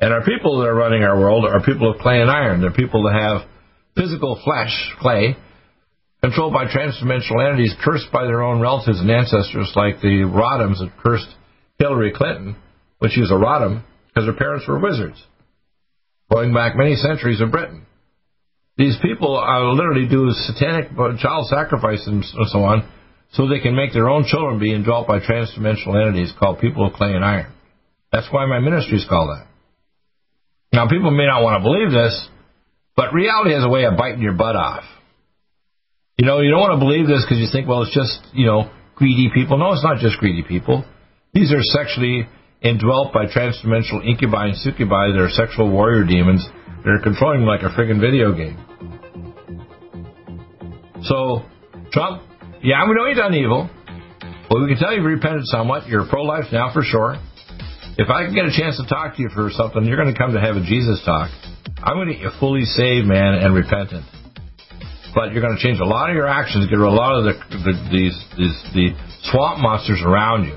And 0.00 0.12
our 0.12 0.24
people 0.24 0.58
that 0.58 0.66
are 0.66 0.74
running 0.74 1.04
our 1.04 1.18
world 1.18 1.44
are 1.44 1.62
people 1.62 1.92
of 1.92 2.00
clay 2.00 2.20
and 2.20 2.30
iron. 2.30 2.60
They're 2.60 2.72
people 2.72 3.04
that 3.04 3.14
have 3.14 3.48
physical 3.94 4.40
flesh, 4.42 4.74
clay, 5.00 5.36
controlled 6.22 6.54
by 6.54 6.66
transdimensional 6.66 7.46
entities 7.46 7.74
cursed 7.84 8.10
by 8.12 8.24
their 8.24 8.42
own 8.42 8.60
relatives 8.60 8.98
and 8.98 9.10
ancestors, 9.10 9.70
like 9.76 10.00
the 10.00 10.26
Rodhams 10.26 10.78
that 10.78 10.90
cursed 11.02 11.28
Hillary 11.78 12.12
Clinton 12.12 12.56
when 13.02 13.10
she 13.10 13.20
was 13.20 13.32
a 13.32 13.34
Rodham 13.34 13.82
because 14.06 14.30
her 14.30 14.38
parents 14.38 14.68
were 14.68 14.78
wizards, 14.78 15.18
going 16.30 16.54
back 16.54 16.76
many 16.76 16.94
centuries 16.94 17.40
in 17.40 17.50
Britain. 17.50 17.84
These 18.78 18.96
people 19.02 19.36
are 19.36 19.74
literally 19.74 20.06
do 20.06 20.30
satanic 20.30 20.92
uh, 20.96 21.18
child 21.18 21.48
sacrifice 21.48 22.06
and 22.06 22.24
so 22.24 22.62
on 22.62 22.88
so 23.32 23.48
they 23.48 23.58
can 23.58 23.74
make 23.74 23.92
their 23.92 24.08
own 24.08 24.24
children 24.24 24.60
be 24.60 24.72
indwelt 24.72 25.08
by 25.08 25.18
transdimensional 25.18 25.98
entities 25.98 26.32
called 26.38 26.60
people 26.60 26.86
of 26.86 26.92
clay 26.92 27.12
and 27.12 27.24
iron. 27.24 27.52
That's 28.12 28.28
why 28.30 28.46
my 28.46 28.60
ministry 28.60 28.98
is 28.98 29.06
called 29.08 29.30
that. 29.30 29.48
Now, 30.72 30.88
people 30.88 31.10
may 31.10 31.26
not 31.26 31.42
want 31.42 31.60
to 31.60 31.64
believe 31.64 31.90
this, 31.90 32.28
but 32.94 33.12
reality 33.12 33.52
has 33.52 33.64
a 33.64 33.68
way 33.68 33.84
of 33.84 33.96
biting 33.96 34.22
your 34.22 34.34
butt 34.34 34.54
off. 34.54 34.84
You 36.18 36.26
know, 36.26 36.40
you 36.40 36.50
don't 36.50 36.60
want 36.60 36.78
to 36.78 36.84
believe 36.84 37.08
this 37.08 37.24
because 37.24 37.38
you 37.38 37.48
think, 37.50 37.66
well, 37.66 37.82
it's 37.82 37.94
just, 37.94 38.20
you 38.32 38.46
know, 38.46 38.70
greedy 38.94 39.28
people. 39.34 39.58
No, 39.58 39.72
it's 39.72 39.82
not 39.82 39.98
just 39.98 40.18
greedy 40.18 40.44
people. 40.46 40.84
These 41.34 41.52
are 41.52 41.62
sexually 41.62 42.28
indwelt 42.62 43.12
by 43.12 43.26
transdimensional 43.26 44.06
incubi 44.06 44.46
and 44.46 44.56
succubi 44.56 45.10
that 45.12 45.18
are 45.18 45.30
sexual 45.30 45.70
warrior 45.70 46.04
demons 46.04 46.46
that 46.84 46.90
are 46.90 47.02
controlling 47.02 47.42
like 47.42 47.62
a 47.62 47.70
friggin' 47.70 48.00
video 48.00 48.32
game. 48.32 48.58
So, 51.02 51.42
Trump, 51.92 52.22
yeah, 52.62 52.86
we 52.86 52.94
know 52.94 53.06
you've 53.06 53.18
done 53.18 53.34
evil, 53.34 53.68
but 54.48 54.60
we 54.60 54.68
can 54.68 54.78
tell 54.78 54.94
you've 54.94 55.04
repented 55.04 55.46
somewhat. 55.46 55.88
You're 55.88 56.06
pro-life 56.06 56.52
now 56.52 56.72
for 56.72 56.82
sure. 56.82 57.18
If 57.98 58.08
I 58.08 58.24
can 58.24 58.34
get 58.34 58.46
a 58.46 58.54
chance 58.54 58.78
to 58.78 58.86
talk 58.86 59.16
to 59.16 59.22
you 59.22 59.28
for 59.34 59.50
something, 59.50 59.84
you're 59.84 59.98
going 59.98 60.12
to 60.12 60.18
come 60.18 60.32
to 60.32 60.40
have 60.40 60.56
a 60.56 60.64
Jesus 60.64 61.02
talk. 61.04 61.30
I'm 61.82 61.96
going 61.96 62.08
to 62.08 62.14
get 62.14 62.22
you 62.22 62.30
fully 62.38 62.64
saved, 62.64 63.06
man, 63.06 63.34
and 63.34 63.54
repentant. 63.54 64.06
But 65.14 65.32
you're 65.32 65.42
going 65.42 65.56
to 65.58 65.62
change 65.62 65.78
a 65.80 65.84
lot 65.84 66.08
of 66.08 66.16
your 66.16 66.26
actions, 66.26 66.70
get 66.70 66.76
rid 66.76 66.86
of 66.86 66.94
a 66.94 66.96
lot 66.96 67.18
of 67.18 67.24
the, 67.24 67.34
the 67.50 67.72
these, 67.90 68.16
these 68.38 68.56
the 68.72 68.86
swamp 69.28 69.60
monsters 69.60 70.00
around 70.00 70.44
you. 70.44 70.56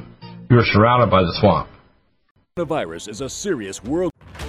You're 0.49 0.64
surrounded 0.64 1.10
by 1.10 1.24
the 1.24 1.36
swamp. 1.41 1.75
Coronavirus 2.58 3.10
is 3.10 3.20
a 3.20 3.28
serious 3.28 3.84
world. 3.84 4.14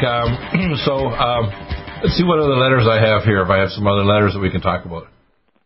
Back. 0.00 0.04
Um, 0.04 0.74
so 0.84 0.92
um, 0.92 1.50
let's 2.02 2.16
see 2.16 2.24
what 2.24 2.38
other 2.38 2.56
letters 2.56 2.86
I 2.88 3.00
have 3.00 3.22
here. 3.22 3.42
If 3.42 3.50
I 3.50 3.58
have 3.58 3.70
some 3.70 3.86
other 3.86 4.04
letters 4.04 4.34
that 4.34 4.40
we 4.40 4.50
can 4.50 4.60
talk 4.60 4.84
about. 4.84 5.04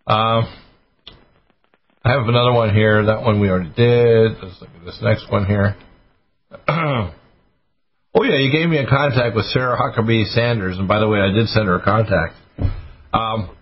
Um, 0.06 0.52
I 2.04 2.12
have 2.12 2.28
another 2.28 2.52
one 2.52 2.74
here. 2.74 3.06
That 3.06 3.22
one 3.22 3.40
we 3.40 3.48
already 3.48 3.72
did. 3.74 4.32
Let's 4.42 4.60
look 4.60 4.70
at 4.78 4.84
this 4.84 4.98
next 5.02 5.30
one 5.30 5.46
here. 5.46 5.76
oh 6.68 8.22
yeah, 8.22 8.36
you 8.36 8.52
gave 8.52 8.68
me 8.68 8.78
a 8.78 8.86
contact 8.86 9.34
with 9.34 9.46
Sarah 9.46 9.78
Huckabee 9.78 10.26
Sanders, 10.26 10.78
and 10.78 10.86
by 10.86 11.00
the 11.00 11.08
way, 11.08 11.20
I 11.20 11.32
did 11.32 11.48
send 11.48 11.66
her 11.66 11.76
a 11.76 11.82
contact. 11.82 12.34
Um, 13.12 13.56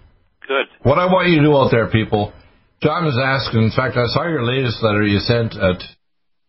Good. 0.47 0.67
what 0.83 0.99
I 0.99 1.07
want 1.07 1.29
you 1.29 1.37
to 1.37 1.43
do 1.43 1.57
out 1.57 1.71
there, 1.71 1.89
people. 1.89 2.33
John 2.83 3.07
is 3.07 3.17
asking. 3.23 3.63
In 3.63 3.71
fact, 3.71 3.97
I 3.97 4.07
saw 4.07 4.27
your 4.27 4.43
latest 4.43 4.83
letter 4.83 5.05
you 5.05 5.21
sent. 5.21 5.55
Uh, 5.55 5.75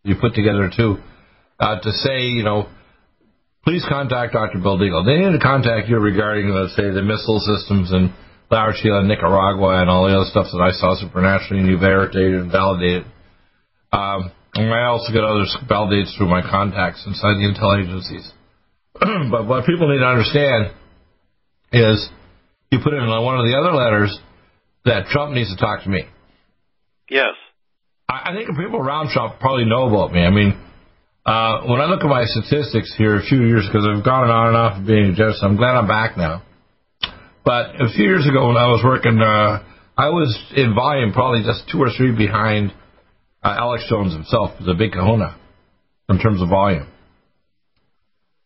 you 0.03 0.15
put 0.19 0.33
together 0.33 0.69
too, 0.75 0.97
uh, 1.59 1.79
to 1.79 1.91
say 1.91 2.23
you 2.23 2.43
know 2.43 2.67
please 3.63 3.85
contact 3.87 4.33
Dr. 4.33 4.59
Bill 4.59 4.77
Deagle. 4.77 5.05
They 5.05 5.17
need 5.17 5.31
to 5.31 5.43
contact 5.43 5.89
you 5.89 5.97
regarding, 5.97 6.49
let's 6.49 6.75
say, 6.75 6.91
the 6.91 7.01
missile 7.01 7.39
systems 7.39 7.91
in 7.91 8.13
La 8.51 8.67
Orchila 8.67 8.99
and 8.99 9.07
Nicaragua 9.07 9.81
and 9.81 9.89
all 9.89 10.07
the 10.07 10.15
other 10.15 10.29
stuff 10.29 10.47
that 10.51 10.61
I 10.61 10.71
saw 10.71 10.95
supernaturally 10.95 11.63
and 11.63 11.69
you 11.69 11.77
validated 11.79 12.41
and 12.41 12.51
validated. 12.51 13.05
Um, 13.91 14.31
and 14.53 14.73
I 14.73 14.85
also 14.85 15.11
get 15.11 15.23
other 15.23 15.45
validates 15.65 16.15
through 16.17 16.27
my 16.27 16.41
contacts 16.41 17.03
inside 17.07 17.39
the 17.39 17.49
intel 17.49 17.73
agencies. 17.81 18.31
but 19.31 19.47
what 19.47 19.65
people 19.65 19.89
need 19.89 19.99
to 19.99 20.05
understand 20.05 20.75
is 21.71 22.09
you 22.69 22.79
put 22.83 22.93
in 22.93 23.07
one 23.07 23.39
of 23.39 23.45
the 23.45 23.57
other 23.57 23.73
letters 23.73 24.19
that 24.85 25.07
Trump 25.07 25.33
needs 25.33 25.49
to 25.49 25.57
talk 25.57 25.83
to 25.83 25.89
me. 25.89 26.03
Yes. 27.09 27.33
I 28.09 28.29
I 28.29 28.35
think 28.35 28.49
people 28.49 28.77
around 28.77 29.09
Trump 29.09 29.39
probably 29.39 29.65
know 29.65 29.87
about 29.87 30.13
me. 30.13 30.21
I 30.21 30.29
mean, 30.29 30.59
uh, 31.25 31.61
when 31.67 31.79
I 31.79 31.85
look 31.85 32.03
at 32.03 32.09
my 32.09 32.25
statistics 32.25 32.93
here 32.97 33.15
a 33.15 33.23
few 33.23 33.45
years, 33.45 33.65
because 33.65 33.87
I've 33.87 34.03
gone 34.03 34.29
on 34.29 34.47
and 34.49 34.57
off 34.57 34.79
of 34.79 34.87
being 34.87 35.11
a 35.11 35.15
judge, 35.15 35.35
so 35.35 35.47
I'm 35.47 35.55
glad 35.55 35.75
I'm 35.75 35.87
back 35.87 36.17
now. 36.17 36.43
But 37.45 37.79
a 37.79 37.89
few 37.95 38.03
years 38.03 38.27
ago 38.27 38.47
when 38.47 38.57
I 38.57 38.67
was 38.67 38.81
working, 38.83 39.19
uh, 39.19 39.63
I 39.97 40.09
was 40.09 40.35
in 40.55 40.75
volume 40.75 41.13
probably 41.13 41.43
just 41.43 41.69
two 41.71 41.79
or 41.79 41.89
three 41.95 42.15
behind 42.15 42.71
uh, 43.43 43.55
Alex 43.57 43.85
Jones 43.89 44.13
himself, 44.13 44.51
the 44.65 44.73
big 44.73 44.91
kahuna, 44.91 45.37
in 46.09 46.19
terms 46.19 46.41
of 46.41 46.49
volume. 46.49 46.87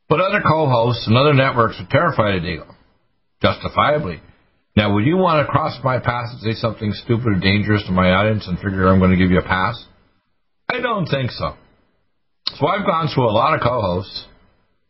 But 0.10 0.22
other 0.22 0.42
co-hosts 0.42 1.06
and 1.08 1.18
other 1.18 1.34
networks 1.34 1.80
are 1.80 1.88
terrified 1.90 2.36
of 2.36 2.44
Deagle, 2.44 2.74
justifiably. 3.42 4.22
Now, 4.76 4.94
would 4.94 5.06
you 5.06 5.18
want 5.18 5.46
to 5.46 5.52
cross 5.52 5.80
my 5.84 5.98
path 5.98 6.30
and 6.32 6.42
say 6.42 6.54
something 6.54 6.94
stupid 6.94 7.26
or 7.26 7.40
dangerous 7.40 7.84
to 7.88 7.92
my 7.92 8.12
audience 8.12 8.48
and 8.48 8.58
figure 8.60 8.88
I'm 8.88 9.00
going 9.00 9.12
to 9.12 9.18
give 9.18 9.32
you 9.32 9.40
a 9.40 9.44
pass? 9.44 9.84
I 10.70 10.80
don't 10.80 11.08
think 11.08 11.32
so. 11.32 11.56
So 12.56 12.68
I've 12.68 12.86
gone 12.86 13.10
through 13.14 13.30
a 13.30 13.36
lot 13.36 13.54
of 13.54 13.62
co-hosts 13.62 14.26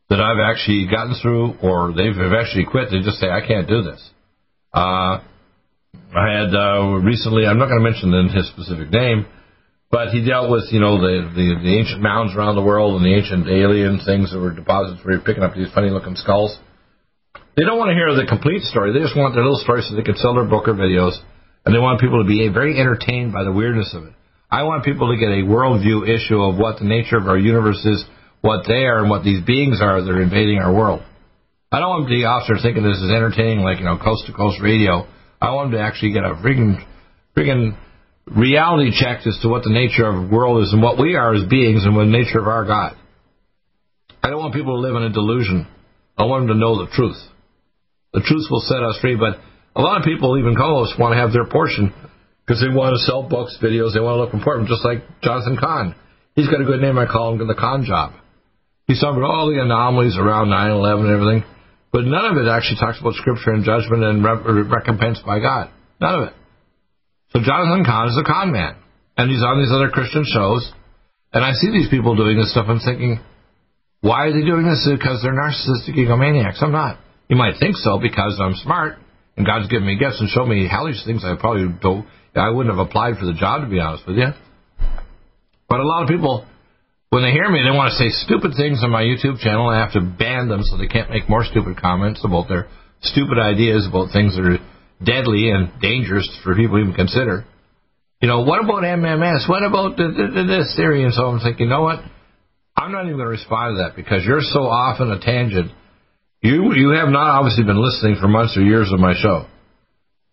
that 0.10 0.22
I've 0.22 0.40
actually 0.40 0.88
gotten 0.88 1.16
through, 1.22 1.58
or 1.62 1.92
they've 1.92 2.16
actually 2.32 2.66
quit. 2.66 2.90
They 2.92 3.02
just 3.02 3.20
say, 3.20 3.30
"I 3.30 3.46
can't 3.46 3.68
do 3.68 3.82
this." 3.84 4.00
Uh, 4.74 5.20
I 6.16 6.26
had 6.32 6.56
uh, 6.56 7.02
recently. 7.04 7.46
I'm 7.46 7.58
not 7.58 7.68
going 7.68 7.84
to 7.84 7.90
mention 7.90 8.14
his 8.30 8.48
specific 8.48 8.90
name, 8.92 9.26
but 9.92 10.10
he 10.10 10.24
dealt 10.24 10.50
with 10.50 10.72
you 10.72 10.80
know 10.80 11.02
the, 11.02 11.28
the 11.36 11.48
the 11.64 11.74
ancient 11.78 12.02
mounds 12.02 12.36
around 12.36 12.56
the 12.56 12.64
world 12.64 12.96
and 12.96 13.04
the 13.04 13.14
ancient 13.14 13.48
alien 13.50 14.00
things 14.06 14.32
that 14.32 14.40
were 14.40 14.54
deposits 14.54 15.04
where 15.04 15.16
you're 15.16 15.26
picking 15.26 15.44
up 15.44 15.54
these 15.54 15.72
funny 15.74 15.90
looking 15.90 16.16
skulls. 16.16 16.58
They 17.58 17.64
don't 17.64 17.80
want 17.80 17.90
to 17.90 17.98
hear 17.98 18.14
the 18.14 18.30
complete 18.30 18.62
story. 18.64 18.94
They 18.94 19.00
just 19.00 19.18
want 19.18 19.34
their 19.34 19.44
little 19.44 19.60
story 19.60 19.82
so 19.82 19.96
they 19.96 20.04
can 20.04 20.16
sell 20.16 20.36
their 20.36 20.46
book 20.46 20.68
or 20.68 20.74
videos, 20.74 21.18
and 21.66 21.74
they 21.74 21.80
want 21.80 22.00
people 22.00 22.22
to 22.22 22.28
be 22.28 22.48
very 22.50 22.80
entertained 22.80 23.34
by 23.34 23.44
the 23.44 23.52
weirdness 23.52 23.94
of 23.98 24.06
it. 24.06 24.14
I 24.50 24.64
want 24.64 24.86
people 24.86 25.12
to 25.12 25.20
get 25.20 25.28
a 25.28 25.44
worldview 25.44 26.08
issue 26.08 26.40
of 26.40 26.58
what 26.58 26.80
the 26.80 26.86
nature 26.86 27.18
of 27.18 27.28
our 27.28 27.38
universe 27.38 27.84
is, 27.84 28.06
what 28.40 28.66
they 28.66 28.86
are, 28.86 29.02
and 29.02 29.10
what 29.10 29.24
these 29.24 29.44
beings 29.44 29.82
are 29.82 30.02
that 30.02 30.10
are 30.10 30.22
invading 30.22 30.60
our 30.60 30.74
world. 30.74 31.02
I 31.70 31.80
don't 31.80 31.90
want 31.90 32.10
the 32.10 32.32
officer 32.32 32.56
thinking 32.62 32.84
this 32.84 33.04
is 33.04 33.12
entertaining, 33.12 33.60
like 33.60 33.80
you 33.80 33.86
know, 33.86 33.98
coast 34.00 34.26
to 34.28 34.34
coast 34.34 34.62
radio. 34.64 35.06
I 35.42 35.52
want 35.52 35.72
them 35.72 35.80
to 35.80 35.86
actually 35.86 36.14
get 36.14 36.24
a 36.24 36.40
friggin' 36.40 36.80
friggin' 37.36 37.76
reality 38.26 38.92
check 38.96 39.28
as 39.28 39.38
to 39.42 39.50
what 39.50 39.64
the 39.64 39.70
nature 39.70 40.08
of 40.08 40.16
the 40.16 40.36
world 40.36 40.64
is 40.64 40.72
and 40.72 40.82
what 40.82 40.98
we 40.98 41.16
are 41.16 41.36
as 41.36 41.44
beings 41.50 41.84
and 41.84 41.96
what 41.96 42.06
the 42.06 42.16
nature 42.16 42.40
of 42.40 42.48
our 42.48 42.64
God. 42.64 42.96
I 44.24 44.30
don't 44.30 44.40
want 44.40 44.54
people 44.54 44.76
to 44.76 44.82
live 44.82 44.96
in 44.96 45.04
a 45.04 45.14
delusion. 45.14 45.68
I 46.18 46.24
want 46.24 46.48
them 46.48 46.56
to 46.56 46.60
know 46.60 46.86
the 46.86 46.92
truth. 46.92 47.20
The 48.14 48.24
truth 48.24 48.48
will 48.50 48.64
set 48.64 48.82
us 48.82 48.98
free, 49.02 49.16
but 49.16 49.40
a 49.76 49.82
lot 49.82 50.00
of 50.00 50.06
people, 50.06 50.40
even 50.40 50.56
co-hosts, 50.56 50.98
want 50.98 51.14
to 51.14 51.20
have 51.20 51.34
their 51.34 51.46
portion 51.46 51.94
because 52.48 52.64
they 52.64 52.72
want 52.72 52.96
to 52.96 53.04
sell 53.04 53.28
books, 53.28 53.60
videos, 53.62 53.92
they 53.92 54.00
want 54.00 54.16
to 54.16 54.24
look 54.24 54.34
important, 54.34 54.72
just 54.72 54.86
like 54.88 55.04
Jonathan 55.20 55.60
Cahn. 55.60 55.96
He's 56.34 56.48
got 56.48 56.62
a 56.62 56.64
good 56.64 56.80
name. 56.80 56.98
I 56.98 57.06
call 57.06 57.36
him 57.36 57.46
the 57.46 57.60
Kahn 57.60 57.84
job. 57.84 58.14
He's 58.88 59.02
talking 59.04 59.20
about 59.20 59.36
all 59.36 59.52
the 59.52 59.60
anomalies 59.60 60.16
around 60.16 60.48
9/11 60.48 61.12
and 61.12 61.12
everything, 61.12 61.44
but 61.92 62.06
none 62.08 62.24
of 62.24 62.38
it 62.40 62.48
actually 62.48 62.80
talks 62.80 63.02
about 63.02 63.20
scripture 63.20 63.52
and 63.52 63.66
judgment 63.68 64.02
and 64.02 64.24
re- 64.24 64.64
recompense 64.64 65.20
by 65.28 65.40
God. 65.40 65.70
None 66.00 66.16
of 66.16 66.24
it. 66.30 66.34
So 67.36 67.44
Jonathan 67.44 67.84
Cahn 67.84 68.08
is 68.08 68.18
a 68.18 68.24
con 68.24 68.54
man, 68.54 68.76
and 69.18 69.30
he's 69.30 69.44
on 69.44 69.60
these 69.60 69.74
other 69.76 69.90
Christian 69.90 70.24
shows, 70.24 70.72
and 71.34 71.44
I 71.44 71.52
see 71.52 71.70
these 71.70 71.90
people 71.90 72.16
doing 72.16 72.38
this 72.38 72.52
stuff. 72.52 72.68
I'm 72.70 72.80
thinking, 72.80 73.20
why 74.00 74.28
are 74.28 74.32
they 74.32 74.46
doing 74.46 74.64
this? 74.64 74.88
Because 74.88 75.22
they're 75.22 75.36
narcissistic 75.36 76.00
egomaniacs. 76.00 76.64
I'm 76.64 76.72
not. 76.72 76.98
You 77.28 77.36
might 77.36 77.60
think 77.60 77.76
so 77.76 78.00
because 78.00 78.40
I'm 78.40 78.56
smart 78.56 79.00
and 79.36 79.46
God's 79.46 79.68
given 79.68 79.86
me 79.86 79.98
gifts 79.98 80.20
and 80.20 80.30
showed 80.30 80.48
me 80.48 80.68
hellish 80.68 81.06
things 81.06 81.24
I 81.24 81.36
probably 81.40 81.68
don't. 81.82 82.08
I 82.38 82.50
wouldn't 82.50 82.76
have 82.76 82.86
applied 82.86 83.18
for 83.18 83.26
the 83.26 83.34
job 83.34 83.62
to 83.62 83.70
be 83.70 83.80
honest 83.80 84.08
with 84.08 84.18
you. 84.18 84.30
But 85.70 85.80
a 85.80 85.88
lot 85.88 86.04
of 86.04 86.10
people, 86.10 86.46
when 87.10 87.24
they 87.24 87.32
hear 87.32 87.50
me, 87.50 87.60
they 87.64 87.76
want 87.76 87.92
to 87.92 87.98
say 87.98 88.10
stupid 88.10 88.54
things 88.56 88.84
on 88.84 88.92
my 88.92 89.04
YouTube 89.04 89.40
channel. 89.40 89.68
I 89.68 89.80
have 89.80 89.94
to 89.94 90.02
ban 90.02 90.48
them 90.48 90.64
so 90.64 90.78
they 90.78 90.88
can't 90.88 91.10
make 91.10 91.30
more 91.30 91.44
stupid 91.44 91.78
comments 91.78 92.24
about 92.24 92.48
their 92.48 92.68
stupid 93.02 93.38
ideas 93.38 93.88
about 93.88 94.12
things 94.12 94.36
that 94.36 94.46
are 94.46 94.60
deadly 95.04 95.52
and 95.52 95.70
dangerous 95.82 96.28
for 96.44 96.56
people 96.56 96.78
to 96.78 96.84
even 96.84 96.94
consider. 96.94 97.46
You 98.22 98.28
know, 98.28 98.42
what 98.42 98.64
about 98.64 98.82
MMS? 98.84 99.48
What 99.48 99.64
about 99.64 99.98
th- 99.98 100.16
th- 100.16 100.34
th- 100.34 100.48
this 100.48 100.74
theory? 100.76 101.04
And 101.04 101.14
so 101.14 101.28
I'm 101.28 101.40
thinking, 101.40 101.66
you 101.66 101.70
know 101.70 101.84
what? 101.84 102.00
I'm 102.76 102.92
not 102.92 103.06
even 103.06 103.18
going 103.18 103.26
to 103.26 103.38
respond 103.38 103.78
to 103.78 103.84
that 103.84 103.96
because 103.96 104.26
you're 104.26 104.42
so 104.42 104.62
off 104.62 105.00
on 105.00 105.12
a 105.12 105.20
tangent. 105.20 105.72
You 106.42 106.74
you 106.74 106.90
have 106.92 107.10
not 107.10 107.30
obviously 107.40 107.64
been 107.64 107.82
listening 107.82 108.18
for 108.22 108.28
months 108.28 108.56
or 108.58 108.62
years 108.62 108.92
of 108.94 109.00
my 109.00 109.14
show. 109.20 109.46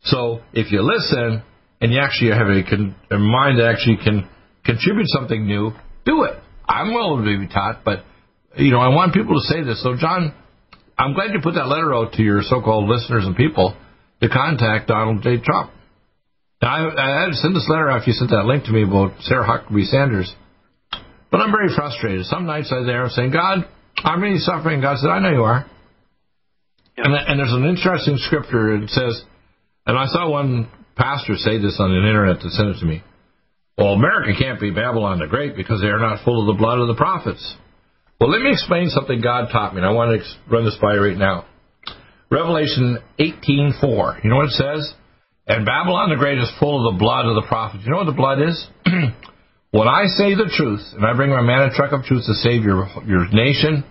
So 0.05 0.41
if 0.53 0.71
you 0.71 0.83
listen 0.83 1.43
and 1.85 1.93
you 1.93 2.01
actually 2.01 2.33
have 2.33 2.49
a, 2.49 2.65
con- 2.65 2.97
a 3.11 3.19
mind 3.19 3.61
that 3.61 3.69
actually 3.69 3.99
can 4.03 4.27
contribute 4.65 5.05
something 5.09 5.45
new, 5.45 5.71
do 6.07 6.23
it. 6.23 6.33
I'm 6.67 6.95
willing 6.95 7.27
to 7.27 7.47
be 7.47 7.53
taught, 7.53 7.85
but 7.85 8.05
you 8.57 8.71
know 8.71 8.81
I 8.81 8.89
want 8.89 9.13
people 9.13 9.35
to 9.35 9.45
say 9.45 9.63
this. 9.63 9.83
So 9.83 9.95
John, 9.95 10.33
I'm 10.97 11.13
glad 11.13 11.35
you 11.35 11.41
put 11.43 11.61
that 11.61 11.69
letter 11.69 11.95
out 11.95 12.15
to 12.15 12.23
your 12.23 12.41
so-called 12.41 12.89
listeners 12.89 13.27
and 13.27 13.37
people 13.37 13.77
to 14.23 14.31
contact 14.31 14.89
Donald 14.89 15.23
J. 15.23 15.37
Trump. 15.45 15.73
Now, 16.63 16.89
I, 16.89 17.19
I 17.21 17.21
had 17.21 17.27
to 17.27 17.35
send 17.35 17.55
this 17.55 17.69
letter 17.69 17.91
after 17.91 18.09
you 18.09 18.17
sent 18.17 18.31
that 18.31 18.47
link 18.47 18.65
to 18.65 18.73
me 18.73 18.85
about 18.85 19.21
Sarah 19.21 19.45
Huckabee 19.45 19.85
Sanders. 19.85 20.33
But 21.31 21.43
I'm 21.43 21.53
very 21.53 21.69
frustrated. 21.77 22.25
Some 22.25 22.47
nights 22.47 22.73
I'm 22.73 22.87
there 22.87 23.05
saying, 23.11 23.33
God, 23.33 23.69
I'm 23.99 24.23
really 24.23 24.39
suffering. 24.39 24.81
God 24.81 24.97
said, 24.97 25.11
I 25.11 25.19
know 25.19 25.33
you 25.33 25.43
are. 25.43 25.67
And, 26.97 27.13
and 27.13 27.39
there's 27.39 27.53
an 27.53 27.67
interesting 27.67 28.17
scripture. 28.17 28.75
It 28.77 28.89
says, 28.89 29.23
and 29.85 29.99
I 29.99 30.07
saw 30.07 30.31
one 30.31 30.71
pastor 30.97 31.37
say 31.37 31.59
this 31.59 31.77
on 31.79 31.91
the 31.91 31.99
internet 31.99 32.41
that 32.43 32.51
sent 32.51 32.69
it 32.71 32.81
to 32.81 32.87
me. 32.87 33.03
Well, 33.77 33.95
America 33.95 34.33
can't 34.39 34.61
be 34.61 34.71
Babylon 34.71 35.19
the 35.19 35.27
Great 35.27 35.57
because 35.57 35.81
they 35.81 35.89
are 35.89 35.99
not 35.99 36.25
full 36.25 36.41
of 36.41 36.55
the 36.55 36.59
blood 36.59 36.79
of 36.79 36.87
the 36.87 36.95
prophets. 36.95 37.43
Well, 38.21 38.31
let 38.31 38.41
me 38.41 38.53
explain 38.53 38.89
something 38.91 39.21
God 39.21 39.51
taught 39.51 39.75
me, 39.75 39.81
and 39.81 39.87
I 39.87 39.91
want 39.91 40.21
to 40.21 40.27
run 40.49 40.65
this 40.65 40.79
by 40.81 40.95
you 40.95 41.03
right 41.03 41.19
now. 41.19 41.47
Revelation 42.31 42.99
18:4. 43.19 44.23
You 44.23 44.31
know 44.31 44.37
what 44.37 44.47
it 44.47 44.59
says? 44.59 44.95
And 45.47 45.67
Babylon 45.67 46.11
the 46.11 46.17
Great 46.17 46.39
is 46.39 46.51
full 46.59 46.87
of 46.87 46.95
the 46.95 46.99
blood 46.99 47.27
of 47.27 47.35
the 47.35 47.47
prophets. 47.47 47.85
You 47.85 47.91
know 47.91 47.99
what 47.99 48.07
the 48.07 48.13
blood 48.13 48.41
is? 48.41 48.57
when 49.73 49.89
I 49.89 50.07
say 50.07 50.35
the 50.35 50.51
truth, 50.57 50.83
and 50.95 51.05
I 51.05 51.13
bring 51.15 51.31
my 51.31 51.43
manna 51.43 51.71
truck 51.75 51.93
of 51.93 52.05
truth 52.05 52.25
to 52.27 52.35
save 52.35 52.63
your 52.63 52.89
your 53.07 53.29
nation, 53.29 53.85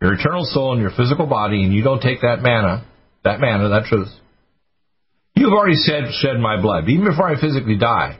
your 0.00 0.14
eternal 0.14 0.44
soul, 0.44 0.72
and 0.72 0.80
your 0.80 0.92
physical 0.96 1.26
body, 1.26 1.62
and 1.64 1.74
you 1.74 1.82
don't 1.82 2.00
take 2.00 2.20
that 2.22 2.40
manna, 2.40 2.86
that 3.24 3.40
manna, 3.40 3.68
that 3.68 3.84
truth, 3.84 4.08
you've 5.34 5.52
already 5.52 5.76
said, 5.76 6.04
shed 6.20 6.38
my 6.38 6.60
blood. 6.60 6.88
Even 6.88 7.04
before 7.04 7.28
I 7.28 7.40
physically 7.40 7.76
die, 7.78 8.18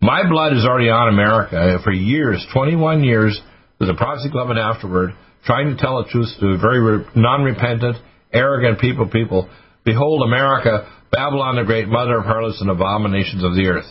my 0.00 0.28
blood 0.28 0.52
is 0.52 0.64
already 0.64 0.90
on 0.90 1.12
America 1.12 1.56
uh, 1.56 1.82
for 1.82 1.92
years, 1.92 2.44
21 2.52 3.04
years, 3.04 3.40
with 3.78 3.88
the 3.88 3.94
Prophecy 3.94 4.30
Club 4.30 4.50
and 4.50 4.58
afterward, 4.58 5.10
trying 5.44 5.74
to 5.74 5.76
tell 5.76 6.02
the 6.02 6.08
truth 6.10 6.28
to 6.40 6.58
very 6.58 7.04
non-repentant, 7.14 7.96
arrogant 8.32 8.80
people, 8.80 9.08
people. 9.08 9.48
Behold, 9.84 10.22
America, 10.22 10.88
Babylon 11.10 11.56
the 11.56 11.64
great 11.64 11.88
mother 11.88 12.18
of 12.18 12.24
harlots 12.24 12.60
and 12.60 12.70
abominations 12.70 13.44
of 13.44 13.54
the 13.54 13.66
earth. 13.66 13.86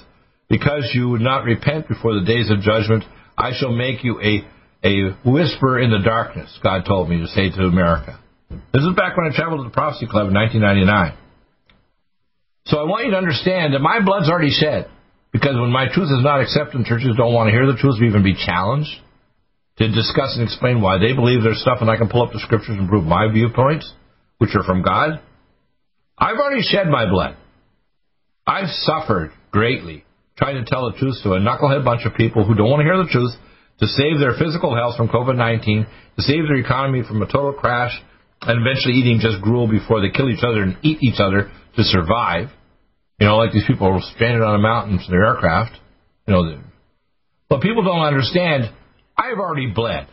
Because 0.50 0.92
you 0.94 1.10
would 1.10 1.22
not 1.22 1.46
repent 1.46 1.88
before 1.88 2.14
the 2.20 2.26
days 2.26 2.50
of 2.50 2.60
judgment, 2.62 3.04
I 3.38 3.52
shall 3.58 3.72
make 3.72 4.04
you 4.04 4.20
a, 4.20 4.44
a 4.84 5.16
whisper 5.24 5.80
in 5.80 5.92
the 5.92 6.00
darkness, 6.04 6.58
God 6.62 6.84
told 6.86 7.10
me 7.10 7.20
to 7.20 7.28
say 7.28 7.50
to 7.50 7.64
America. 7.64 8.20
This 8.50 8.84
is 8.84 8.96
back 8.98 9.16
when 9.16 9.32
I 9.32 9.36
traveled 9.36 9.62
to 9.62 9.70
the 9.70 9.74
Prophecy 9.74 10.08
Club 10.08 10.28
in 10.28 10.34
1999. 10.34 11.21
So 12.66 12.78
I 12.78 12.84
want 12.84 13.06
you 13.06 13.12
to 13.12 13.18
understand 13.18 13.74
that 13.74 13.80
my 13.80 14.04
blood's 14.04 14.30
already 14.30 14.52
shed. 14.52 14.90
Because 15.32 15.56
when 15.56 15.72
my 15.72 15.88
truth 15.88 16.12
is 16.12 16.24
not 16.24 16.42
accepted, 16.42 16.86
churches 16.86 17.16
don't 17.16 17.34
want 17.34 17.48
to 17.48 17.52
hear 17.52 17.66
the 17.66 17.80
truth 17.80 18.02
or 18.02 18.06
even 18.06 18.24
be 18.24 18.36
challenged 18.36 18.92
to 19.78 19.88
discuss 19.88 20.36
and 20.36 20.44
explain 20.44 20.82
why 20.82 21.00
they 21.00 21.14
believe 21.14 21.42
their 21.42 21.56
stuff, 21.56 21.80
and 21.80 21.90
I 21.90 21.98
can 21.98 22.10
pull 22.10 22.22
up 22.22 22.34
the 22.34 22.40
scriptures 22.40 22.76
and 22.78 22.90
prove 22.90 23.06
my 23.06 23.32
viewpoints, 23.32 23.92
which 24.38 24.52
are 24.56 24.64
from 24.64 24.84
God. 24.84 25.22
I've 26.18 26.38
already 26.38 26.62
shed 26.62 26.88
my 26.88 27.10
blood. 27.10 27.38
I've 28.46 28.70
suffered 28.70 29.32
greatly 29.52 30.04
trying 30.38 30.64
to 30.64 30.70
tell 30.70 30.92
the 30.92 30.98
truth 30.98 31.16
to 31.24 31.34
a 31.34 31.40
knucklehead 31.40 31.86
bunch 31.86 32.06
of 32.06 32.16
people 32.16 32.44
who 32.44 32.56
don't 32.56 32.70
want 32.70 32.82
to 32.82 32.84
hear 32.84 32.98
the 32.98 33.10
truth, 33.10 33.32
to 33.80 33.88
save 33.88 34.20
their 34.20 34.34
physical 34.38 34.76
health 34.76 34.98
from 34.98 35.08
COVID 35.08 35.36
19, 35.36 35.86
to 36.18 36.22
save 36.22 36.44
their 36.48 36.58
economy 36.58 37.04
from 37.08 37.22
a 37.22 37.26
total 37.26 37.54
crash, 37.54 37.92
and 38.42 38.60
eventually 38.60 38.96
eating 38.96 39.20
just 39.20 39.42
gruel 39.42 39.68
before 39.68 40.02
they 40.02 40.10
kill 40.10 40.30
each 40.30 40.44
other 40.44 40.64
and 40.64 40.78
eat 40.82 40.98
each 41.02 41.20
other 41.20 41.52
to 41.76 41.84
survive. 41.84 42.50
You 43.20 43.28
know, 43.28 43.38
like 43.38 43.54
these 43.54 43.66
people 43.68 43.88
are 43.88 44.02
stranded 44.16 44.42
on 44.42 44.56
a 44.56 44.58
mountain 44.58 45.00
in 45.00 45.12
their 45.12 45.26
aircraft. 45.26 45.78
You 46.28 46.34
know, 46.34 46.62
but 47.50 47.62
people 47.62 47.84
don't 47.84 48.02
understand. 48.02 48.72
I've 49.18 49.38
already 49.38 49.68
bled. 49.68 50.08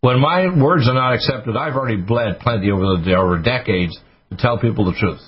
When 0.00 0.20
my 0.20 0.46
words 0.54 0.88
are 0.88 0.94
not 0.94 1.14
accepted, 1.14 1.56
I've 1.56 1.74
already 1.74 2.00
bled 2.00 2.38
plenty 2.40 2.70
over 2.70 3.02
the 3.02 3.16
over 3.16 3.38
decades 3.42 3.98
to 4.30 4.36
tell 4.36 4.58
people 4.58 4.84
the 4.84 4.98
truth. 4.98 5.20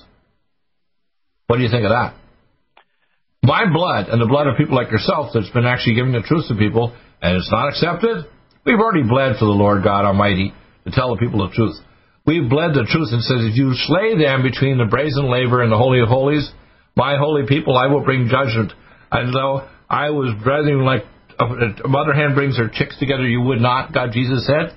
What 1.48 1.56
do 1.56 1.62
you 1.62 1.70
think 1.70 1.84
of 1.84 1.90
that? 1.90 2.14
My 3.42 3.64
blood 3.72 4.08
and 4.08 4.20
the 4.20 4.26
blood 4.26 4.46
of 4.46 4.56
people 4.56 4.76
like 4.76 4.90
yourself 4.90 5.30
that's 5.32 5.50
been 5.50 5.64
actually 5.64 5.94
giving 5.94 6.12
the 6.12 6.20
truth 6.20 6.46
to 6.48 6.54
people, 6.54 6.94
and 7.22 7.36
it's 7.36 7.50
not 7.50 7.68
accepted. 7.70 8.26
We've 8.66 8.78
already 8.78 9.08
bled 9.08 9.36
for 9.38 9.46
the 9.46 9.56
Lord 9.56 9.82
God 9.82 10.04
Almighty 10.04 10.52
to 10.84 10.90
tell 10.92 11.14
the 11.14 11.20
people 11.20 11.48
the 11.48 11.54
truth. 11.54 11.76
We've 12.28 12.44
bled 12.44 12.76
the 12.76 12.84
truth 12.84 13.08
and 13.08 13.24
says, 13.24 13.40
if 13.48 13.56
you 13.56 13.72
slay 13.88 14.12
them 14.20 14.44
between 14.44 14.76
the 14.76 14.84
brazen 14.84 15.32
laver 15.32 15.64
and 15.64 15.72
the 15.72 15.80
holy 15.80 16.04
of 16.04 16.12
holies, 16.12 16.44
my 16.92 17.16
holy 17.16 17.48
people, 17.48 17.72
I 17.72 17.88
will 17.88 18.04
bring 18.04 18.28
judgment. 18.28 18.76
And 19.10 19.32
though 19.32 19.64
I 19.88 20.10
was 20.10 20.36
brethren 20.44 20.84
like 20.84 21.08
a 21.40 21.88
mother 21.88 22.12
hen 22.12 22.34
brings 22.34 22.58
her 22.58 22.68
chicks 22.68 22.98
together, 22.98 23.24
you 23.24 23.40
would 23.40 23.64
not, 23.64 23.94
God 23.94 24.12
Jesus 24.12 24.44
said. 24.44 24.76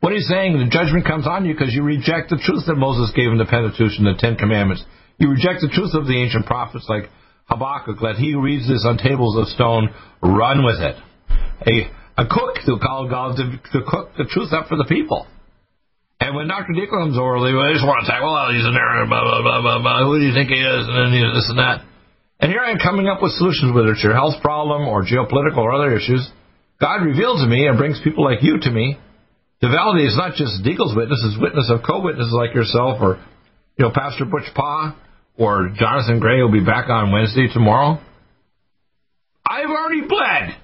What 0.00 0.14
he's 0.14 0.26
saying, 0.32 0.56
the 0.56 0.72
judgment 0.72 1.04
comes 1.04 1.28
on 1.28 1.44
you 1.44 1.52
because 1.52 1.74
you 1.74 1.82
reject 1.84 2.30
the 2.30 2.40
truth 2.40 2.64
that 2.72 2.80
Moses 2.80 3.12
gave 3.14 3.28
in 3.28 3.36
the 3.36 3.44
Pentateuch 3.44 3.92
and 4.00 4.08
the 4.08 4.16
Ten 4.16 4.36
Commandments. 4.40 4.82
You 5.18 5.28
reject 5.28 5.60
the 5.60 5.68
truth 5.68 5.92
of 5.92 6.06
the 6.06 6.16
ancient 6.16 6.46
prophets 6.46 6.86
like 6.88 7.12
Habakkuk. 7.52 8.00
Let 8.00 8.16
he 8.16 8.32
who 8.32 8.40
reads 8.40 8.66
this 8.66 8.86
on 8.88 8.96
tables 8.96 9.36
of 9.36 9.52
stone 9.52 9.92
run 10.22 10.64
with 10.64 10.80
it. 10.80 10.96
A, 11.68 12.22
a 12.22 12.24
cook 12.24 12.64
to 12.64 12.80
call 12.80 13.10
God 13.10 13.36
to, 13.36 13.60
to 13.76 13.84
cook 13.84 14.16
the 14.16 14.24
truth 14.24 14.54
up 14.56 14.68
for 14.68 14.78
the 14.80 14.88
people. 14.88 15.28
And 16.22 16.38
when 16.38 16.46
Dr. 16.46 16.70
Deagle 16.70 17.02
comes 17.02 17.18
over, 17.18 17.42
they 17.42 17.50
just 17.74 17.82
want 17.82 18.06
to 18.06 18.06
say, 18.06 18.14
well, 18.22 18.46
he's 18.54 18.62
an 18.62 18.78
error, 18.78 19.10
blah, 19.10 19.26
blah, 19.26 19.42
blah, 19.42 19.58
blah, 19.58 19.78
blah. 19.82 20.06
Who 20.06 20.22
do 20.22 20.24
you 20.24 20.30
think 20.30 20.54
he 20.54 20.62
is? 20.62 20.82
And 20.86 21.10
then 21.10 21.10
this 21.34 21.50
and 21.50 21.58
that. 21.58 21.82
And 22.38 22.46
here 22.46 22.62
I 22.62 22.70
am 22.70 22.78
coming 22.78 23.10
up 23.10 23.18
with 23.18 23.34
solutions, 23.34 23.74
whether 23.74 23.90
it's 23.90 24.06
your 24.06 24.14
health 24.14 24.38
problem 24.38 24.86
or 24.86 25.02
geopolitical 25.02 25.66
or 25.66 25.74
other 25.74 25.90
issues. 25.98 26.22
God 26.78 27.02
reveals 27.02 27.42
to 27.42 27.50
me 27.50 27.66
and 27.66 27.74
brings 27.74 27.98
people 28.06 28.22
like 28.22 28.38
you 28.38 28.54
to 28.54 28.70
me 28.70 29.02
to 29.62 29.66
validate 29.66 30.14
it's 30.14 30.18
not 30.18 30.38
just 30.38 30.62
Deagle's 30.62 30.94
witness, 30.94 31.18
it's 31.26 31.42
witness 31.42 31.66
of 31.74 31.82
co-witnesses 31.82 32.34
like 32.34 32.54
yourself 32.54 33.02
or, 33.02 33.18
you 33.78 33.82
know, 33.86 33.90
Pastor 33.90 34.24
Butch 34.24 34.46
Paugh 34.54 34.94
or 35.34 35.74
Jonathan 35.74 36.22
Gray 36.22 36.38
will 36.38 36.54
be 36.54 36.62
back 36.62 36.86
on 36.86 37.10
Wednesday 37.10 37.50
tomorrow. 37.50 37.98
I've 39.42 39.70
already 39.70 40.06
bled. 40.06 40.54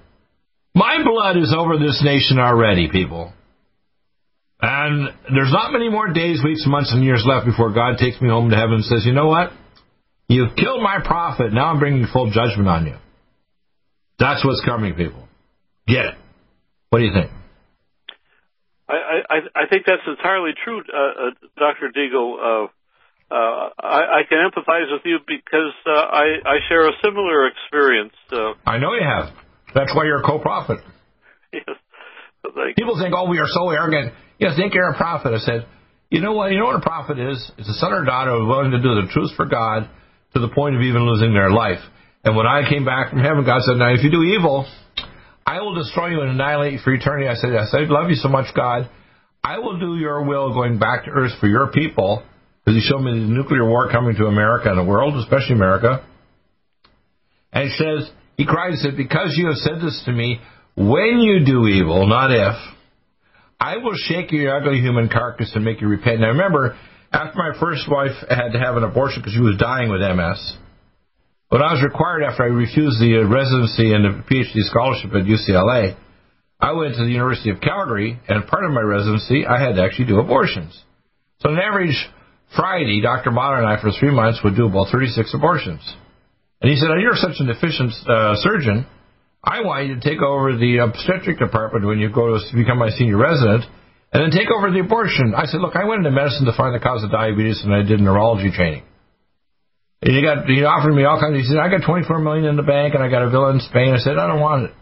My 0.75 1.03
blood 1.03 1.37
is 1.37 1.51
over 1.51 1.79
this 1.79 2.01
nation 2.05 2.39
already, 2.39 2.91
people. 2.91 3.33
And 4.61 5.09
there's 5.33 5.53
not 5.53 5.73
many 5.73 5.89
more 5.89 6.13
days, 6.13 6.43
weeks, 6.43 6.65
months, 6.67 6.93
and 6.93 7.05
years 7.05 7.25
left 7.27 7.47
before 7.47 7.73
God 7.73 7.97
takes 7.99 8.21
me 8.21 8.29
home 8.29 8.51
to 8.51 8.57
heaven 8.57 8.75
and 8.75 8.85
says, 8.85 9.05
you 9.07 9.13
know 9.13 9.29
what? 9.29 9.53
You've 10.29 10.57
killed 10.57 10.83
my 10.83 10.99
prophet. 11.05 11.53
Now 11.53 11.67
I'm 11.67 11.79
bringing 11.79 12.07
full 12.13 12.31
judgment 12.31 12.69
on 12.69 12.87
you. 12.87 12.97
That's 14.19 14.45
what's 14.45 14.63
coming, 14.65 14.95
people. 14.95 15.29
Get 15.87 16.05
it. 16.07 16.15
What 16.91 16.99
do 16.99 17.05
you 17.05 17.13
think? 17.13 17.31
I, 18.89 18.95
I, 19.31 19.37
I 19.55 19.69
think 19.71 19.85
that's 19.87 20.03
entirely 20.07 20.53
true, 20.65 20.81
uh, 20.81 21.29
uh, 21.29 21.31
Dr. 21.57 21.93
Deagle. 21.95 22.35
Uh, 22.41 22.69
uh, 23.31 23.69
I, 23.79 24.21
I 24.21 24.23
can 24.29 24.39
empathize 24.39 24.91
with 24.91 25.03
you 25.05 25.19
because 25.27 25.75
uh, 25.87 25.91
I, 25.91 26.25
I 26.45 26.57
share 26.69 26.89
a 26.89 26.93
similar 27.05 27.47
experience. 27.47 28.15
Uh, 28.33 28.55
I 28.67 28.79
know 28.79 28.95
you 28.95 29.05
have. 29.05 29.35
That's 29.75 29.95
why 29.95 30.05
you're 30.05 30.21
a 30.21 30.25
co-prophet. 30.25 30.79
yes. 31.53 31.65
People 32.77 32.99
think, 32.99 33.15
oh, 33.15 33.29
we 33.29 33.39
are 33.39 33.47
so 33.47 33.71
arrogant. 33.71 34.15
Yes, 34.39 34.57
think 34.57 34.75
you're 34.75 34.95
prophet. 34.95 35.35
I 35.35 35.39
said, 35.39 35.67
you 36.11 36.21
know 36.21 36.33
what? 36.33 36.53
You 36.53 36.59
know 36.59 36.67
what 36.67 36.77
a 36.77 36.81
prophet 36.81 37.19
is? 37.19 37.51
It's 37.59 37.69
a 37.69 37.75
son 37.75 37.93
or 37.93 38.05
daughter 38.05 38.31
who's 38.33 38.49
willing 38.49 38.71
to 38.71 38.79
do 38.79 38.95
the 39.03 39.09
truth 39.13 39.33
for 39.37 39.47
God 39.47 39.91
to 40.35 40.41
the 40.41 40.49
point 40.49 40.77
of 40.77 40.83
even 40.83 41.07
losing 41.07 41.35
their 41.35 41.51
life. 41.51 41.81
And 42.25 42.37
when 42.37 42.47
I 42.47 42.69
came 42.69 42.85
back 42.85 43.11
from 43.11 43.21
heaven, 43.21 43.45
God 43.45 43.63
said, 43.63 43.77
now 43.77 43.93
if 43.93 44.03
you 44.03 44.11
do 44.11 44.23
evil, 44.23 44.67
I 45.47 45.61
will 45.61 45.75
destroy 45.75 46.09
you 46.09 46.21
and 46.21 46.31
annihilate 46.31 46.75
you 46.75 46.79
for 46.79 46.93
eternity. 46.93 47.29
I 47.29 47.35
said, 47.35 47.51
yes, 47.53 47.73
I 47.73 47.81
love 47.89 48.11
you 48.11 48.17
so 48.17 48.29
much, 48.29 48.55
God. 48.55 48.89
I 49.43 49.59
will 49.59 49.79
do 49.79 49.97
your 49.97 50.25
will 50.25 50.53
going 50.53 50.79
back 50.79 51.05
to 51.05 51.11
earth 51.11 51.33
for 51.41 51.47
your 51.47 51.69
people. 51.73 52.23
Because 52.65 52.83
he 52.83 52.89
showed 52.89 53.01
me 53.01 53.13
the 53.13 53.27
nuclear 53.27 53.67
war 53.67 53.91
coming 53.91 54.15
to 54.17 54.27
America 54.27 54.69
and 54.69 54.79
the 54.79 54.85
world, 54.85 55.17
especially 55.17 55.55
America. 55.55 56.05
And 57.53 57.71
he 57.71 57.77
says, 57.77 58.11
he 58.37 58.45
cried 58.45 58.73
and 58.73 58.79
said, 58.79 58.97
because 58.97 59.35
you 59.37 59.47
have 59.47 59.57
said 59.57 59.81
this 59.81 60.03
to 60.05 60.13
me, 60.13 60.41
when 60.77 61.21
you 61.21 61.47
do 61.47 61.67
evil, 61.67 62.07
not 62.07 62.31
if, 62.31 62.55
I 63.61 63.77
will 63.79 63.97
shake 63.97 64.31
your 64.31 64.57
ugly 64.57 64.81
human 64.81 65.09
carcass 65.09 65.53
and 65.55 65.65
make 65.65 65.81
you 65.81 65.89
repent. 65.89 66.21
Now 66.21 66.29
remember, 66.29 66.79
after 67.13 67.37
my 67.37 67.59
first 67.59 67.91
wife 67.91 68.15
had 68.29 68.53
to 68.53 68.59
have 68.59 68.77
an 68.77 68.85
abortion 68.85 69.21
because 69.21 69.35
she 69.35 69.41
was 69.41 69.57
dying 69.59 69.91
with 69.91 70.01
MS, 70.01 70.57
when 71.49 71.63
I 71.63 71.73
was 71.73 71.83
required 71.83 72.23
after 72.23 72.45
I 72.45 72.53
refused 72.53 73.01
the 73.01 73.25
residency 73.25 73.93
and 73.95 74.05
the 74.05 74.23
PhD 74.29 74.63
scholarship 74.69 75.11
at 75.15 75.25
UCLA, 75.25 75.97
I 76.61 76.73
went 76.73 76.97
to 76.97 77.05
the 77.05 77.11
University 77.11 77.51
of 77.51 77.61
Calgary, 77.61 78.19
and 78.29 78.47
part 78.47 78.65
of 78.65 78.73
my 78.73 78.81
residency, 78.81 79.47
I 79.47 79.61
had 79.61 79.77
to 79.77 79.83
actually 79.83 80.07
do 80.07 80.19
abortions. 80.19 80.75
So 81.41 81.51
on 81.51 81.59
average, 81.59 81.97
Friday, 82.55 83.01
Dr. 83.01 83.31
Motter 83.31 83.59
and 83.59 83.67
I, 83.67 83.81
for 83.81 83.91
three 83.93 84.11
months, 84.11 84.41
would 84.43 84.57
do 84.57 84.67
about 84.67 84.91
36 84.91 85.33
abortions. 85.35 85.81
And 86.61 86.71
he 86.71 86.77
said, 86.77 86.91
oh, 86.91 86.99
you're 86.99 87.15
such 87.15 87.39
an 87.39 87.49
efficient 87.49 87.93
uh, 88.09 88.35
surgeon. 88.37 88.87
I 89.43 89.63
want 89.63 89.87
you 89.87 89.95
to 89.95 90.01
take 90.01 90.21
over 90.21 90.57
the 90.57 90.79
obstetric 90.79 91.39
department 91.39 91.87
when 91.87 91.99
you 91.99 92.11
go 92.11 92.35
to 92.35 92.41
become 92.55 92.79
my 92.79 92.91
senior 92.91 93.17
resident, 93.17 93.65
and 94.13 94.23
then 94.23 94.31
take 94.31 94.51
over 94.51 94.71
the 94.71 94.81
abortion. 94.81 95.35
I 95.37 95.47
said, 95.47 95.61
look, 95.61 95.77
I 95.77 95.85
went 95.85 96.05
into 96.05 96.11
medicine 96.11 96.47
to 96.47 96.57
find 96.57 96.75
the 96.75 96.81
cause 96.83 97.05
of 97.05 97.11
diabetes, 97.11 97.61
and 97.63 97.73
I 97.75 97.83
did 97.83 98.01
neurology 98.01 98.51
training. 98.51 98.83
And 100.01 100.15
he 100.15 100.23
got 100.23 100.47
he 100.47 100.63
offered 100.63 100.95
me 100.95 101.05
all 101.05 101.21
kinds. 101.21 101.35
Of, 101.35 101.43
he 101.43 101.47
said, 101.47 101.59
I 101.59 101.69
got 101.69 101.83
24 101.85 102.19
million 102.23 102.47
in 102.47 102.57
the 102.57 102.67
bank, 102.67 102.95
and 102.95 103.03
I 103.03 103.11
got 103.11 103.23
a 103.23 103.31
villa 103.31 103.51
in 103.51 103.61
Spain. 103.61 103.95
I 103.95 103.99
said, 103.99 104.17
I 104.17 104.27
don't 104.27 104.41
want 104.41 104.71
it. 104.71 104.75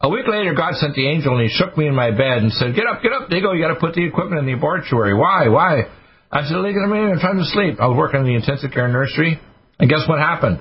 A 0.00 0.08
week 0.08 0.26
later, 0.26 0.54
God 0.54 0.74
sent 0.74 0.94
the 0.94 1.08
angel, 1.08 1.34
and 1.34 1.42
he 1.42 1.50
shook 1.50 1.76
me 1.78 1.86
in 1.86 1.94
my 1.94 2.10
bed 2.10 2.42
and 2.42 2.52
said, 2.52 2.74
Get 2.74 2.86
up, 2.86 3.02
get 3.02 3.12
up, 3.12 3.28
Diggle. 3.28 3.54
You 3.54 3.62
got 3.62 3.74
to 3.74 3.80
put 3.80 3.94
the 3.94 4.04
equipment 4.04 4.40
in 4.40 4.46
the 4.46 4.52
abortuary. 4.52 5.14
Why? 5.14 5.48
Why? 5.48 5.90
I 6.30 6.46
said, 6.46 6.58
Look 6.58 6.74
at 6.74 6.88
me. 6.88 6.98
I'm 6.98 7.18
trying 7.18 7.38
to 7.38 7.48
sleep. 7.50 7.80
I 7.80 7.86
was 7.86 7.96
working 7.96 8.20
in 8.20 8.26
the 8.26 8.34
intensive 8.34 8.70
care 8.70 8.88
nursery, 8.88 9.40
and 9.78 9.90
guess 9.90 10.06
what 10.08 10.18
happened? 10.18 10.60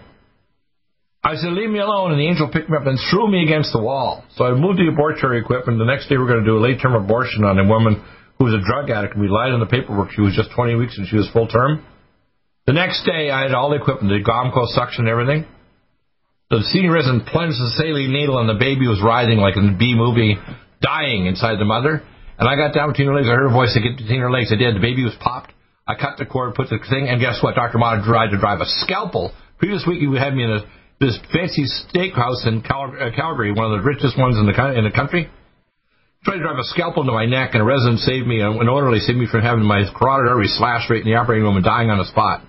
I 1.24 1.36
said, 1.36 1.54
leave 1.54 1.70
me 1.70 1.80
alone. 1.80 2.12
And 2.12 2.20
the 2.20 2.28
angel 2.28 2.50
picked 2.52 2.70
me 2.70 2.76
up 2.76 2.86
and 2.86 3.00
threw 3.10 3.32
me 3.32 3.44
against 3.44 3.72
the 3.72 3.80
wall. 3.80 4.26
So 4.36 4.44
I 4.44 4.52
moved 4.52 4.78
the 4.78 4.92
abortory 4.92 5.40
equipment. 5.40 5.80
The 5.80 5.88
next 5.88 6.10
day, 6.10 6.18
we 6.18 6.24
are 6.24 6.28
going 6.28 6.44
to 6.44 6.46
do 6.46 6.58
a 6.58 6.64
late 6.64 6.82
term 6.82 6.96
abortion 6.96 7.46
on 7.46 7.58
a 7.58 7.64
woman 7.64 8.04
who 8.38 8.46
was 8.46 8.54
a 8.54 8.60
drug 8.60 8.90
addict. 8.90 9.16
We 9.16 9.30
lied 9.30 9.54
in 9.54 9.62
the 9.62 9.66
paperwork. 9.66 10.12
She 10.12 10.22
was 10.22 10.36
just 10.36 10.52
20 10.52 10.76
weeks 10.76 10.98
and 10.98 11.08
she 11.08 11.16
was 11.16 11.30
full 11.32 11.48
term. 11.48 11.86
The 12.68 12.74
next 12.74 13.04
day, 13.08 13.32
I 13.32 13.44
had 13.44 13.54
all 13.54 13.72
the 13.72 13.80
equipment, 13.80 14.12
the 14.12 14.20
Gomco 14.20 14.68
suction 14.76 15.08
and 15.08 15.12
everything. 15.12 15.48
The 16.50 16.64
senior 16.72 16.92
resident 16.92 17.26
plunged 17.28 17.56
the 17.56 17.72
saline 17.80 18.12
needle 18.12 18.40
and 18.40 18.48
the 18.48 18.60
baby 18.60 18.88
was 18.88 19.02
writhing 19.04 19.40
like 19.40 19.56
in 19.56 19.74
the 19.74 19.78
B 19.80 19.96
movie, 19.96 20.36
dying 20.82 21.26
inside 21.26 21.56
the 21.58 21.66
mother. 21.66 22.04
And 22.38 22.50
I 22.50 22.56
got 22.56 22.76
down 22.76 22.92
between 22.92 23.08
her 23.08 23.16
legs. 23.16 23.28
I 23.28 23.36
heard 23.36 23.48
her 23.48 23.56
voice. 23.56 23.72
I 23.76 23.80
get 23.80 23.96
between 23.96 24.20
her 24.20 24.32
legs. 24.32 24.52
I 24.52 24.60
did. 24.60 24.76
The 24.76 24.84
baby 24.84 25.04
was 25.04 25.16
popped. 25.20 25.52
I 25.88 25.96
cut 25.96 26.18
the 26.18 26.26
cord, 26.26 26.56
put 26.56 26.70
the 26.70 26.80
thing, 26.90 27.08
and 27.08 27.20
guess 27.20 27.44
what? 27.44 27.56
Dr. 27.56 27.78
Mata 27.78 28.04
tried 28.04 28.32
to 28.32 28.40
drive 28.40 28.62
a 28.62 28.68
scalpel. 28.84 29.34
Previous 29.58 29.84
week, 29.88 30.00
he 30.00 30.08
had 30.18 30.36
me 30.36 30.44
in 30.44 30.52
a 30.52 30.64
this 31.04 31.20
fancy 31.36 31.68
steakhouse 31.68 32.47
in 32.47 32.64
Cal- 32.64 32.95
uh, 32.95 33.12
Calgary, 33.12 33.51
one 33.51 33.68
of 33.68 33.76
the 33.76 33.84
richest 33.84 34.18
ones 34.18 34.39
in 34.39 34.47
the 34.47 34.56
in 34.80 34.88
the 34.88 34.95
country. 34.95 35.30
Tried 36.24 36.39
to 36.39 36.43
drive 36.47 36.56
a 36.56 36.64
scalpel 36.72 37.04
into 37.04 37.12
my 37.12 37.26
neck, 37.26 37.51
and 37.51 37.62
a 37.62 37.68
resident 37.68 37.99
saved 37.99 38.26
me. 38.26 38.39
An 38.39 38.70
orderly 38.72 38.99
saved 38.99 39.20
me 39.20 39.28
from 39.28 39.41
having 39.43 39.68
my 39.68 39.84
carotid 39.91 40.32
artery 40.32 40.47
slashed 40.47 40.89
right 40.89 41.04
in 41.04 41.06
the 41.06 41.20
operating 41.20 41.43
room 41.43 41.60
and 41.60 41.66
dying 41.66 41.91
on 41.91 41.99
the 41.99 42.08
spot. 42.08 42.47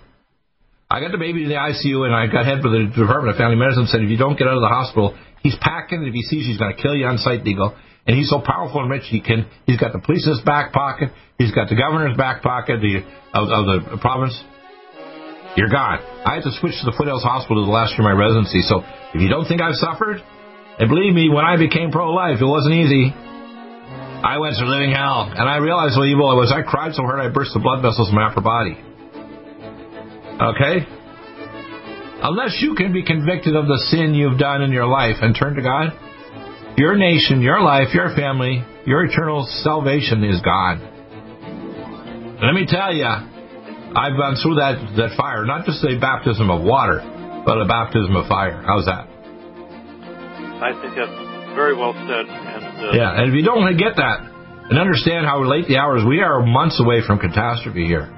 I 0.86 1.00
got 1.02 1.10
the 1.10 1.18
baby 1.18 1.42
to 1.42 1.50
the 1.50 1.58
ICU, 1.58 2.06
and 2.06 2.14
I 2.14 2.30
got 2.30 2.46
head 2.46 2.62
for 2.62 2.70
the 2.70 2.86
Department 2.86 3.34
of 3.34 3.36
Family 3.36 3.58
Medicine. 3.58 3.90
Said 3.90 4.06
if 4.06 4.10
you 4.10 4.16
don't 4.16 4.38
get 4.38 4.46
out 4.46 4.54
of 4.54 4.62
the 4.62 4.70
hospital, 4.70 5.18
he's 5.42 5.58
packing. 5.58 6.06
And 6.06 6.08
if 6.08 6.14
he 6.14 6.22
sees 6.22 6.46
you, 6.46 6.54
he's 6.54 6.62
going 6.62 6.70
to 6.70 6.80
kill 6.80 6.94
you 6.94 7.10
on 7.10 7.18
sight, 7.18 7.42
Deagle. 7.42 7.74
And 8.06 8.14
he's 8.14 8.30
so 8.30 8.38
powerful 8.38 8.78
and 8.78 8.90
rich, 8.90 9.10
he 9.10 9.18
can. 9.20 9.50
He's 9.66 9.80
got 9.80 9.90
the 9.90 9.98
police's 9.98 10.38
back 10.46 10.72
pocket. 10.72 11.10
He's 11.38 11.50
got 11.50 11.68
the 11.68 11.74
governor's 11.74 12.16
back 12.16 12.42
pocket, 12.42 12.78
the 12.78 13.02
of, 13.34 13.50
of 13.50 13.62
the 13.90 13.98
province. 13.98 14.38
You're 15.56 15.70
gone. 15.70 16.02
I 16.26 16.34
had 16.34 16.42
to 16.42 16.52
switch 16.58 16.74
to 16.82 16.90
the 16.90 16.94
Foothills 16.98 17.22
Hospital 17.22 17.64
the 17.64 17.70
last 17.70 17.94
year 17.94 18.02
of 18.02 18.10
my 18.10 18.16
residency. 18.18 18.62
So 18.66 18.82
if 19.14 19.22
you 19.22 19.28
don't 19.30 19.46
think 19.46 19.62
I've 19.62 19.78
suffered, 19.78 20.18
and 20.78 20.90
believe 20.90 21.14
me, 21.14 21.30
when 21.30 21.44
I 21.46 21.56
became 21.56 21.94
pro-life, 21.94 22.42
it 22.42 22.46
wasn't 22.46 22.74
easy. 22.74 23.14
I 23.14 24.38
went 24.42 24.58
through 24.58 24.72
living 24.72 24.90
hell, 24.90 25.30
and 25.30 25.46
I 25.46 25.62
realized 25.62 25.94
how 25.94 26.02
evil 26.02 26.26
I 26.26 26.34
was. 26.34 26.50
I 26.50 26.62
cried 26.66 26.94
so 26.94 27.02
hard 27.02 27.20
I 27.20 27.28
burst 27.30 27.54
the 27.54 27.60
blood 27.60 27.82
vessels 27.82 28.08
in 28.08 28.14
my 28.16 28.26
upper 28.26 28.40
body. 28.40 28.74
Okay? 30.34 30.82
Unless 32.24 32.58
you 32.58 32.74
can 32.74 32.92
be 32.92 33.04
convicted 33.04 33.54
of 33.54 33.66
the 33.66 33.78
sin 33.92 34.14
you've 34.14 34.38
done 34.38 34.62
in 34.62 34.72
your 34.72 34.86
life 34.86 35.22
and 35.22 35.36
turn 35.36 35.54
to 35.54 35.62
God, 35.62 35.92
your 36.76 36.96
nation, 36.96 37.42
your 37.42 37.60
life, 37.60 37.94
your 37.94 38.16
family, 38.16 38.64
your 38.86 39.04
eternal 39.04 39.46
salvation 39.62 40.24
is 40.24 40.40
gone. 40.40 40.80
Let 42.42 42.54
me 42.54 42.66
tell 42.66 42.92
you, 42.92 43.06
I've 43.94 44.18
gone 44.18 44.34
through 44.42 44.58
that, 44.58 44.74
that 44.98 45.16
fire, 45.16 45.46
not 45.46 45.64
just 45.64 45.84
a 45.86 45.94
baptism 45.98 46.50
of 46.50 46.62
water, 46.62 46.98
but 47.46 47.62
a 47.62 47.64
baptism 47.64 48.16
of 48.16 48.26
fire. 48.26 48.58
How's 48.66 48.86
that? 48.86 49.06
I 50.58 50.74
think 50.82 50.98
that's 50.98 51.14
very 51.54 51.78
well 51.78 51.94
said. 51.94 52.26
And, 52.26 52.64
uh, 52.82 52.92
yeah, 52.92 53.14
and 53.14 53.30
if 53.30 53.34
you 53.38 53.46
don't 53.46 53.62
get 53.78 53.94
that 53.96 54.18
and 54.70 54.78
understand 54.78 55.26
how 55.26 55.44
late 55.46 55.68
the 55.68 55.78
hours, 55.78 56.02
we 56.02 56.20
are 56.20 56.42
months 56.42 56.80
away 56.80 57.06
from 57.06 57.18
catastrophe 57.18 57.86
here. 57.86 58.10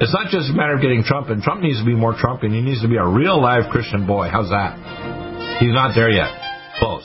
It's 0.00 0.12
not 0.12 0.32
just 0.32 0.48
a 0.50 0.54
matter 0.56 0.74
of 0.74 0.80
getting 0.80 1.04
Trump, 1.04 1.28
and 1.28 1.42
Trump 1.42 1.60
needs 1.60 1.78
to 1.78 1.84
be 1.84 1.94
more 1.94 2.16
Trump, 2.16 2.42
and 2.42 2.54
he 2.54 2.60
needs 2.60 2.80
to 2.80 2.88
be 2.88 2.96
a 2.96 3.06
real 3.06 3.40
live 3.40 3.70
Christian 3.70 4.06
boy. 4.06 4.28
How's 4.32 4.48
that? 4.48 4.80
He's 5.60 5.76
not 5.76 5.94
there 5.94 6.10
yet. 6.10 6.32
Close. 6.80 7.04